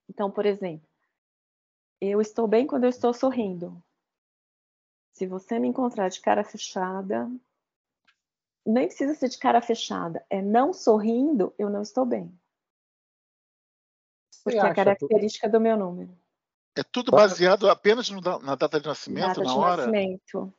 Então, 0.09 0.33
por 0.33 0.45
exemplo, 0.45 0.89
eu 2.01 2.21
estou 2.21 2.49
bem 2.49 2.67
quando 2.67 2.83
eu 2.83 2.91
estou 2.91 3.15
sorrindo. 3.15 3.81
Se 5.13 5.29
você 5.29 5.61
me 5.61 5.69
encontrar 5.69 6.09
de 6.09 6.21
cara 6.21 6.43
fechada, 6.43 7.31
nem 8.67 8.89
precisa 8.89 9.15
ser 9.15 9.29
de 9.29 9.39
cara 9.39 9.63
fechada, 9.63 10.27
é 10.29 10.43
não 10.43 10.73
sorrindo, 10.73 11.55
eu 11.57 11.71
não 11.71 11.83
estou 11.83 12.05
bem. 12.05 12.37
Porque 14.43 14.59
é 14.59 14.61
a 14.61 14.75
característica 14.75 15.49
do 15.49 15.61
meu 15.61 15.77
número. 15.77 16.24
É 16.77 16.83
tudo 16.83 17.13
baseado 17.13 17.71
apenas 17.71 18.11
na 18.11 18.55
data 18.55 18.81
de 18.81 18.87
nascimento, 18.87 19.29
data 19.29 19.43
na 19.43 19.53
de 19.53 19.59
hora? 19.59 19.87
Nascimento. 19.87 20.55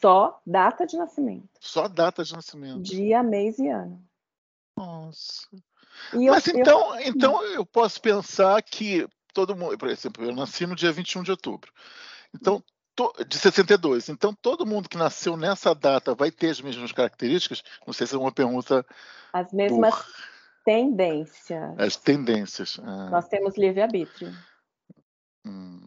Só 0.00 0.40
data 0.46 0.86
de 0.86 0.96
nascimento. 0.96 1.48
Só 1.60 1.88
data 1.88 2.22
de 2.22 2.32
nascimento. 2.32 2.82
Dia, 2.82 3.22
mês 3.22 3.58
e 3.58 3.68
ano. 3.68 4.00
Nossa. 4.76 5.48
E 6.14 6.30
Mas 6.30 6.46
eu, 6.46 6.58
então, 6.58 7.00
eu... 7.00 7.08
então 7.08 7.44
eu 7.44 7.66
posso 7.66 8.00
pensar 8.00 8.62
que 8.62 9.08
todo 9.34 9.56
mundo, 9.56 9.76
por 9.76 9.88
exemplo, 9.88 10.24
eu 10.24 10.34
nasci 10.34 10.66
no 10.66 10.76
dia 10.76 10.92
21 10.92 11.24
de 11.24 11.32
outubro. 11.32 11.72
Então, 12.32 12.62
de 13.26 13.38
62. 13.38 14.08
Então, 14.08 14.34
todo 14.34 14.66
mundo 14.66 14.88
que 14.88 14.96
nasceu 14.96 15.36
nessa 15.36 15.74
data 15.74 16.14
vai 16.14 16.30
ter 16.30 16.50
as 16.50 16.60
mesmas 16.60 16.92
características? 16.92 17.62
Não 17.86 17.92
sei 17.92 18.06
se 18.06 18.14
é 18.14 18.18
uma 18.18 18.32
pergunta. 18.32 18.84
As 19.32 19.52
mesmas 19.52 19.94
por... 19.94 20.06
tendências. 20.64 21.78
As 21.78 21.96
tendências. 21.96 22.80
Ah. 22.82 23.10
Nós 23.10 23.28
temos 23.28 23.56
livre-arbítrio. 23.56 24.32
Hum. 25.48 25.80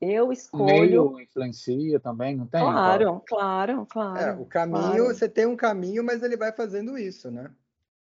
Eu 0.00 0.32
escolho. 0.32 0.62
O 0.62 0.66
meio 0.66 1.20
influencia 1.20 2.00
também, 2.00 2.34
não 2.34 2.46
tem? 2.46 2.60
Claro, 2.60 3.22
claro, 3.24 3.86
claro. 3.86 4.18
É, 4.18 4.32
o 4.32 4.44
caminho, 4.44 4.80
claro. 4.80 5.04
você 5.04 5.28
tem 5.28 5.46
um 5.46 5.54
caminho, 5.54 6.02
mas 6.02 6.24
ele 6.24 6.36
vai 6.36 6.50
fazendo 6.50 6.98
isso, 6.98 7.30
né? 7.30 7.54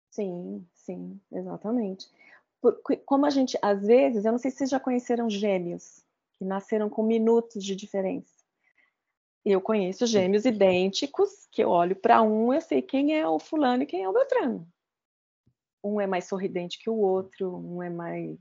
Sim, 0.10 0.66
sim, 0.74 1.20
exatamente. 1.30 2.08
Por, 2.62 2.80
como 3.06 3.26
a 3.26 3.30
gente, 3.30 3.58
às 3.62 3.82
vezes, 3.86 4.24
eu 4.24 4.32
não 4.32 4.40
sei 4.40 4.50
se 4.50 4.58
vocês 4.60 4.70
já 4.70 4.80
conheceram 4.80 5.30
gêmeos, 5.30 6.06
que 6.38 6.46
nasceram 6.46 6.90
com 6.90 7.04
minutos 7.04 7.62
de 7.62 7.76
diferença. 7.76 8.32
Eu 9.44 9.60
conheço 9.60 10.06
gêmeos 10.06 10.46
idênticos, 10.46 11.50
que 11.52 11.62
eu 11.62 11.70
olho 11.70 11.98
para 11.98 12.22
um, 12.22 12.54
eu 12.54 12.62
sei 12.62 12.82
quem 12.82 13.20
é 13.20 13.28
o 13.28 13.40
fulano 13.40 13.84
e 13.84 13.86
quem 13.86 14.04
é 14.04 14.08
o 14.08 14.14
Beltrano. 14.14 14.66
Um 15.84 16.00
é 16.00 16.08
mais 16.08 16.30
sorridente 16.30 16.80
que 16.80 16.90
o 16.90 16.96
outro, 16.96 17.58
um 17.58 17.84
é 17.84 17.90
mais, 17.90 18.40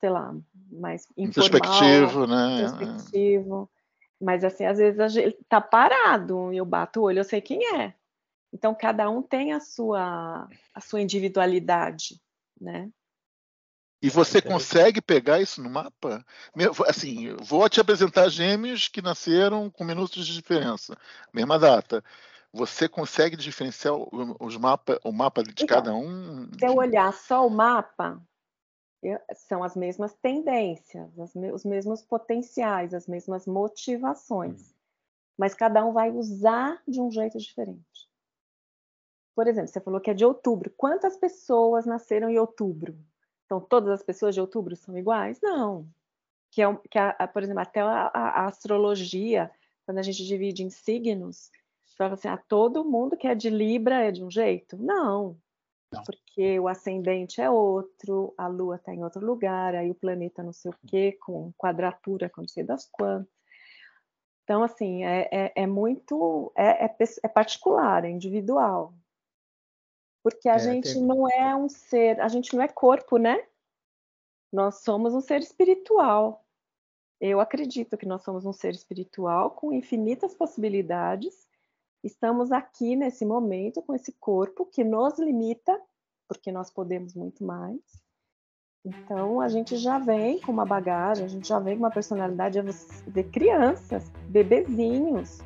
sei 0.00 0.10
lá, 0.10 0.34
mais 0.70 1.06
informal, 1.16 1.28
introspectivo, 1.28 2.26
né? 2.26 2.62
Introspectivo. 2.62 3.70
Mas 4.20 4.44
assim, 4.44 4.64
às 4.64 4.78
vezes 4.78 4.98
a 4.98 5.08
gente 5.08 5.38
tá 5.48 5.60
parado, 5.60 6.52
eu 6.52 6.64
bato 6.64 7.00
o 7.00 7.04
olho, 7.04 7.20
eu 7.20 7.24
sei 7.24 7.40
quem 7.40 7.76
é. 7.76 7.94
Então, 8.52 8.74
cada 8.74 9.08
um 9.10 9.22
tem 9.22 9.52
a 9.52 9.60
sua, 9.60 10.48
a 10.74 10.80
sua 10.80 11.00
individualidade, 11.00 12.20
né? 12.60 12.90
E 14.00 14.08
você 14.08 14.40
consegue 14.40 15.02
pegar 15.02 15.40
isso 15.40 15.60
no 15.60 15.68
mapa? 15.68 16.24
Assim, 16.86 17.34
vou 17.42 17.68
te 17.68 17.80
apresentar 17.80 18.28
gêmeos 18.28 18.86
que 18.86 19.02
nasceram 19.02 19.68
com 19.68 19.84
minutos 19.84 20.24
de 20.24 20.32
diferença, 20.32 20.96
mesma 21.34 21.58
data. 21.58 22.02
Você 22.52 22.88
consegue 22.88 23.36
diferenciar 23.36 23.94
os 24.40 24.56
mapa, 24.56 25.00
o 25.04 25.12
mapa 25.12 25.42
de 25.42 25.50
então, 25.50 25.66
cada 25.66 25.94
um? 25.94 26.48
Se 26.58 26.66
eu 26.66 26.76
olhar 26.76 27.12
só 27.12 27.44
o 27.44 27.50
mapa, 27.50 28.22
são 29.34 29.62
as 29.62 29.76
mesmas 29.76 30.14
tendências, 30.14 31.10
os 31.16 31.64
mesmos 31.64 32.02
potenciais, 32.02 32.92
as 32.92 33.06
mesmas 33.06 33.46
motivações. 33.46 34.70
Hum. 34.70 34.74
Mas 35.38 35.54
cada 35.54 35.84
um 35.84 35.92
vai 35.92 36.10
usar 36.10 36.82
de 36.86 37.00
um 37.00 37.10
jeito 37.10 37.38
diferente. 37.38 38.08
Por 39.36 39.46
exemplo, 39.46 39.68
você 39.68 39.80
falou 39.80 40.00
que 40.00 40.10
é 40.10 40.14
de 40.14 40.24
outubro. 40.24 40.72
Quantas 40.76 41.16
pessoas 41.16 41.86
nasceram 41.86 42.28
em 42.28 42.38
outubro? 42.38 42.98
Então, 43.46 43.60
todas 43.60 43.90
as 43.90 44.02
pessoas 44.02 44.34
de 44.34 44.40
outubro 44.40 44.74
são 44.74 44.98
iguais? 44.98 45.38
Não. 45.40 45.88
Que, 46.50 46.60
é, 46.60 46.76
que 46.90 46.98
a, 46.98 47.10
a, 47.10 47.28
por 47.28 47.42
exemplo, 47.42 47.62
até 47.62 47.80
a, 47.80 48.10
a, 48.12 48.46
astrologia, 48.46 49.50
quando 49.86 49.98
a 49.98 50.02
gente 50.02 50.26
divide 50.26 50.64
em 50.64 50.70
signos, 50.70 51.52
fala 51.96 52.14
assim, 52.14 52.28
ah, 52.28 52.36
todo 52.36 52.84
mundo 52.84 53.16
que 53.16 53.26
é 53.28 53.34
de 53.34 53.48
Libra 53.48 54.04
é 54.04 54.10
de 54.10 54.24
um 54.24 54.30
jeito? 54.30 54.76
Não. 54.76 55.36
Não. 55.92 56.02
Porque 56.02 56.60
o 56.60 56.68
ascendente 56.68 57.40
é 57.40 57.48
outro, 57.50 58.34
a 58.36 58.46
Lua 58.46 58.76
está 58.76 58.94
em 58.94 59.02
outro 59.02 59.24
lugar, 59.24 59.74
aí 59.74 59.90
o 59.90 59.94
planeta 59.94 60.42
não 60.42 60.52
sei 60.52 60.70
o 60.70 60.76
quê, 60.86 61.12
com 61.20 61.52
quadratura, 61.56 62.28
com 62.28 62.42
não 62.42 62.48
sei 62.48 62.62
das 62.62 62.86
quantas. 62.86 63.32
Então, 64.44 64.62
assim, 64.62 65.04
é, 65.04 65.28
é, 65.30 65.52
é 65.56 65.66
muito, 65.66 66.52
é, 66.56 66.86
é, 66.86 66.96
é 67.22 67.28
particular, 67.28 68.04
é 68.04 68.10
individual. 68.10 68.94
Porque 70.22 70.48
a 70.48 70.54
é, 70.54 70.58
gente 70.58 70.92
tem... 70.92 71.02
não 71.02 71.28
é 71.30 71.54
um 71.56 71.68
ser, 71.68 72.20
a 72.20 72.28
gente 72.28 72.54
não 72.54 72.62
é 72.62 72.68
corpo, 72.68 73.18
né? 73.18 73.46
Nós 74.52 74.82
somos 74.82 75.14
um 75.14 75.20
ser 75.20 75.40
espiritual. 75.40 76.44
Eu 77.20 77.40
acredito 77.40 77.96
que 77.96 78.06
nós 78.06 78.22
somos 78.22 78.46
um 78.46 78.52
ser 78.52 78.74
espiritual 78.74 79.50
com 79.50 79.72
infinitas 79.72 80.34
possibilidades. 80.34 81.47
Estamos 82.02 82.52
aqui 82.52 82.94
nesse 82.96 83.24
momento 83.24 83.82
com 83.82 83.94
esse 83.94 84.12
corpo 84.12 84.66
que 84.66 84.84
nos 84.84 85.18
limita, 85.18 85.80
porque 86.28 86.52
nós 86.52 86.70
podemos 86.70 87.14
muito 87.14 87.44
mais. 87.44 87.80
Então 88.84 89.40
a 89.40 89.48
gente 89.48 89.76
já 89.76 89.98
vem 89.98 90.40
com 90.40 90.52
uma 90.52 90.64
bagagem, 90.64 91.24
a 91.24 91.28
gente 91.28 91.48
já 91.48 91.58
vem 91.58 91.76
com 91.76 91.82
uma 91.82 91.90
personalidade 91.90 92.58
de 93.06 93.24
crianças, 93.24 94.10
bebezinhos, 94.28 95.38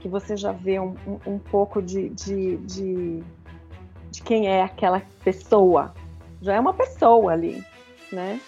que 0.00 0.08
você 0.08 0.36
já 0.36 0.52
vê 0.52 0.78
um, 0.78 0.94
um, 1.26 1.38
pouco 1.38 1.80
de, 1.80 2.10
de, 2.10 2.58
de 2.58 3.24
de 4.14 4.22
quem 4.22 4.46
é 4.46 4.62
aquela 4.62 5.02
pessoa. 5.24 5.92
Já 6.40 6.54
é 6.54 6.60
uma 6.60 6.72
pessoa 6.72 7.32
ali, 7.32 7.64
né? 8.12 8.40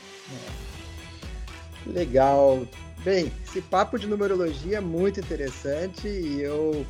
É. 1.86 1.90
Legal. 1.90 2.60
Bem, 3.02 3.32
esse 3.44 3.60
papo 3.62 3.98
de 3.98 4.06
numerologia 4.06 4.78
é 4.78 4.80
muito 4.80 5.18
interessante 5.18 6.06
e 6.08 6.40
eu, 6.40 6.86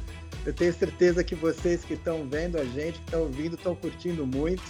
eu 0.46 0.54
tenho 0.54 0.72
certeza 0.72 1.24
que 1.24 1.34
vocês 1.34 1.84
que 1.84 1.94
estão 1.94 2.26
vendo 2.28 2.56
a 2.56 2.64
gente, 2.64 2.98
que 3.00 3.04
estão 3.04 3.22
ouvindo, 3.22 3.56
estão 3.56 3.74
curtindo 3.74 4.24
muito, 4.24 4.62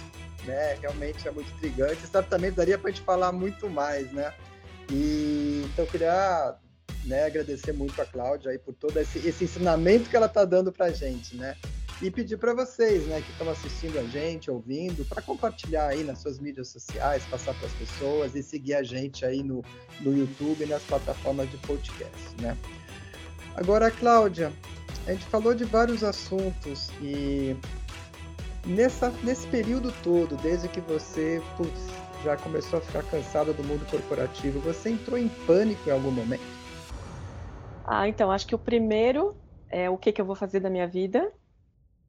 né? 0.45 0.75
Realmente 0.81 1.27
é 1.27 1.31
muito 1.31 1.49
intrigante. 1.53 2.07
Certamente 2.07 2.55
daria 2.55 2.77
para 2.79 2.89
a 2.89 2.91
gente 2.91 3.03
falar 3.03 3.31
muito 3.31 3.69
mais, 3.69 4.11
né? 4.11 4.33
E 4.91 5.63
então 5.65 5.85
eu 5.85 5.91
queria 5.91 6.55
né, 7.05 7.25
agradecer 7.25 7.73
muito 7.73 8.01
a 8.01 8.05
Cláudia 8.05 8.51
aí 8.51 8.57
por 8.57 8.73
todo 8.73 8.97
esse, 8.97 9.19
esse 9.19 9.43
ensinamento 9.43 10.09
que 10.09 10.15
ela 10.15 10.25
está 10.25 10.43
dando 10.43 10.71
para 10.71 10.87
a 10.87 10.91
gente, 10.91 11.35
né? 11.37 11.55
e 12.01 12.11
pedir 12.11 12.37
para 12.37 12.53
vocês, 12.53 13.07
né, 13.07 13.21
que 13.21 13.31
estão 13.31 13.49
assistindo 13.49 13.97
a 13.97 14.03
gente, 14.03 14.51
ouvindo, 14.51 15.03
para 15.05 15.19
compartilhar 15.19 15.87
aí 15.87 16.03
nas 16.03 16.19
suas 16.19 16.39
mídias 16.39 16.67
sociais, 16.67 17.23
passar 17.25 17.55
para 17.55 17.65
as 17.65 17.73
pessoas 17.73 18.35
e 18.35 18.43
seguir 18.43 18.75
a 18.75 18.83
gente 18.83 19.25
aí 19.25 19.41
no, 19.41 19.63
no 20.01 20.15
YouTube 20.15 20.63
e 20.63 20.67
nas 20.67 20.83
plataformas 20.83 21.49
de 21.49 21.57
podcast, 21.57 22.39
né? 22.39 22.55
Agora, 23.55 23.89
Cláudia, 23.89 24.53
a 25.07 25.13
gente 25.13 25.25
falou 25.27 25.55
de 25.55 25.63
vários 25.63 26.03
assuntos 26.03 26.89
e 27.01 27.55
nessa, 28.65 29.09
nesse 29.23 29.47
período 29.47 29.89
todo, 30.03 30.35
desde 30.37 30.67
que 30.67 30.81
você 30.81 31.41
putz, 31.55 31.87
já 32.21 32.35
começou 32.35 32.79
a 32.79 32.81
ficar 32.81 33.03
cansada 33.03 33.53
do 33.53 33.63
mundo 33.63 33.89
corporativo, 33.89 34.59
você 34.59 34.89
entrou 34.89 35.17
em 35.17 35.29
pânico 35.45 35.87
em 35.87 35.93
algum 35.93 36.11
momento? 36.11 36.43
Ah, 37.85 38.05
então, 38.09 38.29
acho 38.29 38.45
que 38.45 38.53
o 38.53 38.59
primeiro 38.59 39.33
é 39.69 39.89
o 39.89 39.97
que, 39.97 40.11
que 40.11 40.19
eu 40.19 40.25
vou 40.25 40.35
fazer 40.35 40.59
da 40.59 40.69
minha 40.69 40.87
vida, 40.87 41.31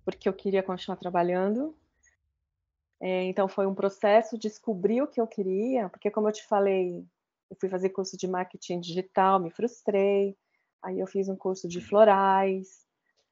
porque 0.05 0.29
eu 0.29 0.33
queria 0.33 0.63
continuar 0.63 0.97
trabalhando. 0.97 1.77
É, 3.01 3.23
então 3.25 3.47
foi 3.47 3.65
um 3.65 3.77
processo, 3.77 4.37
descobrir 4.37 5.03
o 5.03 5.07
que 5.07 5.21
eu 5.21 5.27
queria, 5.27 5.89
porque 5.89 6.11
como 6.11 6.27
eu 6.27 6.33
te 6.33 6.45
falei, 6.49 7.07
eu 7.49 7.57
fui 7.61 7.69
fazer 7.69 7.91
curso 7.91 8.17
de 8.17 8.27
marketing 8.27 8.81
digital, 8.81 9.39
me 9.39 9.53
frustrei. 9.53 10.37
Aí 10.83 10.99
eu 10.99 11.07
fiz 11.07 11.29
um 11.29 11.37
curso 11.37 11.69
de 11.69 11.81
florais, 11.81 12.88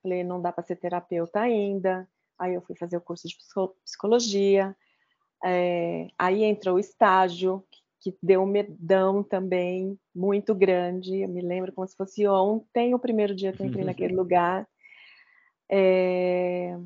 falei, 0.07 0.22
não 0.22 0.40
dá 0.40 0.52
para 0.52 0.64
ser 0.64 0.76
terapeuta 0.76 1.40
ainda. 1.40 2.09
Aí 2.38 2.54
eu 2.54 2.62
fui 2.62 2.76
fazer 2.76 2.96
o 2.96 3.00
curso 3.00 3.26
de 3.26 3.36
psicologia. 3.84 4.76
É, 5.44 6.09
aí 6.16 6.44
entrou 6.44 6.76
o 6.76 6.80
estágio, 6.80 7.64
que 8.00 8.16
deu 8.22 8.42
um 8.42 8.46
medão 8.46 9.22
também 9.22 9.98
muito 10.14 10.54
grande. 10.54 11.22
Eu 11.22 11.28
me 11.28 11.40
lembro 11.40 11.72
como 11.72 11.86
se 11.86 11.96
fosse 11.96 12.26
ontem, 12.26 12.94
o 12.94 12.98
primeiro 12.98 13.34
dia 13.34 13.52
que 13.52 13.62
eu 13.62 13.66
entrei 13.66 13.84
naquele 13.84 14.14
lugar. 14.16 14.66
É... 15.70 16.78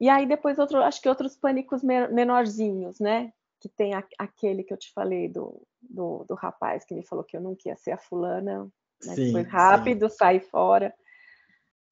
E 0.00 0.08
aí 0.08 0.26
depois 0.26 0.58
outro, 0.58 0.78
acho 0.78 1.02
que 1.02 1.08
outros 1.08 1.36
pânicos 1.36 1.82
menorzinhos, 1.82 2.98
né? 3.00 3.32
Que 3.60 3.68
tem 3.68 3.92
a, 3.94 4.04
aquele 4.16 4.62
que 4.62 4.72
eu 4.72 4.78
te 4.78 4.92
falei 4.92 5.28
do, 5.28 5.60
do, 5.82 6.24
do, 6.24 6.34
rapaz 6.34 6.84
que 6.84 6.94
me 6.94 7.04
falou 7.04 7.24
que 7.24 7.36
eu 7.36 7.40
nunca 7.40 7.68
ia 7.68 7.76
ser 7.76 7.90
a 7.90 7.98
fulana, 7.98 8.68
mas 9.04 9.16
sim, 9.16 9.32
foi 9.32 9.42
rápido, 9.42 10.08
sim. 10.08 10.16
saí 10.16 10.38
fora. 10.38 10.94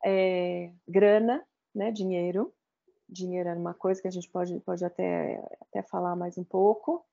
É, 0.08 0.70
grana, 0.86 1.44
né? 1.74 1.90
Dinheiro. 1.90 2.54
Dinheiro 3.08 3.48
era 3.48 3.58
uma 3.58 3.74
coisa 3.74 4.00
que 4.00 4.06
a 4.06 4.10
gente 4.10 4.28
pode, 4.28 4.60
pode 4.60 4.84
até, 4.84 5.42
até 5.60 5.82
falar 5.82 6.14
mais 6.14 6.38
um 6.38 6.44
pouco. 6.44 7.04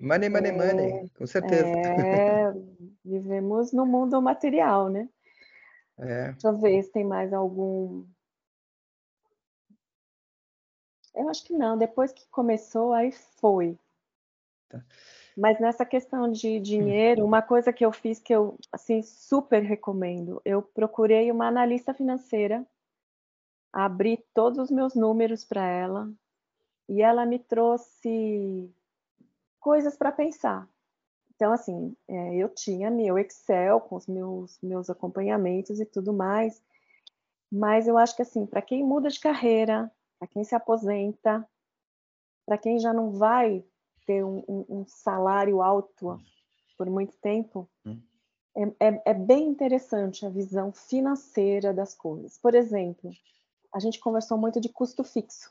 Money, 0.00 0.30
money, 0.30 0.50
é, 0.50 0.52
money, 0.52 1.10
com 1.10 1.26
certeza. 1.26 1.66
É, 1.66 2.50
vivemos 3.04 3.72
no 3.72 3.84
mundo 3.84 4.20
material, 4.22 4.88
né? 4.88 5.06
É. 5.98 6.34
Se 6.38 6.90
tem 6.90 7.04
mais 7.04 7.30
algum. 7.32 8.06
Eu 11.14 11.28
acho 11.28 11.44
que 11.44 11.52
não. 11.52 11.76
Depois 11.76 12.10
que 12.10 12.26
começou, 12.30 12.94
aí 12.94 13.12
foi. 13.12 13.78
Tá. 14.70 14.82
Mas 15.36 15.58
nessa 15.58 15.84
questão 15.84 16.30
de 16.30 16.60
dinheiro, 16.60 17.24
uma 17.24 17.40
coisa 17.40 17.72
que 17.72 17.84
eu 17.84 17.90
fiz 17.90 18.18
que 18.18 18.34
eu 18.34 18.58
assim 18.70 19.02
super 19.02 19.62
recomendo, 19.62 20.40
eu 20.44 20.62
procurei 20.62 21.30
uma 21.30 21.48
analista 21.48 21.94
financeira, 21.94 22.66
abri 23.72 24.22
todos 24.34 24.58
os 24.58 24.70
meus 24.70 24.94
números 24.94 25.44
para 25.44 25.66
ela 25.66 26.12
e 26.88 27.00
ela 27.00 27.24
me 27.24 27.38
trouxe 27.38 28.70
coisas 29.58 29.96
para 29.96 30.12
pensar. 30.12 30.68
Então, 31.34 31.52
assim, 31.52 31.96
é, 32.06 32.36
eu 32.36 32.48
tinha 32.48 32.90
meu 32.90 33.18
Excel 33.18 33.80
com 33.80 33.96
os 33.96 34.06
meus, 34.06 34.58
meus 34.62 34.90
acompanhamentos 34.90 35.80
e 35.80 35.86
tudo 35.86 36.12
mais, 36.12 36.62
mas 37.50 37.88
eu 37.88 37.96
acho 37.96 38.14
que, 38.14 38.22
assim, 38.22 38.46
para 38.46 38.62
quem 38.62 38.84
muda 38.84 39.08
de 39.08 39.18
carreira, 39.18 39.90
para 40.18 40.28
quem 40.28 40.44
se 40.44 40.54
aposenta, 40.54 41.48
para 42.46 42.58
quem 42.58 42.78
já 42.78 42.92
não 42.92 43.12
vai 43.12 43.64
ter 44.12 44.24
um, 44.24 44.44
um, 44.46 44.64
um, 44.68 44.84
salário 44.86 45.62
alto 45.62 46.20
por 46.76 46.90
muito 46.90 47.16
tempo, 47.16 47.68
hum. 47.86 47.98
é, 48.54 48.88
é, 48.88 49.02
é 49.06 49.14
bem 49.14 49.48
interessante 49.48 50.26
a 50.26 50.28
visão 50.28 50.72
financeira 50.72 51.72
das 51.72 51.94
coisas. 51.94 52.36
Por 52.38 52.54
exemplo, 52.54 53.10
a 53.72 53.80
gente 53.80 53.98
conversou 53.98 54.36
muito 54.36 54.60
de 54.60 54.68
custo 54.68 55.02
fixo. 55.02 55.50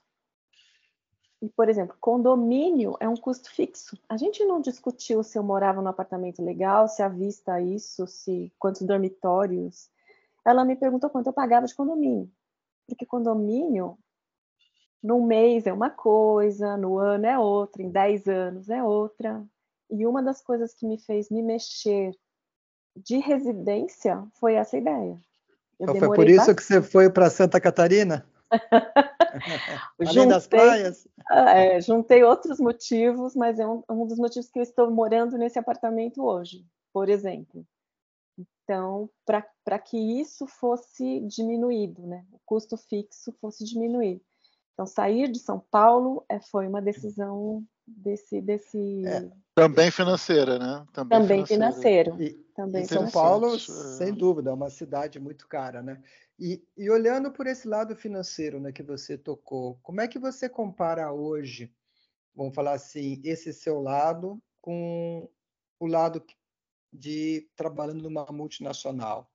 E, 1.41 1.49
por 1.49 1.67
exemplo, 1.69 1.97
condomínio 1.99 2.95
é 2.99 3.09
um 3.09 3.15
custo 3.15 3.49
fixo. 3.49 3.97
A 4.07 4.15
gente 4.15 4.45
não 4.45 4.61
discutiu 4.61 5.23
se 5.23 5.39
eu 5.39 5.43
morava 5.43 5.81
no 5.81 5.89
apartamento 5.89 6.43
legal, 6.43 6.87
se 6.87 7.01
avista 7.01 7.59
isso, 7.59 8.05
se 8.05 8.53
quantos 8.59 8.83
dormitórios. 8.83 9.89
Ela 10.45 10.63
me 10.63 10.75
perguntou 10.75 11.09
quanto 11.09 11.27
eu 11.27 11.33
pagava 11.33 11.65
de 11.65 11.73
condomínio. 11.73 12.31
Porque 12.87 13.07
condomínio, 13.07 13.97
no 15.01 15.25
mês 15.25 15.65
é 15.65 15.73
uma 15.73 15.89
coisa, 15.89 16.77
no 16.77 16.97
ano 16.97 17.25
é 17.25 17.37
outra, 17.37 17.81
em 17.81 17.89
10 17.89 18.27
anos 18.27 18.69
é 18.69 18.83
outra. 18.83 19.43
E 19.89 20.05
uma 20.05 20.21
das 20.21 20.41
coisas 20.41 20.73
que 20.73 20.85
me 20.85 20.97
fez 20.97 21.29
me 21.29 21.41
mexer 21.41 22.15
de 22.95 23.17
residência 23.17 24.23
foi 24.33 24.55
essa 24.55 24.77
ideia. 24.77 25.19
Eu 25.79 25.95
foi 25.95 26.15
por 26.15 26.27
isso 26.27 26.37
bastante. 26.37 26.57
que 26.57 26.63
você 26.63 26.81
foi 26.81 27.09
para 27.09 27.29
Santa 27.29 27.59
Catarina? 27.59 28.25
Além 29.99 30.13
juntei, 30.13 30.27
das 30.27 30.47
praias? 30.47 31.07
É, 31.31 31.81
juntei 31.81 32.23
outros 32.23 32.59
motivos, 32.59 33.35
mas 33.35 33.59
é 33.59 33.67
um, 33.67 33.83
um 33.89 34.05
dos 34.05 34.19
motivos 34.19 34.49
que 34.49 34.59
eu 34.59 34.63
estou 34.63 34.91
morando 34.91 35.37
nesse 35.37 35.57
apartamento 35.57 36.23
hoje, 36.23 36.65
por 36.93 37.09
exemplo. 37.09 37.65
Então, 38.37 39.09
para 39.25 39.79
que 39.79 39.97
isso 39.97 40.45
fosse 40.45 41.21
diminuído, 41.21 42.05
né? 42.05 42.25
o 42.31 42.39
custo 42.45 42.77
fixo 42.77 43.33
fosse 43.41 43.65
diminuído. 43.65 44.21
Então, 44.73 44.85
sair 44.85 45.29
de 45.29 45.39
São 45.39 45.59
Paulo 45.59 46.25
é, 46.29 46.39
foi 46.39 46.67
uma 46.67 46.81
decisão 46.81 47.63
desse. 47.85 48.41
desse... 48.41 49.05
É. 49.05 49.29
Também 49.53 49.91
financeira, 49.91 50.57
né? 50.57 50.85
Também, 50.93 51.19
Também 51.19 51.45
financeiro. 51.45 52.21
E, 52.21 52.33
Também 52.55 52.85
São 52.85 53.09
Paulo, 53.11 53.59
sem 53.59 54.13
dúvida, 54.13 54.49
é 54.49 54.53
uma 54.53 54.69
cidade 54.69 55.19
muito 55.19 55.47
cara, 55.47 55.81
né? 55.81 56.01
E, 56.39 56.63
e, 56.75 56.89
olhando 56.89 57.31
por 57.31 57.45
esse 57.45 57.67
lado 57.67 57.95
financeiro 57.95 58.59
né, 58.59 58.71
que 58.71 58.81
você 58.81 59.15
tocou, 59.17 59.77
como 59.83 60.01
é 60.01 60.07
que 60.07 60.17
você 60.17 60.49
compara 60.49 61.11
hoje, 61.11 61.71
vamos 62.33 62.55
falar 62.55 62.73
assim, 62.73 63.21
esse 63.23 63.53
seu 63.53 63.79
lado 63.79 64.41
com 64.59 65.29
o 65.79 65.85
lado 65.85 66.25
de 66.91 67.47
trabalhando 67.55 68.01
numa 68.01 68.25
multinacional? 68.31 69.29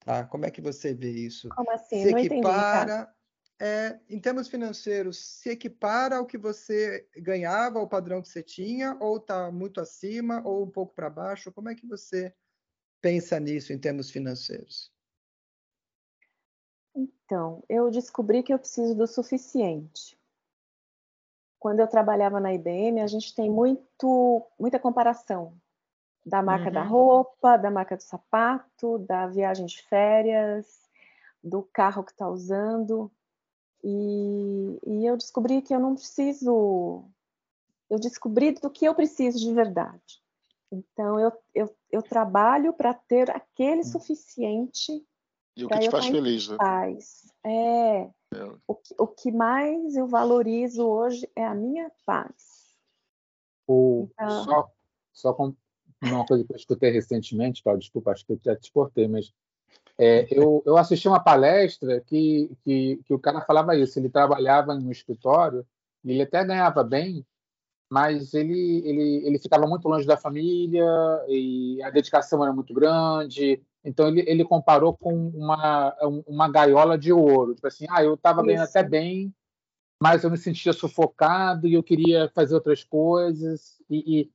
Tá? 0.00 0.24
Como 0.24 0.44
é 0.44 0.50
que 0.50 0.60
você 0.60 0.92
vê 0.92 1.10
isso? 1.10 1.48
Como 1.50 1.70
assim? 1.70 2.02
Se 2.02 2.08
equipara, 2.10 3.14
é, 3.60 3.98
em 4.08 4.20
termos 4.20 4.48
financeiros, 4.48 5.18
se 5.18 5.50
equipara 5.50 6.16
ao 6.16 6.26
que 6.26 6.36
você 6.36 7.08
ganhava, 7.16 7.78
ao 7.78 7.88
padrão 7.88 8.20
que 8.20 8.28
você 8.28 8.42
tinha, 8.42 8.96
ou 9.00 9.18
está 9.18 9.50
muito 9.50 9.80
acima, 9.80 10.42
ou 10.44 10.64
um 10.64 10.70
pouco 10.70 10.94
para 10.94 11.08
baixo? 11.08 11.52
Como 11.52 11.68
é 11.68 11.74
que 11.74 11.86
você 11.86 12.34
pensa 13.00 13.38
nisso 13.38 13.72
em 13.72 13.78
termos 13.78 14.10
financeiros? 14.10 14.92
Então, 16.94 17.62
eu 17.68 17.90
descobri 17.90 18.42
que 18.42 18.52
eu 18.52 18.58
preciso 18.58 18.94
do 18.94 19.06
suficiente. 19.06 20.18
Quando 21.58 21.80
eu 21.80 21.88
trabalhava 21.88 22.40
na 22.40 22.52
IBM, 22.52 23.00
a 23.00 23.06
gente 23.06 23.34
tem 23.34 23.50
muito, 23.50 24.46
muita 24.58 24.78
comparação 24.78 25.56
da 26.24 26.42
marca 26.42 26.66
uhum. 26.66 26.72
da 26.72 26.82
roupa, 26.82 27.56
da 27.56 27.70
marca 27.70 27.96
do 27.96 28.02
sapato, 28.02 28.98
da 29.00 29.26
viagem 29.26 29.66
de 29.66 29.82
férias, 29.82 30.82
do 31.42 31.62
carro 31.62 32.02
que 32.02 32.12
está 32.12 32.28
usando. 32.28 33.10
E, 33.86 34.78
e, 34.86 35.06
eu 35.06 35.16
descobri 35.16 35.60
que 35.60 35.74
eu 35.74 35.78
não 35.78 35.94
preciso. 35.94 37.04
Eu 37.90 37.98
descobri 37.98 38.52
do 38.52 38.70
que 38.70 38.86
eu 38.86 38.94
preciso 38.94 39.38
de 39.38 39.52
verdade. 39.52 40.22
Então, 40.72 41.20
eu, 41.20 41.30
eu, 41.54 41.76
eu 41.90 42.02
trabalho 42.02 42.72
para 42.72 42.94
ter 42.94 43.30
aquele 43.30 43.80
hum. 43.80 43.84
suficiente 43.84 45.04
e 45.56 45.64
o 45.64 45.68
que 45.68 45.78
te 45.78 45.90
faz 45.90 46.06
feliz, 46.06 46.48
né? 46.48 46.56
Paz. 46.56 47.32
É. 47.44 48.00
é. 48.00 48.12
O, 48.66 48.74
que, 48.74 48.94
o 48.98 49.06
que 49.06 49.30
mais 49.30 49.94
eu 49.94 50.08
valorizo 50.08 50.84
hoje 50.84 51.30
é 51.36 51.44
a 51.44 51.54
minha 51.54 51.90
paz. 52.04 52.74
O, 53.66 54.08
então... 54.12 54.44
Só, 54.44 54.70
só 55.12 55.32
com 55.32 55.54
uma 56.02 56.26
coisa 56.26 56.44
que 56.44 56.52
eu 56.52 56.56
escutei 56.56 56.90
recentemente, 56.90 57.62
Paulo, 57.62 57.78
desculpa, 57.78 58.10
acho 58.10 58.26
que 58.26 58.32
eu 58.32 58.40
já 58.42 58.56
te 58.56 58.72
cortei, 58.72 59.06
mas 59.06 59.32
é, 59.98 60.26
eu, 60.30 60.62
eu 60.66 60.76
assisti 60.76 61.06
uma 61.06 61.20
palestra 61.20 62.00
que, 62.00 62.50
que, 62.64 63.00
que 63.04 63.14
o 63.14 63.18
cara 63.18 63.40
falava 63.40 63.76
isso, 63.76 63.98
ele 63.98 64.08
trabalhava 64.08 64.74
no 64.74 64.90
escritório, 64.90 65.66
ele 66.04 66.22
até 66.22 66.44
ganhava 66.44 66.82
bem, 66.82 67.24
mas 67.90 68.34
ele, 68.34 68.82
ele, 68.84 69.26
ele 69.26 69.38
ficava 69.38 69.66
muito 69.66 69.88
longe 69.88 70.06
da 70.06 70.16
família 70.16 70.84
e 71.28 71.80
a 71.82 71.90
dedicação 71.90 72.42
era 72.42 72.52
muito 72.52 72.74
grande, 72.74 73.62
então 73.84 74.08
ele, 74.08 74.24
ele 74.26 74.44
comparou 74.44 74.96
com 74.96 75.28
uma, 75.28 75.94
uma 76.26 76.50
gaiola 76.50 76.96
de 76.96 77.12
ouro. 77.12 77.54
Tipo 77.54 77.66
assim, 77.66 77.86
ah, 77.90 78.02
eu 78.02 78.14
estava 78.14 78.42
ganhando 78.42 78.64
até 78.64 78.82
bem, 78.82 79.32
mas 80.02 80.24
eu 80.24 80.30
me 80.30 80.38
sentia 80.38 80.72
sufocado 80.72 81.68
e 81.68 81.74
eu 81.74 81.82
queria 81.82 82.30
fazer 82.34 82.54
outras 82.54 82.82
coisas. 82.82 83.82
E, 83.90 84.30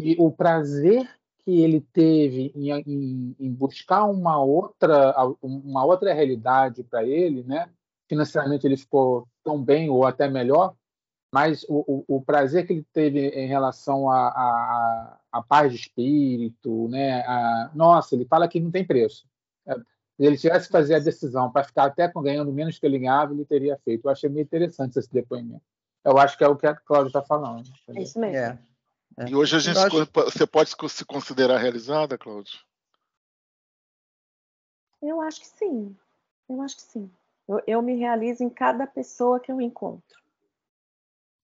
e, 0.00 0.12
e 0.12 0.16
o 0.18 0.32
prazer 0.32 1.06
que 1.48 1.62
ele 1.62 1.80
teve 1.80 2.52
em, 2.54 2.70
em, 2.70 3.36
em, 3.40 3.50
buscar 3.50 4.04
uma 4.04 4.38
outra, 4.38 5.14
uma 5.40 5.82
outra 5.82 6.12
realidade 6.12 6.84
para 6.84 7.02
ele, 7.04 7.42
né? 7.42 7.70
financeiramente 8.06 8.66
ele 8.66 8.76
ficou 8.76 9.26
tão 9.42 9.64
bem 9.64 9.88
ou 9.88 10.04
até 10.04 10.28
melhor, 10.28 10.74
mas 11.32 11.64
o, 11.66 12.04
o, 12.06 12.16
o 12.16 12.22
prazer 12.22 12.66
que 12.66 12.74
ele 12.74 12.86
teve 12.92 13.28
em 13.28 13.48
relação 13.48 14.10
à 14.10 14.28
a, 14.28 14.28
a, 14.28 15.18
a, 15.32 15.42
paz 15.42 15.72
de 15.72 15.78
espírito, 15.78 16.86
né? 16.88 17.22
A, 17.22 17.70
nossa, 17.74 18.14
ele 18.14 18.26
fala 18.26 18.46
que 18.46 18.60
não 18.60 18.70
tem 18.70 18.86
preço. 18.86 19.26
É, 19.66 19.74
se 19.74 19.84
ele 20.18 20.36
tivesse 20.36 20.66
que 20.66 20.72
fazer 20.72 20.96
a 20.96 21.00
decisão 21.00 21.50
para 21.50 21.64
ficar 21.64 21.84
até 21.84 22.12
ganhando 22.14 22.52
menos 22.52 22.78
que 22.78 22.84
ele 22.84 22.98
ganhava, 22.98 23.32
ele 23.32 23.46
teria 23.46 23.78
feito. 23.82 24.04
Eu 24.04 24.10
achei 24.10 24.28
meio 24.28 24.44
interessante 24.44 24.98
esse 24.98 25.10
depoimento. 25.10 25.64
Eu 26.04 26.18
acho 26.18 26.36
que 26.36 26.44
é 26.44 26.48
o 26.48 26.56
que 26.56 26.66
a 26.66 26.74
Cláudia 26.74 27.08
está 27.08 27.22
falando. 27.22 27.70
É 27.88 28.02
isso 28.02 28.20
mesmo. 28.20 28.36
É. 28.36 28.58
É. 29.18 29.28
E 29.28 29.34
hoje 29.34 29.56
a 29.56 29.58
gente 29.58 29.78
acho... 29.78 30.06
você 30.12 30.46
pode 30.46 30.70
se 30.70 31.04
considerar 31.04 31.58
realizada, 31.58 32.16
Cláudia? 32.16 32.58
Eu 35.02 35.20
acho 35.20 35.40
que 35.40 35.46
sim. 35.46 35.96
Eu 36.48 36.62
acho 36.62 36.76
que 36.76 36.82
sim. 36.82 37.10
Eu, 37.48 37.62
eu, 37.66 37.82
me 37.82 37.96
realizo 37.96 38.44
em 38.44 38.50
cada 38.50 38.86
pessoa 38.86 39.40
que 39.40 39.50
eu 39.50 39.60
encontro. 39.60 40.18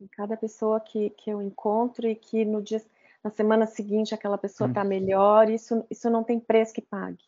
Em 0.00 0.06
cada 0.06 0.36
pessoa 0.36 0.80
que, 0.80 1.10
que 1.10 1.30
eu 1.30 1.40
encontro 1.40 2.06
e 2.06 2.14
que 2.14 2.44
no 2.44 2.62
dia, 2.62 2.82
na 3.22 3.30
semana 3.30 3.66
seguinte 3.66 4.14
aquela 4.14 4.36
pessoa 4.36 4.68
está 4.68 4.82
hum. 4.82 4.88
melhor, 4.88 5.48
isso, 5.48 5.84
isso 5.90 6.10
não 6.10 6.22
tem 6.22 6.38
preço 6.38 6.74
que 6.74 6.82
pague. 6.82 7.24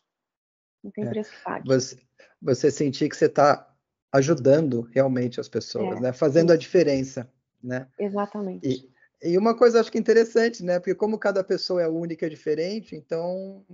Não 0.83 0.91
tem 0.91 1.05
é. 1.05 1.09
preço 1.09 1.31
que 1.31 1.43
pague. 1.43 1.67
Você, 1.67 1.99
você 2.41 2.71
sentir 2.71 3.09
que 3.09 3.17
você 3.17 3.25
está 3.25 3.73
ajudando 4.13 4.81
realmente 4.93 5.39
as 5.39 5.49
pessoas, 5.49 5.97
é. 5.97 5.99
né? 5.99 6.13
Fazendo 6.13 6.51
a 6.51 6.57
diferença, 6.57 7.29
né? 7.61 7.87
Exatamente. 7.97 8.67
E, 8.67 8.96
e 9.21 9.37
uma 9.37 9.57
coisa 9.57 9.79
acho 9.79 9.91
que 9.91 9.97
interessante, 9.97 10.63
né? 10.63 10.79
Porque 10.79 10.95
como 10.95 11.17
cada 11.17 11.43
pessoa 11.43 11.81
é 11.81 11.87
única 11.87 12.25
e 12.25 12.29
diferente, 12.29 12.95
então 12.95 13.65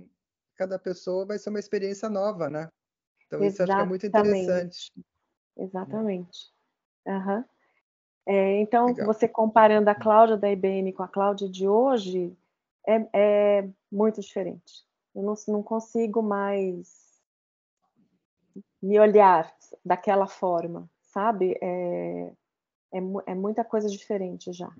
cada 0.56 0.78
pessoa 0.78 1.26
vai 1.26 1.38
ser 1.38 1.50
uma 1.50 1.58
experiência 1.58 2.08
nova, 2.08 2.48
né? 2.48 2.70
Então 3.26 3.42
Exatamente. 3.42 3.52
isso 3.52 3.62
acho 3.62 3.76
que 3.76 3.82
é 3.82 3.86
muito 3.86 4.06
interessante. 4.06 4.92
Exatamente. 5.56 6.52
Uhum. 7.06 7.44
É, 8.26 8.60
então, 8.60 8.86
Legal. 8.86 9.06
você 9.06 9.28
comparando 9.28 9.90
a 9.90 9.94
Cláudia 9.94 10.36
da 10.36 10.50
IBM 10.50 10.92
com 10.92 11.02
a 11.02 11.08
Cláudia 11.08 11.48
de 11.48 11.68
hoje, 11.68 12.34
é, 12.86 13.06
é 13.12 13.68
muito 13.92 14.20
diferente. 14.20 14.84
Eu 15.14 15.22
não, 15.22 15.34
não 15.48 15.62
consigo 15.62 16.22
mais 16.22 17.04
me 18.82 18.98
olhar 18.98 19.54
daquela 19.84 20.26
forma, 20.26 20.88
sabe? 21.02 21.58
É, 21.60 22.32
é, 22.92 22.98
é 23.26 23.34
muita 23.34 23.62
coisa 23.62 23.88
diferente 23.88 24.52
já. 24.52 24.72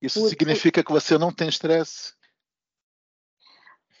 Isso 0.00 0.20
por, 0.20 0.28
significa 0.28 0.82
que 0.82 0.92
você 0.92 1.16
não 1.16 1.32
tem 1.32 1.48
estresse? 1.48 2.12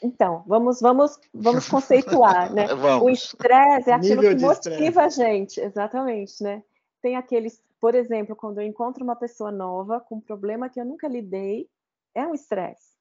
Então, 0.02 0.44
vamos, 0.46 0.80
vamos, 0.80 1.18
vamos 1.32 1.66
conceituar, 1.66 2.52
né? 2.54 2.66
vamos. 2.74 3.04
O 3.04 3.10
estresse 3.10 3.90
é 3.90 3.94
aquilo 3.94 4.22
Nível 4.22 4.36
que 4.36 4.42
motiva 4.42 5.02
a 5.02 5.08
gente, 5.08 5.60
exatamente, 5.60 6.42
né? 6.42 6.62
Tem 7.00 7.16
aqueles, 7.16 7.62
por 7.80 7.94
exemplo, 7.94 8.36
quando 8.36 8.60
eu 8.60 8.66
encontro 8.66 9.02
uma 9.02 9.16
pessoa 9.16 9.50
nova 9.50 10.00
com 10.00 10.16
um 10.16 10.20
problema 10.20 10.68
que 10.68 10.78
eu 10.78 10.84
nunca 10.84 11.08
lidei, 11.08 11.68
é 12.14 12.26
um 12.26 12.34
estresse. 12.34 12.94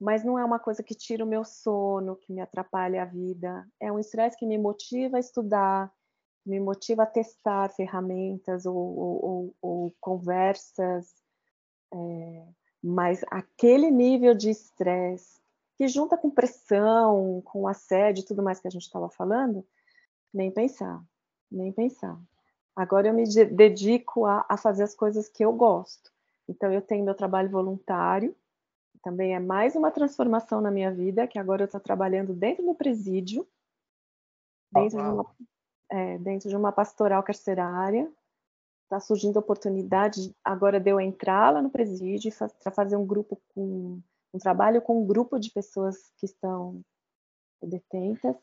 Mas 0.00 0.24
não 0.24 0.38
é 0.38 0.44
uma 0.44 0.58
coisa 0.58 0.82
que 0.82 0.94
tira 0.94 1.24
o 1.24 1.28
meu 1.28 1.44
sono, 1.44 2.16
que 2.16 2.32
me 2.32 2.40
atrapalha 2.40 3.02
a 3.02 3.06
vida. 3.06 3.66
É 3.80 3.90
um 3.90 3.98
estresse 3.98 4.36
que 4.36 4.46
me 4.46 4.58
motiva 4.58 5.16
a 5.16 5.20
estudar, 5.20 5.90
me 6.44 6.60
motiva 6.60 7.02
a 7.02 7.06
testar 7.06 7.70
ferramentas 7.70 8.66
ou, 8.66 8.76
ou, 8.76 9.24
ou, 9.24 9.54
ou 9.60 9.94
conversas, 10.00 11.12
é, 11.92 12.46
mas 12.82 13.24
aquele 13.30 13.90
nível 13.90 14.34
de 14.34 14.50
estresse 14.50 15.40
que 15.76 15.88
junta 15.88 16.16
com 16.16 16.30
pressão, 16.30 17.42
com 17.44 17.68
assédio 17.68 18.22
e 18.22 18.24
tudo 18.24 18.42
mais 18.42 18.58
que 18.58 18.66
a 18.66 18.70
gente 18.70 18.82
estava 18.82 19.08
falando, 19.10 19.66
nem 20.32 20.50
pensar, 20.50 21.02
nem 21.50 21.70
pensar. 21.70 22.18
Agora 22.74 23.08
eu 23.08 23.14
me 23.14 23.24
dedico 23.46 24.24
a, 24.24 24.44
a, 24.48 24.56
fazer 24.56 24.82
as 24.82 24.94
coisas 24.94 25.28
que 25.28 25.44
eu 25.44 25.52
gosto. 25.52 26.10
Então 26.48 26.72
eu 26.72 26.80
tenho 26.80 27.04
meu 27.04 27.14
trabalho 27.14 27.50
voluntário, 27.50 28.34
também 29.02 29.34
é 29.34 29.40
mais 29.40 29.76
uma 29.76 29.90
transformação 29.90 30.60
na 30.60 30.70
minha 30.70 30.92
vida, 30.92 31.26
que 31.26 31.38
agora 31.38 31.62
eu 31.62 31.66
estou 31.66 31.80
trabalhando 31.80 32.34
dentro 32.34 32.64
do 32.64 32.74
presídio, 32.74 33.46
dentro, 34.72 34.98
oh, 34.98 35.02
de 35.02 35.08
uma, 35.08 35.36
é, 35.90 36.18
dentro 36.18 36.48
de 36.48 36.56
uma 36.56 36.72
pastoral 36.72 37.22
carcerária, 37.22 38.10
está 38.86 39.00
surgindo 39.00 39.38
oportunidade 39.38 40.34
agora 40.44 40.80
de 40.80 40.90
eu 40.90 41.00
entrar 41.00 41.52
lá 41.52 41.60
no 41.60 41.70
presídio 41.70 42.32
para 42.62 42.72
fazer 42.72 42.96
um 42.96 43.04
grupo 43.04 43.40
com 43.54 44.00
um 44.32 44.38
trabalho 44.38 44.80
com 44.80 45.02
um 45.02 45.06
grupo 45.06 45.38
de 45.38 45.50
pessoas 45.50 46.12
que 46.16 46.24
estão 46.24 46.80
detentas 47.60 48.36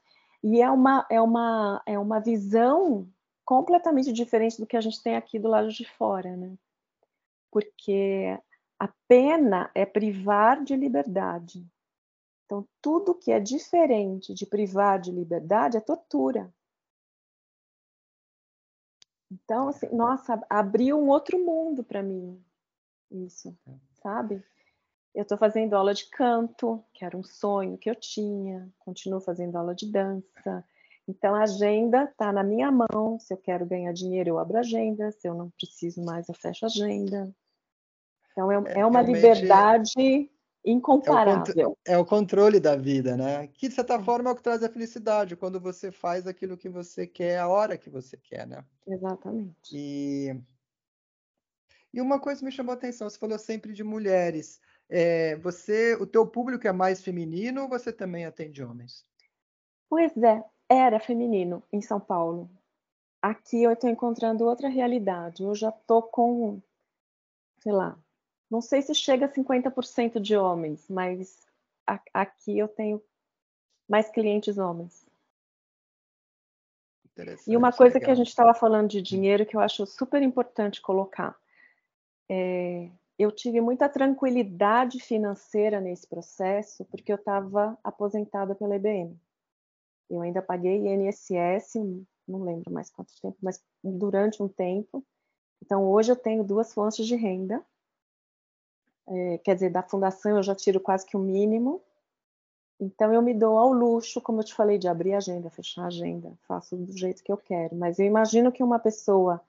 e 0.43 0.61
é 0.61 0.69
uma 0.69 1.05
é 1.09 1.21
uma 1.21 1.81
é 1.85 1.97
uma 1.97 2.19
visão 2.19 3.07
completamente 3.45 4.11
diferente 4.11 4.59
do 4.59 4.67
que 4.67 4.75
a 4.75 4.81
gente 4.81 5.01
tem 5.01 5.15
aqui 5.15 5.39
do 5.39 5.47
lado 5.47 5.69
de 5.69 5.85
fora, 5.85 6.35
né? 6.35 6.53
Porque 7.51 8.37
a 8.79 8.89
pena 9.07 9.69
é 9.73 9.85
privar 9.85 10.63
de 10.63 10.75
liberdade. 10.75 11.65
Então 12.45 12.67
tudo 12.81 13.15
que 13.15 13.31
é 13.31 13.39
diferente 13.39 14.33
de 14.33 14.45
privar 14.45 14.99
de 14.99 15.11
liberdade 15.11 15.77
é 15.77 15.81
tortura. 15.81 16.53
Então, 19.33 19.69
assim, 19.69 19.87
nossa, 19.91 20.39
abriu 20.49 20.99
um 20.99 21.07
outro 21.07 21.43
mundo 21.43 21.83
para 21.83 22.03
mim, 22.03 22.39
isso, 23.09 23.57
sabe? 24.01 24.43
Eu 25.13 25.23
estou 25.23 25.37
fazendo 25.37 25.73
aula 25.73 25.93
de 25.93 26.07
canto, 26.09 26.83
que 26.93 27.05
era 27.05 27.17
um 27.17 27.23
sonho 27.23 27.77
que 27.77 27.89
eu 27.89 27.95
tinha, 27.95 28.67
continuo 28.79 29.19
fazendo 29.19 29.55
aula 29.55 29.73
de 29.73 29.91
dança. 29.91 30.63
Então, 31.07 31.35
a 31.35 31.43
agenda 31.43 32.05
está 32.05 32.31
na 32.31 32.43
minha 32.43 32.71
mão. 32.71 33.19
Se 33.19 33.33
eu 33.33 33.37
quero 33.37 33.65
ganhar 33.65 33.91
dinheiro, 33.93 34.29
eu 34.29 34.39
abro 34.39 34.57
a 34.57 34.61
agenda. 34.61 35.11
Se 35.11 35.27
eu 35.27 35.33
não 35.33 35.49
preciso 35.51 36.03
mais, 36.03 36.27
eu 36.29 36.35
fecho 36.35 36.65
a 36.65 36.67
agenda. 36.67 37.33
Então, 38.31 38.51
é, 38.51 38.73
é, 38.73 38.79
é 38.79 38.85
uma 38.85 39.01
liberdade 39.01 40.31
incomparável. 40.65 41.53
É 41.57 41.67
o, 41.67 41.77
é 41.85 41.97
o, 41.97 42.05
controle 42.05 42.59
da 42.59 42.75
vida, 42.75 43.17
né? 43.17 43.47
Que, 43.47 43.67
de 43.67 43.75
certa 43.75 44.01
forma, 44.01 44.29
é 44.29 44.33
o 44.33 44.35
que 44.35 44.43
traz 44.43 44.63
a 44.63 44.69
felicidade, 44.69 45.35
quando 45.35 45.59
você 45.59 45.91
faz 45.91 46.25
aquilo 46.25 46.57
que 46.57 46.69
você 46.69 47.05
quer, 47.05 47.39
a 47.39 47.47
hora 47.47 47.77
que 47.77 47.89
você 47.89 48.17
quer, 48.17 48.47
né? 48.47 48.63
Exatamente. 48.87 49.55
E, 49.73 50.35
e 51.93 52.01
uma 52.01 52.19
coisa 52.19 52.43
me 52.45 52.51
chamou 52.51 52.71
a 52.71 52.75
atenção, 52.75 53.09
você 53.09 53.17
falou 53.17 53.37
sempre 53.37 53.73
de 53.73 53.83
mulheres. 53.83 54.61
É, 54.89 55.35
você, 55.37 55.95
o 55.95 56.05
teu 56.05 56.25
público 56.27 56.67
é 56.67 56.71
mais 56.71 57.03
feminino 57.03 57.63
ou 57.63 57.69
você 57.69 57.91
também 57.91 58.25
atende 58.25 58.63
homens? 58.63 59.05
Pois 59.89 60.15
é, 60.17 60.43
era 60.69 60.99
feminino 60.99 61.63
em 61.71 61.81
São 61.81 61.99
Paulo. 61.99 62.49
Aqui 63.21 63.63
eu 63.63 63.71
estou 63.71 63.89
encontrando 63.89 64.45
outra 64.45 64.67
realidade. 64.67 65.43
Eu 65.43 65.55
já 65.55 65.69
estou 65.69 66.03
com, 66.03 66.61
sei 67.59 67.71
lá, 67.71 67.97
não 68.53 68.61
sei 68.61 68.83
se 68.83 68.93
chega 68.93 69.25
a 69.25 69.29
50% 69.29 70.19
de 70.19 70.37
homens, 70.37 70.85
mas 70.87 71.43
a, 71.87 71.99
aqui 72.13 72.59
eu 72.59 72.67
tenho 72.67 73.03
mais 73.89 74.11
clientes 74.11 74.59
homens. 74.59 75.07
E 77.47 77.57
uma 77.57 77.71
coisa 77.71 77.95
legal. 77.95 78.05
que 78.05 78.11
a 78.11 78.15
gente 78.15 78.27
estava 78.27 78.53
falando 78.53 78.89
de 78.89 79.01
dinheiro 79.01 79.43
que 79.43 79.57
eu 79.57 79.59
acho 79.59 79.87
super 79.87 80.21
importante 80.21 80.83
colocar. 80.83 81.35
É, 82.29 82.91
eu 83.17 83.31
tive 83.31 83.59
muita 83.59 83.89
tranquilidade 83.89 84.99
financeira 84.99 85.81
nesse 85.81 86.05
processo 86.05 86.85
porque 86.85 87.11
eu 87.11 87.17
estava 87.17 87.75
aposentada 87.83 88.53
pela 88.53 88.75
IBM. 88.75 89.19
Eu 90.07 90.21
ainda 90.21 90.43
paguei 90.43 90.77
INSS, 90.77 91.73
não 92.27 92.43
lembro 92.43 92.71
mais 92.71 92.91
quanto 92.91 93.19
tempo, 93.19 93.37
mas 93.41 93.59
durante 93.83 94.43
um 94.43 94.47
tempo. 94.47 95.03
Então 95.59 95.89
hoje 95.89 96.11
eu 96.11 96.15
tenho 96.15 96.43
duas 96.43 96.71
fontes 96.71 97.07
de 97.07 97.15
renda 97.15 97.65
é, 99.07 99.37
quer 99.39 99.55
dizer, 99.55 99.69
da 99.69 99.83
fundação 99.83 100.37
eu 100.37 100.43
já 100.43 100.55
tiro 100.55 100.79
quase 100.79 101.05
que 101.05 101.17
o 101.17 101.19
mínimo. 101.19 101.81
Então 102.79 103.13
eu 103.13 103.21
me 103.21 103.33
dou 103.33 103.57
ao 103.57 103.71
luxo, 103.71 104.21
como 104.21 104.39
eu 104.39 104.43
te 104.43 104.53
falei, 104.53 104.77
de 104.77 104.87
abrir 104.87 105.13
a 105.13 105.17
agenda, 105.17 105.49
fechar 105.49 105.83
a 105.83 105.87
agenda, 105.87 106.33
faço 106.47 106.75
do 106.75 106.97
jeito 106.97 107.23
que 107.23 107.31
eu 107.31 107.37
quero. 107.37 107.75
Mas 107.75 107.99
eu 107.99 108.05
imagino 108.05 108.51
que 108.51 108.63
uma 108.63 108.79
pessoa 108.79 109.41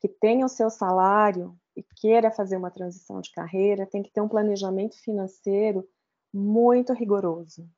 que 0.00 0.08
tenha 0.08 0.44
o 0.44 0.50
seu 0.50 0.68
salário 0.68 1.56
e 1.76 1.82
queira 1.82 2.30
fazer 2.30 2.56
uma 2.56 2.70
transição 2.70 3.20
de 3.20 3.32
carreira 3.32 3.86
tem 3.86 4.02
que 4.02 4.10
ter 4.10 4.20
um 4.20 4.28
planejamento 4.28 5.00
financeiro 5.00 5.88
muito 6.32 6.92
rigoroso, 6.92 7.68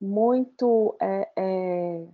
muito, 0.00 0.96
é, 1.00 1.30
é, 1.36 2.08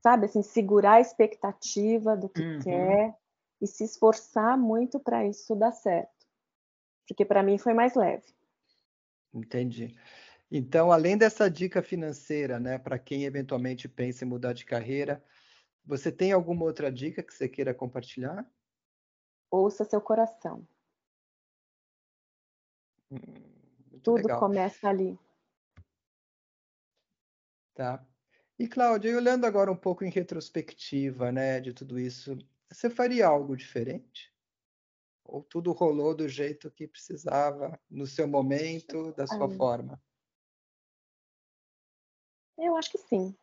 sabe, 0.00 0.26
assim, 0.26 0.42
segurar 0.42 0.94
a 0.94 1.00
expectativa 1.00 2.16
do 2.16 2.28
que 2.28 2.42
uhum. 2.42 2.58
quer 2.60 3.16
e 3.60 3.66
se 3.66 3.84
esforçar 3.84 4.56
muito 4.56 4.98
para 4.98 5.26
isso 5.26 5.54
dar 5.56 5.72
certo 5.72 6.19
porque 7.10 7.24
para 7.24 7.42
mim 7.42 7.58
foi 7.58 7.74
mais 7.74 7.96
leve. 7.96 8.24
Entendi. 9.34 9.96
Então, 10.48 10.92
além 10.92 11.18
dessa 11.18 11.50
dica 11.50 11.82
financeira, 11.82 12.60
né, 12.60 12.78
para 12.78 12.98
quem 13.00 13.24
eventualmente 13.24 13.88
pensa 13.88 14.24
em 14.24 14.28
mudar 14.28 14.52
de 14.52 14.64
carreira, 14.64 15.22
você 15.84 16.12
tem 16.12 16.30
alguma 16.30 16.64
outra 16.64 16.90
dica 16.90 17.20
que 17.20 17.34
você 17.34 17.48
queira 17.48 17.74
compartilhar? 17.74 18.48
Ouça 19.50 19.84
seu 19.84 20.00
coração. 20.00 20.64
Hum, 23.10 23.18
Tudo 24.02 24.18
legal. 24.18 24.38
começa 24.38 24.88
ali. 24.88 25.18
Tá. 27.74 28.06
E 28.56 28.68
Cláudia, 28.68 29.16
olhando 29.16 29.46
agora 29.46 29.72
um 29.72 29.76
pouco 29.76 30.04
em 30.04 30.10
retrospectiva, 30.10 31.32
né, 31.32 31.60
de 31.60 31.72
tudo 31.72 31.98
isso, 31.98 32.38
você 32.70 32.88
faria 32.88 33.26
algo 33.26 33.56
diferente? 33.56 34.29
Ou 35.30 35.44
tudo 35.44 35.70
rolou 35.70 36.12
do 36.12 36.28
jeito 36.28 36.70
que 36.72 36.88
precisava, 36.88 37.78
no 37.88 38.04
seu 38.04 38.26
momento, 38.26 39.12
da 39.12 39.28
sua 39.28 39.48
forma? 39.48 40.00
Eu 42.58 42.76
acho 42.76 42.90
que 42.90 42.98
sim. 42.98 43.34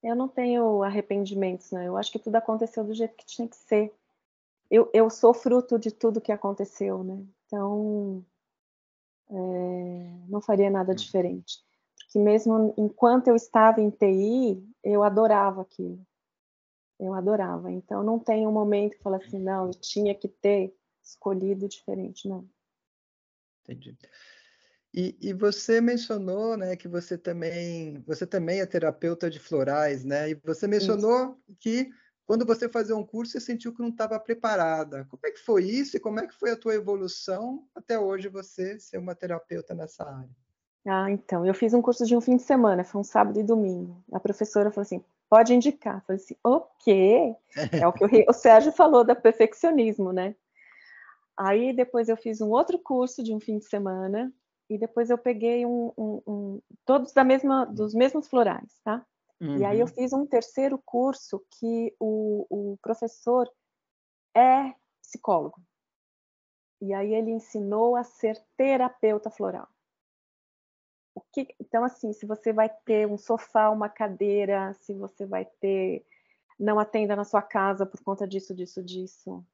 Eu 0.00 0.14
não 0.14 0.28
tenho 0.28 0.84
arrependimentos, 0.84 1.72
né? 1.72 1.88
Eu 1.88 1.96
acho 1.96 2.12
que 2.12 2.20
tudo 2.20 2.36
aconteceu 2.36 2.84
do 2.84 2.94
jeito 2.94 3.16
que 3.16 3.26
tinha 3.26 3.48
que 3.48 3.56
ser. 3.56 3.92
Eu, 4.70 4.88
eu 4.94 5.10
sou 5.10 5.34
fruto 5.34 5.76
de 5.76 5.90
tudo 5.90 6.20
que 6.20 6.30
aconteceu, 6.30 7.02
né? 7.02 7.26
Então, 7.46 8.24
é, 9.28 9.34
não 10.28 10.40
faria 10.40 10.70
nada 10.70 10.92
hum. 10.92 10.94
diferente. 10.94 11.58
Porque 11.98 12.20
mesmo 12.20 12.72
enquanto 12.78 13.26
eu 13.26 13.34
estava 13.34 13.80
em 13.80 13.90
TI, 13.90 14.64
eu 14.84 15.02
adorava 15.02 15.62
aquilo. 15.62 16.00
Eu 16.98 17.12
adorava. 17.12 17.72
Então, 17.72 18.04
não 18.04 18.20
tem 18.20 18.46
um 18.46 18.52
momento 18.52 18.96
que 18.96 19.02
fala 19.02 19.16
assim, 19.16 19.40
não, 19.40 19.66
eu 19.66 19.74
tinha 19.74 20.14
que 20.14 20.28
ter 20.28 20.77
escolhido 21.08 21.68
diferente, 21.68 22.28
não. 22.28 22.48
Entendi. 23.62 23.96
E, 24.94 25.16
e, 25.20 25.32
você 25.34 25.80
mencionou, 25.80 26.56
né, 26.56 26.74
que 26.74 26.88
você 26.88 27.18
também, 27.18 28.02
você 28.06 28.26
também 28.26 28.60
é 28.60 28.66
terapeuta 28.66 29.28
de 29.28 29.38
florais, 29.38 30.04
né? 30.04 30.30
E 30.30 30.34
você 30.34 30.66
mencionou 30.66 31.38
isso. 31.46 31.58
que 31.60 31.90
quando 32.26 32.44
você 32.44 32.68
fazia 32.68 32.96
um 32.96 33.04
curso, 33.04 33.32
você 33.32 33.40
sentiu 33.40 33.74
que 33.74 33.80
não 33.80 33.90
estava 33.90 34.18
preparada. 34.18 35.06
Como 35.10 35.20
é 35.24 35.30
que 35.30 35.40
foi 35.40 35.64
isso 35.64 35.96
e 35.96 36.00
como 36.00 36.20
é 36.20 36.26
que 36.26 36.34
foi 36.34 36.50
a 36.50 36.56
tua 36.56 36.74
evolução 36.74 37.66
até 37.74 37.98
hoje 37.98 38.28
você 38.28 38.78
ser 38.78 38.98
uma 38.98 39.14
terapeuta 39.14 39.74
nessa 39.74 40.04
área? 40.04 40.30
Ah, 40.86 41.10
então, 41.10 41.44
eu 41.44 41.52
fiz 41.52 41.74
um 41.74 41.82
curso 41.82 42.06
de 42.06 42.16
um 42.16 42.20
fim 42.20 42.36
de 42.36 42.42
semana, 42.42 42.82
foi 42.82 43.00
um 43.00 43.04
sábado 43.04 43.38
e 43.38 43.42
domingo. 43.42 44.02
A 44.10 44.18
professora 44.18 44.70
falou 44.70 44.82
assim, 44.82 45.04
pode 45.28 45.54
indicar. 45.54 45.96
Eu 45.96 46.00
falei 46.00 46.22
assim, 46.22 46.36
o 46.42 46.60
quê? 46.60 47.34
É 47.72 47.86
o 47.86 47.92
que 47.92 48.04
o, 48.04 48.08
o 48.28 48.32
Sérgio 48.32 48.72
falou 48.72 49.04
da 49.04 49.14
perfeccionismo, 49.14 50.12
né? 50.12 50.34
Aí 51.38 51.72
depois 51.72 52.08
eu 52.08 52.16
fiz 52.16 52.40
um 52.40 52.50
outro 52.50 52.80
curso 52.80 53.22
de 53.22 53.32
um 53.32 53.38
fim 53.38 53.58
de 53.58 53.64
semana 53.64 54.34
e 54.68 54.76
depois 54.76 55.08
eu 55.08 55.16
peguei 55.16 55.64
um, 55.64 55.92
um, 55.96 56.22
um 56.26 56.62
todos 56.84 57.12
da 57.12 57.22
mesma, 57.22 57.64
dos 57.64 57.94
mesmos 57.94 58.26
florais, 58.26 58.80
tá? 58.82 59.06
Uhum. 59.40 59.56
E 59.56 59.64
aí 59.64 59.78
eu 59.78 59.86
uhum. 59.86 59.92
fiz 59.92 60.12
um 60.12 60.26
terceiro 60.26 60.76
curso 60.84 61.40
que 61.58 61.94
o, 62.00 62.44
o 62.50 62.76
professor 62.82 63.48
é 64.36 64.74
psicólogo. 65.00 65.62
E 66.80 66.92
aí 66.92 67.14
ele 67.14 67.30
ensinou 67.30 67.94
a 67.94 68.02
ser 68.02 68.44
terapeuta 68.56 69.30
floral. 69.30 69.68
O 71.14 71.20
que, 71.32 71.54
então, 71.60 71.84
assim, 71.84 72.12
se 72.12 72.26
você 72.26 72.52
vai 72.52 72.68
ter 72.84 73.06
um 73.06 73.16
sofá, 73.16 73.70
uma 73.70 73.88
cadeira, 73.88 74.72
se 74.74 74.92
você 74.92 75.24
vai 75.24 75.44
ter. 75.60 76.04
Não 76.58 76.78
atenda 76.80 77.14
na 77.14 77.24
sua 77.24 77.42
casa 77.42 77.86
por 77.86 78.00
conta 78.02 78.26
disso, 78.26 78.52
disso, 78.52 78.82
disso. 78.82 79.44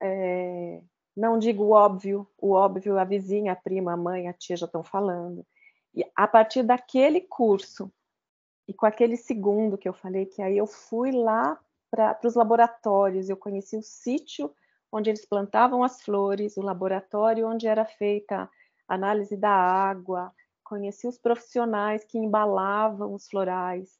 É, 0.00 0.82
não 1.16 1.38
digo 1.38 1.64
o 1.64 1.70
óbvio, 1.70 2.26
o 2.38 2.52
óbvio 2.52 2.98
a 2.98 3.04
vizinha, 3.04 3.52
a 3.52 3.56
prima, 3.56 3.92
a 3.92 3.96
mãe, 3.96 4.28
a 4.28 4.32
tia 4.32 4.56
já 4.56 4.66
estão 4.66 4.82
falando. 4.82 5.46
E 5.94 6.04
a 6.16 6.26
partir 6.26 6.62
daquele 6.62 7.20
curso 7.20 7.92
e 8.66 8.72
com 8.72 8.86
aquele 8.86 9.16
segundo 9.16 9.76
que 9.76 9.88
eu 9.88 9.92
falei, 9.92 10.24
que 10.24 10.40
aí 10.40 10.56
eu 10.56 10.66
fui 10.66 11.12
lá 11.12 11.60
para 11.90 12.18
os 12.24 12.34
laboratórios, 12.34 13.28
eu 13.28 13.36
conheci 13.36 13.76
o 13.76 13.82
sítio 13.82 14.54
onde 14.90 15.10
eles 15.10 15.26
plantavam 15.26 15.82
as 15.82 16.02
flores, 16.02 16.56
o 16.56 16.62
laboratório 16.62 17.46
onde 17.46 17.66
era 17.66 17.84
feita 17.84 18.48
a 18.88 18.94
análise 18.94 19.36
da 19.36 19.50
água, 19.50 20.32
conheci 20.62 21.06
os 21.06 21.18
profissionais 21.18 22.04
que 22.04 22.18
embalavam 22.18 23.14
os 23.14 23.28
florais. 23.28 23.98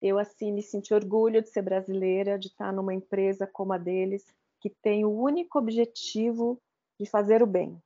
Eu, 0.00 0.18
assim, 0.18 0.52
me 0.52 0.62
senti 0.62 0.92
orgulho 0.92 1.42
de 1.42 1.48
ser 1.48 1.62
brasileira, 1.62 2.38
de 2.38 2.48
estar 2.48 2.72
numa 2.72 2.94
empresa 2.94 3.46
como 3.46 3.72
a 3.72 3.78
deles, 3.78 4.24
que 4.60 4.70
tem 4.82 5.04
o 5.04 5.10
único 5.10 5.58
objetivo 5.58 6.60
de 6.98 7.08
fazer 7.08 7.42
o 7.42 7.46
bem. 7.46 7.80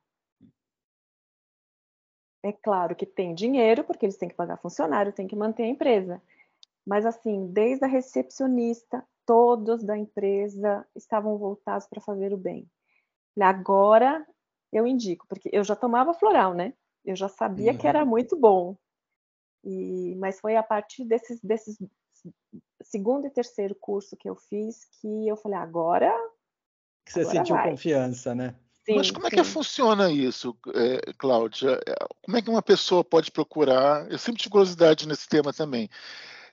É 2.43 2.51
claro 2.51 2.95
que 2.95 3.05
tem 3.05 3.35
dinheiro, 3.35 3.83
porque 3.83 4.05
eles 4.05 4.17
têm 4.17 4.29
que 4.29 4.35
pagar 4.35 4.57
funcionário, 4.57 5.13
têm 5.13 5.27
que 5.27 5.35
manter 5.35 5.63
a 5.63 5.67
empresa. 5.67 6.21
Mas, 6.85 7.05
assim, 7.05 7.47
desde 7.51 7.85
a 7.85 7.87
recepcionista, 7.87 9.05
todos 9.25 9.83
da 9.83 9.97
empresa 9.97 10.85
estavam 10.95 11.37
voltados 11.37 11.87
para 11.87 12.01
fazer 12.01 12.33
o 12.33 12.37
bem. 12.37 12.69
Agora 13.39 14.25
eu 14.71 14.87
indico, 14.87 15.25
porque 15.27 15.49
eu 15.51 15.63
já 15.63 15.75
tomava 15.75 16.13
floral, 16.13 16.53
né? 16.53 16.73
Eu 17.03 17.15
já 17.15 17.27
sabia 17.27 17.71
uhum. 17.71 17.77
que 17.77 17.87
era 17.87 18.03
uhum. 18.03 18.09
muito 18.09 18.35
bom. 18.35 18.75
E, 19.63 20.15
mas 20.15 20.39
foi 20.39 20.55
a 20.55 20.63
partir 20.63 21.05
desses, 21.05 21.39
desses 21.41 21.77
segundo 22.81 23.25
e 23.25 23.29
terceiro 23.29 23.75
curso 23.75 24.17
que 24.17 24.29
eu 24.29 24.35
fiz 24.35 24.85
que 24.99 25.27
eu 25.27 25.35
falei, 25.37 25.57
agora. 25.57 26.13
Que 27.05 27.13
você 27.13 27.21
agora 27.21 27.37
sentiu 27.37 27.55
vai. 27.55 27.69
confiança, 27.69 28.35
né? 28.35 28.55
Sim, 28.85 28.95
Mas 28.95 29.11
como 29.11 29.29
sim. 29.29 29.33
é 29.33 29.37
que 29.37 29.43
funciona 29.43 30.11
isso, 30.11 30.57
é, 30.73 31.13
Cláudia? 31.13 31.79
É, 31.87 31.95
como 32.21 32.37
é 32.37 32.41
que 32.41 32.49
uma 32.49 32.61
pessoa 32.61 33.03
pode 33.03 33.31
procurar? 33.31 34.11
Eu 34.11 34.17
sempre 34.17 34.41
tive 34.41 34.51
curiosidade 34.51 35.07
nesse 35.07 35.27
tema 35.27 35.53
também. 35.53 35.89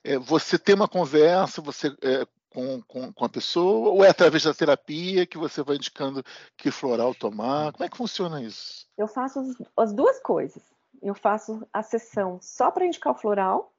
É, 0.03 0.17
você 0.17 0.57
tem 0.57 0.75
uma 0.75 0.87
conversa 0.87 1.61
você, 1.61 1.87
é, 2.01 2.25
com, 2.49 2.81
com, 2.83 3.13
com, 3.13 3.25
a 3.25 3.29
pessoa, 3.29 3.89
ou 3.89 4.03
é 4.03 4.09
através 4.09 4.43
da 4.43 4.53
terapia 4.53 5.25
que 5.25 5.37
você 5.37 5.63
vai 5.63 5.75
indicando 5.75 6.23
que 6.55 6.71
floral 6.71 7.15
tomar? 7.15 7.71
Como 7.71 7.83
é 7.83 7.89
que 7.89 7.97
funciona 7.97 8.41
isso? 8.41 8.87
Eu 8.97 9.07
faço 9.07 9.39
as, 9.39 9.47
as 9.77 9.93
duas 9.93 10.19
coisas. 10.21 10.61
Eu 11.01 11.15
faço 11.15 11.65
a 11.71 11.81
sessão 11.81 12.39
só 12.41 12.69
para 12.69 12.85
indicar 12.85 13.13
o 13.13 13.17
floral, 13.17 13.73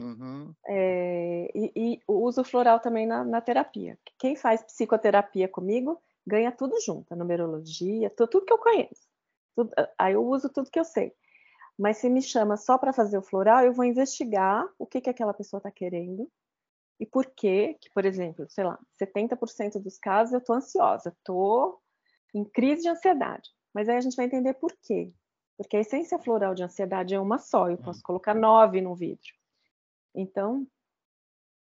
Uhum. 0.00 0.54
É, 0.66 1.50
e, 1.54 1.72
e, 1.74 2.00
uso 2.06 2.44
floral 2.44 2.78
também 2.80 3.06
na, 3.06 3.24
na, 3.24 3.40
terapia. 3.40 3.98
Quem 4.18 4.36
faz 4.36 4.62
psicoterapia 4.62 5.48
comigo 5.48 6.00
ganha 6.26 6.52
tudo 6.52 6.80
junto, 6.80 7.12
a 7.12 7.16
numerologia, 7.16 8.10
tudo, 8.10 8.28
tudo 8.28 8.46
que 8.46 8.52
eu 8.52 8.58
conheço. 8.58 9.08
Tudo, 9.56 9.72
aí 9.98 10.14
eu 10.14 10.24
uso 10.24 10.48
tudo 10.48 10.70
que 10.70 10.78
eu 10.78 10.84
sei. 10.84 11.12
Mas 11.76 11.98
se 11.98 12.08
me 12.08 12.22
chama 12.22 12.56
só 12.56 12.76
para 12.78 12.92
fazer 12.92 13.18
o 13.18 13.22
floral, 13.22 13.64
eu 13.64 13.72
vou 13.72 13.84
investigar 13.84 14.68
o 14.78 14.86
que, 14.86 15.00
que 15.00 15.10
aquela 15.10 15.34
pessoa 15.34 15.58
está 15.58 15.70
querendo 15.70 16.30
e 17.00 17.06
por 17.06 17.26
quê, 17.26 17.76
que, 17.80 17.88
por 17.90 18.04
exemplo, 18.04 18.46
sei 18.48 18.64
lá, 18.64 18.78
70% 19.00 19.80
dos 19.80 19.98
casos 19.98 20.32
eu 20.32 20.40
estou 20.40 20.56
ansiosa, 20.56 21.10
estou 21.10 21.80
em 22.34 22.44
crise 22.44 22.82
de 22.82 22.88
ansiedade. 22.88 23.50
Mas 23.72 23.88
aí 23.88 23.96
a 23.96 24.00
gente 24.00 24.16
vai 24.16 24.26
entender 24.26 24.54
por 24.54 24.72
quê. 24.82 25.12
Porque 25.56 25.76
a 25.76 25.80
essência 25.80 26.18
floral 26.18 26.54
de 26.54 26.62
ansiedade 26.62 27.14
é 27.14 27.20
uma 27.20 27.38
só, 27.38 27.70
eu 27.70 27.78
posso 27.78 28.02
colocar 28.02 28.34
nove 28.34 28.80
no 28.80 28.94
vidro. 28.94 29.37
Então, 30.20 30.66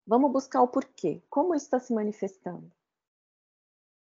vamos 0.06 0.30
buscar 0.30 0.62
o 0.62 0.68
porquê. 0.68 1.24
Como 1.30 1.56
isso 1.56 1.64
está 1.64 1.80
se 1.80 1.94
manifestando? 1.94 2.70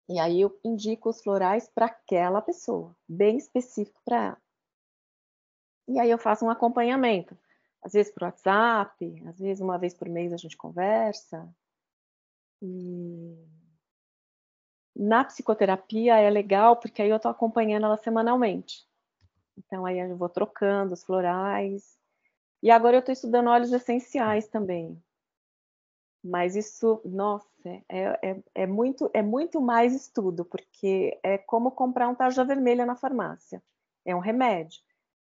E 0.09 0.19
aí 0.19 0.41
eu 0.41 0.59
indico 0.65 1.11
os 1.11 1.23
florais 1.23 1.69
para 1.69 1.85
aquela 1.85 2.41
pessoa, 2.41 2.97
bem 3.07 3.37
específico 3.37 4.01
para 4.03 4.25
ela. 4.25 4.43
E 5.87 6.01
aí 6.01 6.11
eu 6.11 6.17
faço 6.17 6.47
um 6.47 6.51
acompanhamento, 6.51 7.37
às 7.83 7.93
vezes 7.93 8.11
por 8.11 8.23
WhatsApp, 8.23 9.23
às 9.29 9.39
vezes 9.39 9.61
uma 9.61 9.79
vez 9.79 9.93
por 9.93 10.09
mês 10.09 10.33
a 10.33 10.39
gente 10.39 10.57
conversa. 10.57 11.47
E 12.63 13.37
na 14.97 15.25
psicoterapia 15.25 16.17
é 16.17 16.31
legal 16.31 16.77
porque 16.79 17.03
aí 17.03 17.11
eu 17.11 17.17
estou 17.17 17.31
acompanhando 17.31 17.85
ela 17.85 17.99
semanalmente. 17.99 18.89
Então 19.59 19.85
aí 19.85 19.99
eu 19.99 20.17
vou 20.17 20.31
trocando 20.31 20.95
os 20.95 21.05
florais. 21.05 22.01
E 22.63 22.71
agora 22.71 22.97
eu 22.97 23.01
estou 23.01 23.13
estudando 23.13 23.49
óleos 23.49 23.73
essenciais 23.73 24.47
também. 24.47 24.97
Mas 26.25 26.55
isso, 26.55 27.01
nossa, 27.05 27.49
é, 27.89 28.31
é, 28.31 28.43
é, 28.55 28.67
muito, 28.67 29.11
é 29.13 29.21
muito 29.21 29.61
mais 29.61 29.93
estudo, 29.93 30.45
porque 30.45 31.19
é 31.23 31.37
como 31.37 31.73
comprar 31.73 32.09
um 32.09 32.15
tarja 32.15 32.45
vermelha 32.45 32.87
na 32.87 32.95
farmácia. 32.95 33.61
É 34.05 34.15
um 34.15 34.21
remédio. 34.21 34.81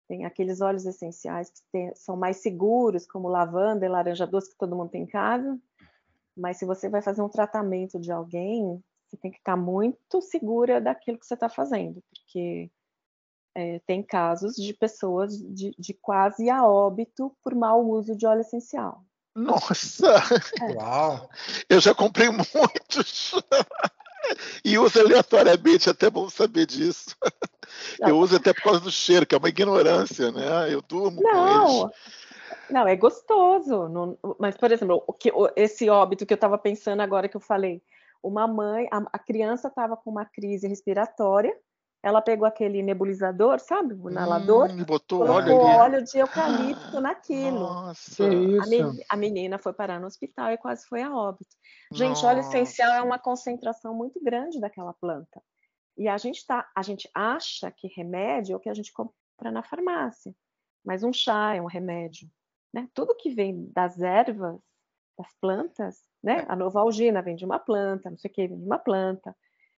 Tem 0.07 0.23
aqueles 0.23 0.61
óleos 0.61 0.85
essenciais 0.85 1.49
que 1.49 1.61
tem, 1.71 1.93
são 1.95 2.15
mais 2.15 2.37
seguros, 2.37 3.05
como 3.05 3.27
lavanda 3.27 3.85
e 3.85 3.89
laranja 3.89 4.25
doce, 4.25 4.51
que 4.51 4.57
todo 4.57 4.75
mundo 4.75 4.91
tem 4.91 5.03
em 5.03 5.07
casa. 5.07 5.59
Mas 6.37 6.57
se 6.57 6.65
você 6.65 6.87
vai 6.87 7.01
fazer 7.01 7.21
um 7.21 7.29
tratamento 7.29 7.99
de 7.99 8.11
alguém, 8.11 8.81
você 9.07 9.17
tem 9.17 9.31
que 9.31 9.37
estar 9.37 9.57
muito 9.57 10.21
segura 10.21 10.79
daquilo 10.79 11.17
que 11.17 11.25
você 11.25 11.33
está 11.33 11.49
fazendo, 11.49 12.01
porque 12.09 12.69
é, 13.55 13.79
tem 13.87 14.03
casos 14.03 14.55
de 14.55 14.73
pessoas 14.73 15.37
de, 15.37 15.73
de 15.79 15.93
quase 15.93 16.49
a 16.49 16.67
óbito 16.67 17.35
por 17.41 17.55
mau 17.55 17.87
uso 17.87 18.15
de 18.15 18.27
óleo 18.27 18.41
essencial. 18.41 19.01
Nossa! 19.33 20.21
Uau! 20.75 21.29
Eu 21.69 21.79
já 21.79 21.95
comprei 21.95 22.29
muitos. 22.29 23.33
e 24.63 24.77
uso 24.77 24.99
aleatoriamente, 24.99 25.89
até 25.89 26.09
bom 26.09 26.29
saber 26.29 26.65
disso. 26.65 27.15
Não. 27.99 28.09
Eu 28.09 28.17
uso 28.17 28.35
até 28.35 28.53
por 28.53 28.63
causa 28.63 28.79
do 28.79 28.91
cheiro, 28.91 29.25
que 29.25 29.35
é 29.35 29.37
uma 29.37 29.49
ignorância, 29.49 30.31
né? 30.31 30.73
Eu 30.73 30.81
durmo 30.81 31.21
não, 31.21 31.31
com 31.31 31.81
eles. 31.81 31.95
Não, 32.69 32.87
é 32.87 32.95
gostoso. 32.95 33.87
Não, 33.89 34.17
mas, 34.39 34.55
por 34.55 34.71
exemplo, 34.71 35.03
o 35.05 35.13
que, 35.13 35.31
esse 35.55 35.89
óbito 35.89 36.25
que 36.25 36.33
eu 36.33 36.35
estava 36.35 36.57
pensando 36.57 37.01
agora 37.01 37.27
que 37.27 37.37
eu 37.37 37.41
falei, 37.41 37.81
uma 38.23 38.47
mãe, 38.47 38.87
a, 38.91 39.03
a 39.13 39.19
criança 39.19 39.67
estava 39.67 39.95
com 39.95 40.09
uma 40.09 40.25
crise 40.25 40.67
respiratória, 40.67 41.55
ela 42.05 42.21
pegou 42.21 42.47
aquele 42.47 42.83
nebulizador, 42.83 43.59
sabe? 43.59 43.95
O 43.95 44.11
inalador. 44.11 44.69
Hum, 44.69 44.83
botou 44.85 45.25
colocou 45.25 45.35
óleo, 45.35 45.79
óleo 45.79 46.03
de 46.03 46.19
eucalipto 46.19 47.01
naquilo. 47.01 47.59
Nossa. 47.61 48.15
Que 48.29 48.35
A, 48.35 48.59
isso? 48.59 48.69
men- 48.69 49.05
a 49.09 49.15
menina 49.17 49.57
foi 49.57 49.73
parar 49.73 49.99
no 49.99 50.05
hospital 50.05 50.51
e 50.51 50.57
quase 50.59 50.85
foi 50.85 51.01
a 51.01 51.11
óbito. 51.11 51.49
Gente, 51.91 52.23
óleo 52.23 52.41
essencial 52.41 52.89
é 52.91 52.95
Nossa. 52.97 53.05
uma 53.07 53.17
concentração 53.17 53.95
muito 53.95 54.23
grande 54.23 54.59
daquela 54.59 54.93
planta. 54.93 55.41
E 55.97 56.07
a 56.07 56.15
gente 56.17 56.45
tá, 56.45 56.69
a 56.75 56.83
gente 56.83 57.09
acha 57.11 57.71
que 57.71 57.87
remédio 57.87 58.53
é 58.53 58.55
o 58.55 58.59
que 58.59 58.69
a 58.69 58.73
gente 58.75 58.93
compra 58.93 59.51
na 59.51 59.63
farmácia, 59.63 60.31
mas 60.85 61.03
um 61.03 61.11
chá 61.11 61.55
é 61.55 61.61
um 61.61 61.65
remédio, 61.65 62.29
né? 62.71 62.87
Tudo 62.93 63.15
que 63.15 63.31
vem 63.31 63.67
das 63.73 63.99
ervas, 63.99 64.59
das 65.17 65.33
plantas, 65.41 66.03
né? 66.21 66.45
A 66.47 66.55
novalgina 66.55 67.21
vem 67.23 67.35
de 67.35 67.45
uma 67.45 67.57
planta, 67.57 68.11
não 68.11 68.17
sei 68.19 68.29
o 68.29 68.33
que 68.33 68.47
vem 68.47 68.59
de 68.59 68.63
uma 68.65 68.77
planta. 68.77 69.35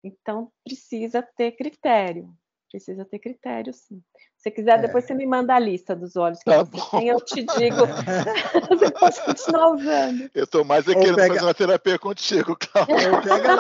Então 0.05 0.51
precisa 0.63 1.23
ter 1.35 1.53
critério, 1.53 2.31
precisa 2.71 3.03
ter 3.03 3.17
critério, 3.17 3.73
sim. 3.73 3.99
Se 4.37 4.43
você 4.43 4.51
quiser, 4.51 4.77
É. 4.77 4.81
depois 4.83 5.03
você 5.05 5.15
me 5.15 5.25
manda 5.25 5.55
a 5.55 5.59
lista 5.59 5.95
dos 5.95 6.15
óleos 6.15 6.37
que 6.43 6.45
Tá 6.51 6.63
você 6.63 6.77
bom. 6.77 6.89
tem, 6.91 7.07
eu 7.07 7.19
te 7.21 7.43
digo. 7.43 7.77
você 8.69 8.91
pode 8.91 9.25
continuar 9.25 9.71
usando. 9.71 10.29
Eu 10.35 10.45
tô 10.45 10.63
mais 10.63 10.87
é 10.87 10.91
Ou 10.91 10.99
querendo 10.99 11.15
pega- 11.15 11.33
fazer 11.33 11.45
uma 11.47 11.53
terapia 11.55 11.97
contigo, 11.97 12.55
Cláudio. 12.55 12.95
Ô, 13.17 13.21
pega... 13.23 13.55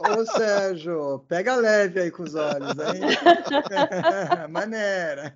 ô, 0.00 0.20
ô, 0.20 0.26
Sérgio, 0.26 1.18
pega 1.20 1.56
leve 1.56 2.00
aí 2.00 2.10
com 2.10 2.24
os 2.24 2.34
olhos, 2.34 2.76
hein? 2.78 3.00
Maneira. 4.50 5.34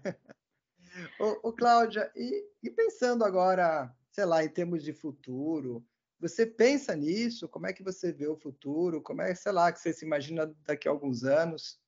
Ô, 1.18 1.48
ô, 1.48 1.52
Cláudia, 1.52 2.10
e, 2.14 2.44
e 2.62 2.70
pensando 2.70 3.24
agora, 3.24 3.90
sei 4.10 4.24
lá, 4.26 4.44
em 4.44 4.48
termos 4.48 4.82
de 4.82 4.92
futuro, 4.92 5.82
você 6.20 6.44
pensa 6.44 6.94
nisso? 6.96 7.48
Como 7.48 7.66
é 7.66 7.72
que 7.72 7.82
você 7.82 8.12
vê 8.12 8.26
o 8.26 8.36
futuro? 8.36 9.00
Como 9.00 9.22
é, 9.22 9.34
sei 9.34 9.52
lá, 9.52 9.72
que 9.72 9.78
você 9.78 9.92
se 9.92 10.04
imagina 10.04 10.52
daqui 10.66 10.88
a 10.88 10.90
alguns 10.90 11.24
anos? 11.24 11.80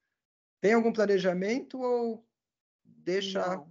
Tem 0.61 0.73
algum 0.73 0.93
planejamento 0.93 1.81
ou 1.81 2.25
deixa 2.85 3.57
Não. 3.57 3.71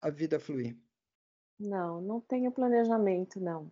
a 0.00 0.10
vida 0.10 0.38
fluir? 0.38 0.76
Não, 1.58 2.00
não 2.00 2.20
tenho 2.20 2.50
planejamento, 2.50 3.40
não. 3.40 3.70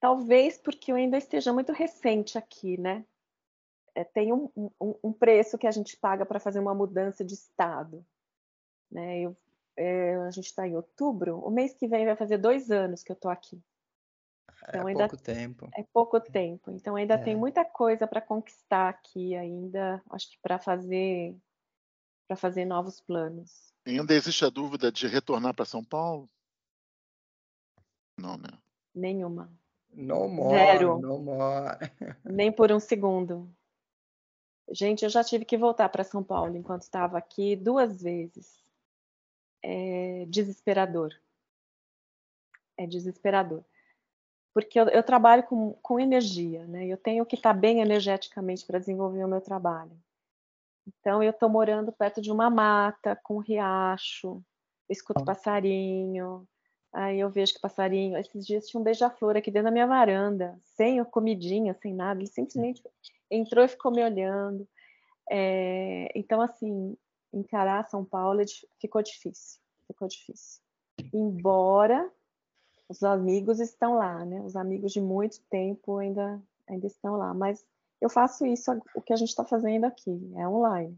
Talvez 0.00 0.58
porque 0.58 0.92
eu 0.92 0.96
ainda 0.96 1.16
esteja 1.16 1.52
muito 1.52 1.72
recente 1.72 2.36
aqui, 2.36 2.78
né? 2.78 3.06
É, 3.94 4.02
tem 4.02 4.32
um, 4.32 4.50
um, 4.56 4.94
um 5.04 5.12
preço 5.12 5.56
que 5.56 5.68
a 5.68 5.70
gente 5.70 5.96
paga 5.96 6.26
para 6.26 6.40
fazer 6.40 6.58
uma 6.58 6.74
mudança 6.74 7.24
de 7.24 7.32
estado. 7.32 8.04
Né? 8.90 9.20
Eu, 9.20 9.36
é, 9.76 10.16
a 10.16 10.30
gente 10.30 10.46
está 10.46 10.66
em 10.66 10.76
outubro, 10.76 11.38
o 11.38 11.50
mês 11.50 11.74
que 11.74 11.86
vem 11.86 12.04
vai 12.04 12.16
fazer 12.16 12.38
dois 12.38 12.70
anos 12.70 13.02
que 13.02 13.12
eu 13.12 13.14
estou 13.14 13.30
aqui. 13.30 13.62
Então 14.68 14.88
é 14.88 14.92
ainda 14.92 15.08
pouco 15.08 15.22
tempo. 15.22 15.68
é 15.76 15.82
pouco 15.92 16.20
tempo, 16.20 16.70
então 16.70 16.96
ainda 16.96 17.18
tem 17.18 17.34
É. 17.34 17.36
muita 17.36 17.64
coisa 17.64 18.06
para 18.06 18.20
conquistar 18.20 18.88
aqui 18.88 19.34
ainda, 19.34 20.02
acho 20.10 20.30
que 20.30 20.38
para 20.42 20.58
fazer 20.58 21.36
para 22.26 22.36
fazer 22.36 22.64
novos 22.64 23.00
planos. 23.00 23.74
Ainda 23.86 24.14
existe 24.14 24.44
a 24.44 24.48
dúvida 24.48 24.90
de 24.90 25.06
retornar 25.06 25.52
para 25.54 25.66
São 25.66 25.84
Paulo? 25.84 26.28
Não, 28.18 28.38
né? 28.38 28.48
Nenhuma, 28.94 29.52
No 29.92 30.28
more, 30.28 30.54
Zero. 30.56 30.98
no 30.98 31.18
more. 31.18 31.76
nem 32.24 32.50
por 32.50 32.72
um 32.72 32.80
segundo. 32.80 33.54
Gente, 34.70 35.04
eu 35.04 35.10
já 35.10 35.22
tive 35.22 35.44
que 35.44 35.58
voltar 35.58 35.90
para 35.90 36.02
São 36.02 36.24
Paulo 36.24 36.56
enquanto 36.56 36.82
estava 36.82 37.18
aqui 37.18 37.54
duas 37.54 38.00
vezes. 38.02 38.64
É 39.62 40.24
desesperador. 40.26 41.12
É 42.76 42.86
desesperador. 42.86 43.62
Porque 44.54 44.78
eu, 44.78 44.88
eu 44.88 45.02
trabalho 45.02 45.42
com, 45.42 45.72
com 45.82 45.98
energia, 45.98 46.64
né? 46.66 46.86
Eu 46.86 46.96
tenho 46.96 47.26
que 47.26 47.34
estar 47.34 47.52
bem 47.52 47.80
energeticamente 47.80 48.64
para 48.64 48.78
desenvolver 48.78 49.24
o 49.24 49.28
meu 49.28 49.40
trabalho. 49.40 49.90
Então, 50.86 51.22
eu 51.22 51.30
estou 51.30 51.48
morando 51.48 51.90
perto 51.90 52.20
de 52.20 52.30
uma 52.30 52.48
mata, 52.48 53.18
com 53.24 53.36
um 53.36 53.40
riacho, 53.40 54.42
eu 54.88 54.92
escuto 54.92 55.24
passarinho, 55.24 56.46
aí 56.92 57.18
eu 57.18 57.28
vejo 57.30 57.54
que 57.54 57.60
passarinho. 57.60 58.16
Esses 58.16 58.46
dias 58.46 58.68
tinha 58.68 58.80
um 58.80 58.84
beija-flor 58.84 59.36
aqui 59.36 59.50
dentro 59.50 59.66
da 59.66 59.72
minha 59.72 59.86
varanda, 59.86 60.56
sem 60.62 61.02
comidinha, 61.04 61.74
sem 61.74 61.92
nada, 61.92 62.20
ele 62.20 62.28
simplesmente 62.28 62.82
entrou 63.30 63.64
e 63.64 63.68
ficou 63.68 63.90
me 63.90 64.04
olhando. 64.04 64.68
É, 65.28 66.12
então, 66.14 66.40
assim, 66.40 66.96
encarar 67.32 67.88
São 67.88 68.04
Paulo 68.04 68.40
é 68.40 68.44
ficou 68.78 69.02
difícil, 69.02 69.60
ficou 69.86 70.06
difícil. 70.06 70.62
Embora 71.12 72.08
os 72.94 73.02
amigos 73.02 73.58
estão 73.58 73.96
lá, 73.96 74.24
né? 74.24 74.40
Os 74.42 74.54
amigos 74.54 74.92
de 74.92 75.00
muito 75.00 75.40
tempo 75.50 75.98
ainda, 75.98 76.40
ainda 76.68 76.86
estão 76.86 77.16
lá, 77.16 77.34
mas 77.34 77.66
eu 78.00 78.08
faço 78.08 78.46
isso, 78.46 78.70
o 78.94 79.02
que 79.02 79.12
a 79.12 79.16
gente 79.16 79.30
está 79.30 79.44
fazendo 79.44 79.84
aqui, 79.84 80.32
é 80.36 80.46
online. 80.46 80.96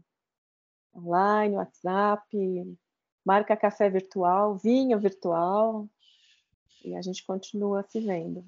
Online, 0.95 1.55
WhatsApp, 1.55 2.77
marca 3.25 3.57
café 3.57 3.89
virtual, 3.89 4.55
vinho 4.57 4.99
virtual, 4.99 5.87
e 6.85 6.95
a 6.95 7.01
gente 7.01 7.25
continua 7.25 7.81
se 7.83 7.99
vendo. 7.99 8.45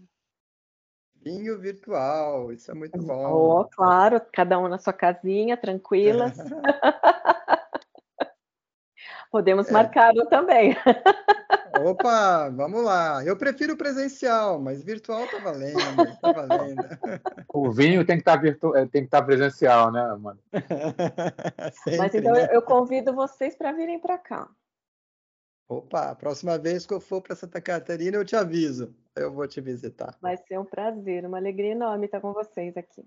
Vinho 1.16 1.60
virtual, 1.60 2.54
isso 2.54 2.70
é 2.70 2.76
muito 2.76 3.02
bom. 3.02 3.34
Oh, 3.34 3.66
claro, 3.66 4.22
cada 4.32 4.60
um 4.60 4.68
na 4.68 4.78
sua 4.78 4.94
casinha, 4.94 5.58
tranquilas. 5.58 6.38
Podemos 9.32 9.68
É. 9.70 9.72
marcar 9.72 10.14
também. 10.30 10.76
Opa, 11.86 12.50
vamos 12.50 12.84
lá. 12.84 13.24
Eu 13.26 13.38
prefiro 13.38 13.76
presencial, 13.78 14.60
mas 14.60 14.84
virtual 14.84 15.26
tá 15.28 15.38
valendo, 15.40 16.18
tá 16.22 16.32
valendo. 16.32 16.84
O 17.54 17.72
vinho 17.72 18.06
tem 18.06 18.18
que 18.18 18.22
estar 18.22 18.36
virtu... 18.38 18.76
eh, 18.76 18.86
tem 18.86 19.02
que 19.02 19.08
estar 19.08 19.22
presencial, 19.24 19.92
né, 19.92 20.02
mano? 20.16 20.40
Mas 21.98 22.12
Sempre, 22.12 22.20
então 22.20 22.34
né? 22.34 22.46
eu- 22.46 22.56
eu 22.56 22.62
convido 22.62 23.14
vocês 23.14 23.56
para 23.56 23.72
virem 23.72 24.00
para 24.00 24.18
cá. 24.18 24.50
Opa, 25.68 26.10
a 26.10 26.16
próxima 26.16 26.58
vez 26.58 26.86
que 26.86 26.94
eu 26.94 27.00
for 27.00 27.22
para 27.22 27.36
Santa 27.36 27.62
Catarina, 27.62 28.18
eu 28.18 28.26
te 28.26 28.36
aviso. 28.36 28.96
Eu 29.16 29.32
vou 29.32 29.48
te 29.48 29.62
visitar. 29.62 30.18
Vai 30.22 30.36
ser 30.38 30.60
um 30.60 30.66
prazer, 30.66 31.26
uma 31.26 31.38
alegria 31.38 31.74
enorme 31.74 32.06
estar 32.06 32.20
com 32.22 32.34
vocês 32.34 32.76
aqui. 32.76 33.06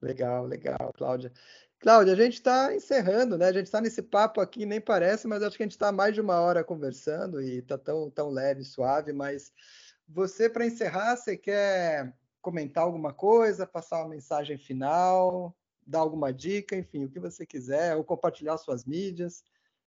Legal, 0.00 0.46
legal, 0.46 0.92
Cláudia. 0.96 1.32
Cláudia, 1.80 2.12
a 2.12 2.16
gente 2.16 2.34
está 2.34 2.74
encerrando, 2.74 3.36
né? 3.38 3.46
A 3.46 3.52
gente 3.52 3.66
está 3.66 3.80
nesse 3.80 4.02
papo 4.02 4.40
aqui, 4.40 4.66
nem 4.66 4.80
parece, 4.80 5.26
mas 5.28 5.42
acho 5.42 5.56
que 5.56 5.62
a 5.62 5.66
gente 5.66 5.72
está 5.72 5.92
mais 5.92 6.14
de 6.14 6.20
uma 6.20 6.40
hora 6.40 6.64
conversando 6.64 7.40
e 7.40 7.58
está 7.58 7.76
tão, 7.78 8.10
tão 8.10 8.30
leve, 8.30 8.64
suave. 8.64 9.12
Mas 9.12 9.52
você, 10.08 10.48
para 10.48 10.66
encerrar, 10.66 11.16
você 11.16 11.36
quer 11.36 12.12
comentar 12.40 12.84
alguma 12.84 13.12
coisa, 13.12 13.66
passar 13.66 14.00
uma 14.00 14.08
mensagem 14.08 14.56
final, 14.56 15.56
dar 15.86 16.00
alguma 16.00 16.32
dica, 16.32 16.76
enfim, 16.76 17.04
o 17.04 17.10
que 17.10 17.20
você 17.20 17.44
quiser, 17.44 17.96
ou 17.96 18.04
compartilhar 18.04 18.56
suas 18.58 18.84
mídias 18.84 19.44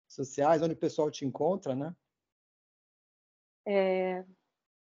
sociais, 0.08 0.62
onde 0.62 0.74
o 0.74 0.78
pessoal 0.78 1.10
te 1.12 1.26
encontra, 1.26 1.76
né? 1.76 1.96
É, 3.68 4.24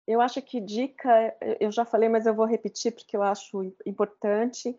eu 0.07 0.21
acho 0.21 0.41
que 0.43 0.61
dica, 0.61 1.37
eu 1.61 1.71
já 1.71 1.85
falei, 1.85 2.09
mas 2.09 2.27
eu 2.27 2.35
vou 2.35 2.47
repetir 2.47 2.93
porque 2.93 3.17
eu 3.17 3.23
acho 3.23 3.63
im- 3.63 3.77
importante, 3.87 4.79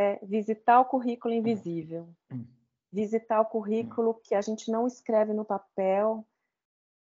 é 0.00 0.18
visitar 0.22 0.80
o 0.80 0.84
currículo 0.86 1.34
invisível. 1.34 2.08
Hum. 2.32 2.46
Visitar 2.90 3.40
o 3.40 3.44
currículo 3.44 4.14
que 4.14 4.34
a 4.34 4.40
gente 4.40 4.70
não 4.70 4.86
escreve 4.86 5.32
no 5.32 5.44
papel, 5.44 6.26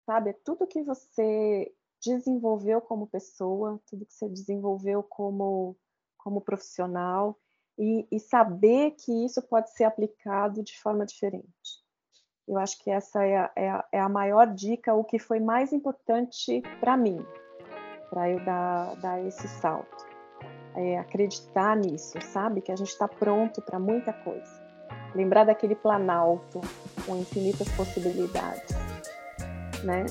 sabe? 0.04 0.32
Tudo 0.32 0.66
que 0.66 0.82
você 0.82 1.72
desenvolveu 2.02 2.80
como 2.80 3.06
pessoa, 3.06 3.80
tudo 3.86 4.06
que 4.06 4.14
você 4.14 4.28
desenvolveu 4.28 5.02
como, 5.02 5.76
como 6.16 6.40
profissional, 6.40 7.38
e, 7.78 8.06
e 8.10 8.18
saber 8.18 8.92
que 8.92 9.12
isso 9.24 9.42
pode 9.42 9.70
ser 9.72 9.84
aplicado 9.84 10.62
de 10.62 10.78
forma 10.80 11.04
diferente. 11.04 11.84
Eu 12.48 12.56
acho 12.58 12.78
que 12.82 12.90
essa 12.90 13.24
é 13.24 13.36
a, 13.36 13.52
é 13.54 13.70
a, 13.70 13.84
é 13.92 14.00
a 14.00 14.08
maior 14.08 14.46
dica, 14.46 14.94
o 14.94 15.04
que 15.04 15.18
foi 15.18 15.40
mais 15.40 15.72
importante 15.72 16.62
para 16.80 16.96
mim, 16.96 17.18
para 18.08 18.30
eu 18.30 18.42
dar, 18.44 18.96
dar 18.96 19.24
esse 19.24 19.46
salto. 19.46 20.05
É 20.76 20.98
acreditar 20.98 21.74
nisso, 21.76 22.18
sabe? 22.20 22.60
Que 22.60 22.70
a 22.70 22.76
gente 22.76 22.90
está 22.90 23.08
pronto 23.08 23.62
para 23.62 23.78
muita 23.78 24.12
coisa. 24.12 24.66
Lembrar 25.14 25.44
daquele 25.44 25.74
planalto 25.74 26.60
com 27.06 27.16
infinitas 27.16 27.68
possibilidades, 27.70 28.76
né? 29.82 30.04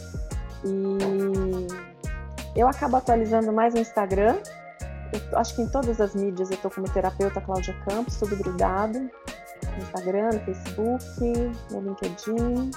E 0.64 2.60
eu 2.60 2.68
acabo 2.68 2.98
atualizando 2.98 3.54
mais 3.54 3.76
no 3.76 3.82
Instagram. 3.82 4.38
Eu 5.32 5.38
acho 5.38 5.56
que 5.56 5.62
em 5.62 5.70
todas 5.70 6.02
as 6.02 6.16
mídias 6.16 6.50
eu 6.50 6.56
estou 6.56 6.72
como 6.72 6.90
terapeuta 6.90 7.40
Cláudia 7.40 7.76
Campos, 7.86 8.18
tudo 8.18 8.36
grudado 8.36 9.00
no 9.00 9.84
Instagram, 9.84 10.32
no 10.34 10.40
Facebook, 10.40 11.06
no 11.72 11.82
LinkedIn. 11.82 12.72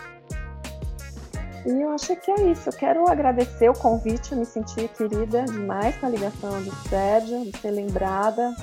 E 1.66 1.82
eu 1.82 1.90
acho 1.90 2.14
que 2.16 2.30
é 2.30 2.50
isso. 2.50 2.68
Eu 2.68 2.72
quero 2.72 3.08
agradecer 3.08 3.68
o 3.68 3.74
convite, 3.74 4.32
eu 4.32 4.38
me 4.38 4.44
senti 4.44 4.88
querida 4.88 5.44
demais 5.44 5.96
com 5.96 6.06
a 6.06 6.08
ligação 6.08 6.62
do 6.62 6.88
Sérgio, 6.88 7.44
de 7.44 7.58
ser 7.58 7.70
lembrada. 7.70 8.54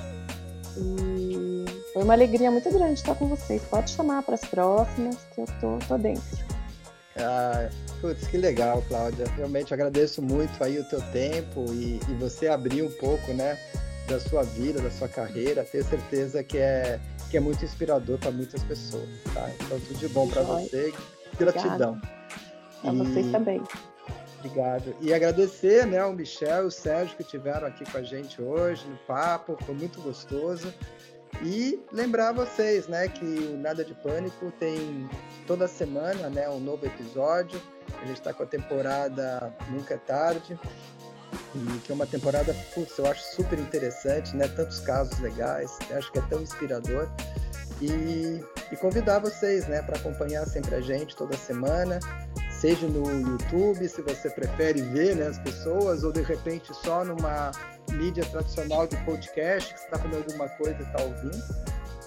E 0.77 1.65
foi 1.93 2.03
uma 2.03 2.13
alegria 2.13 2.51
muito 2.51 2.69
grande 2.71 2.93
estar 2.93 3.15
com 3.15 3.27
vocês. 3.27 3.61
Pode 3.63 3.91
chamar 3.91 4.23
para 4.23 4.35
as 4.35 4.41
próximas, 4.41 5.17
que 5.33 5.41
eu 5.41 5.45
tô, 5.59 5.77
tô 5.87 5.97
dentro. 5.97 6.23
Ah, 7.17 7.69
putz, 8.01 8.27
que 8.27 8.37
legal, 8.37 8.83
Cláudia. 8.87 9.25
Realmente 9.37 9.73
agradeço 9.73 10.21
muito 10.21 10.61
aí 10.63 10.79
o 10.79 10.83
teu 10.83 11.01
tempo 11.11 11.65
e, 11.71 11.99
e 12.09 12.13
você 12.19 12.47
abrir 12.47 12.81
um 12.81 12.91
pouco, 12.91 13.33
né, 13.33 13.57
da 14.07 14.19
sua 14.19 14.43
vida, 14.43 14.81
da 14.81 14.91
sua 14.91 15.07
carreira. 15.07 15.63
Tenho 15.63 15.85
certeza 15.85 16.43
que 16.43 16.57
é, 16.57 16.99
que 17.29 17.37
é 17.37 17.39
muito 17.39 17.63
inspirador 17.63 18.17
para 18.17 18.31
muitas 18.31 18.63
pessoas, 18.63 19.07
tá? 19.33 19.49
Então 19.61 19.79
tudo 19.79 19.97
de 19.97 20.07
bom 20.09 20.27
para 20.27 20.41
você, 20.41 20.93
gratidão. 21.37 21.99
Para 22.85 23.03
vocês 23.03 23.31
também. 23.31 23.61
Obrigado. 24.39 24.95
E 25.01 25.13
agradecer 25.13 25.87
né, 25.87 25.99
ao 25.99 26.13
Michel 26.13 26.63
e 26.63 26.67
o 26.67 26.71
Sérgio 26.71 27.15
que 27.17 27.23
estiveram 27.23 27.67
aqui 27.67 27.83
com 27.89 27.97
a 27.97 28.03
gente 28.03 28.39
hoje 28.41 28.87
no 28.87 28.97
papo, 29.07 29.57
foi 29.65 29.73
muito 29.73 29.99
gostoso. 30.01 30.71
E 31.43 31.83
lembrar 31.91 32.31
vocês, 32.31 32.87
né, 32.87 33.07
que 33.07 33.25
o 33.25 33.57
Nada 33.57 33.83
de 33.83 33.93
Pânico 33.95 34.51
tem 34.59 35.09
toda 35.47 35.67
semana, 35.67 36.29
né, 36.29 36.47
um 36.47 36.59
novo 36.59 36.85
episódio. 36.85 37.59
A 38.01 38.05
gente 38.05 38.19
está 38.19 38.33
com 38.33 38.43
a 38.43 38.45
temporada 38.45 39.53
Nunca 39.69 39.95
é 39.95 39.97
Tarde, 39.97 40.57
e 41.55 41.79
que 41.79 41.91
é 41.91 41.95
uma 41.95 42.05
temporada, 42.05 42.55
putz, 42.73 42.97
eu 42.97 43.05
acho 43.07 43.23
super 43.35 43.57
interessante, 43.59 44.35
né? 44.35 44.47
Tantos 44.47 44.79
casos 44.79 45.17
legais, 45.19 45.77
acho 45.91 46.11
que 46.11 46.19
é 46.19 46.21
tão 46.23 46.41
inspirador. 46.41 47.09
E, 47.81 48.41
e 48.71 48.77
convidar 48.77 49.19
vocês, 49.19 49.67
né, 49.67 49.81
para 49.81 49.97
acompanhar 49.97 50.45
sempre 50.45 50.75
a 50.75 50.81
gente 50.81 51.15
toda 51.15 51.35
semana, 51.35 51.99
seja 52.65 52.87
no 52.87 53.07
YouTube, 53.11 53.87
se 53.87 54.01
você 54.01 54.27
prefere 54.27 54.81
ver 54.81 55.15
né, 55.15 55.27
as 55.27 55.37
pessoas, 55.37 56.03
ou 56.03 56.11
de 56.11 56.23
repente 56.23 56.73
só 56.73 57.05
numa 57.05 57.51
mídia 57.91 58.25
tradicional 58.25 58.87
de 58.87 58.97
podcast, 59.05 59.71
que 59.71 59.79
está 59.79 59.99
fazendo 59.99 60.17
alguma 60.27 60.49
coisa 60.49 60.75
e 60.79 60.81
está 60.81 61.03
ouvindo. 61.03 61.43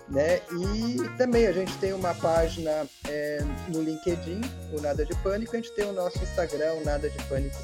Né? 0.08 0.40
E 0.50 1.16
também 1.16 1.46
a 1.46 1.52
gente 1.52 1.72
tem 1.78 1.92
uma 1.92 2.12
página 2.14 2.88
é, 3.06 3.38
no 3.68 3.82
LinkedIn, 3.82 4.40
o 4.76 4.80
Nada 4.80 5.04
de 5.06 5.14
Pânico, 5.22 5.52
a 5.54 5.60
gente 5.60 5.70
tem 5.76 5.84
o 5.84 5.92
nosso 5.92 6.18
Instagram, 6.24 6.72
o 6.74 6.84
Nada 6.84 7.08
de 7.08 7.22
Pânico 7.24 7.56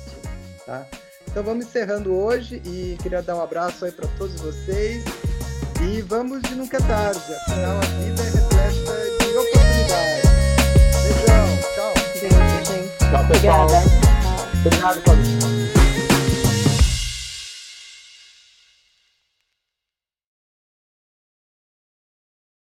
tá? 0.64 0.86
Então 1.26 1.42
vamos 1.42 1.66
encerrando 1.66 2.14
hoje 2.14 2.62
e 2.64 2.96
queria 3.02 3.22
dar 3.22 3.34
um 3.34 3.42
abraço 3.42 3.84
aí 3.84 3.90
para 3.90 4.06
todos 4.16 4.40
vocês 4.40 5.02
e 5.82 6.00
vamos 6.02 6.42
de 6.42 6.54
nunca 6.54 6.78
tarde, 6.78 7.34
afinal 7.34 7.76
a 7.76 7.80
vida 7.80 8.22
é 8.22 8.43
Topic 13.14 13.36
Together. 13.36 13.80
Together. 14.64 15.63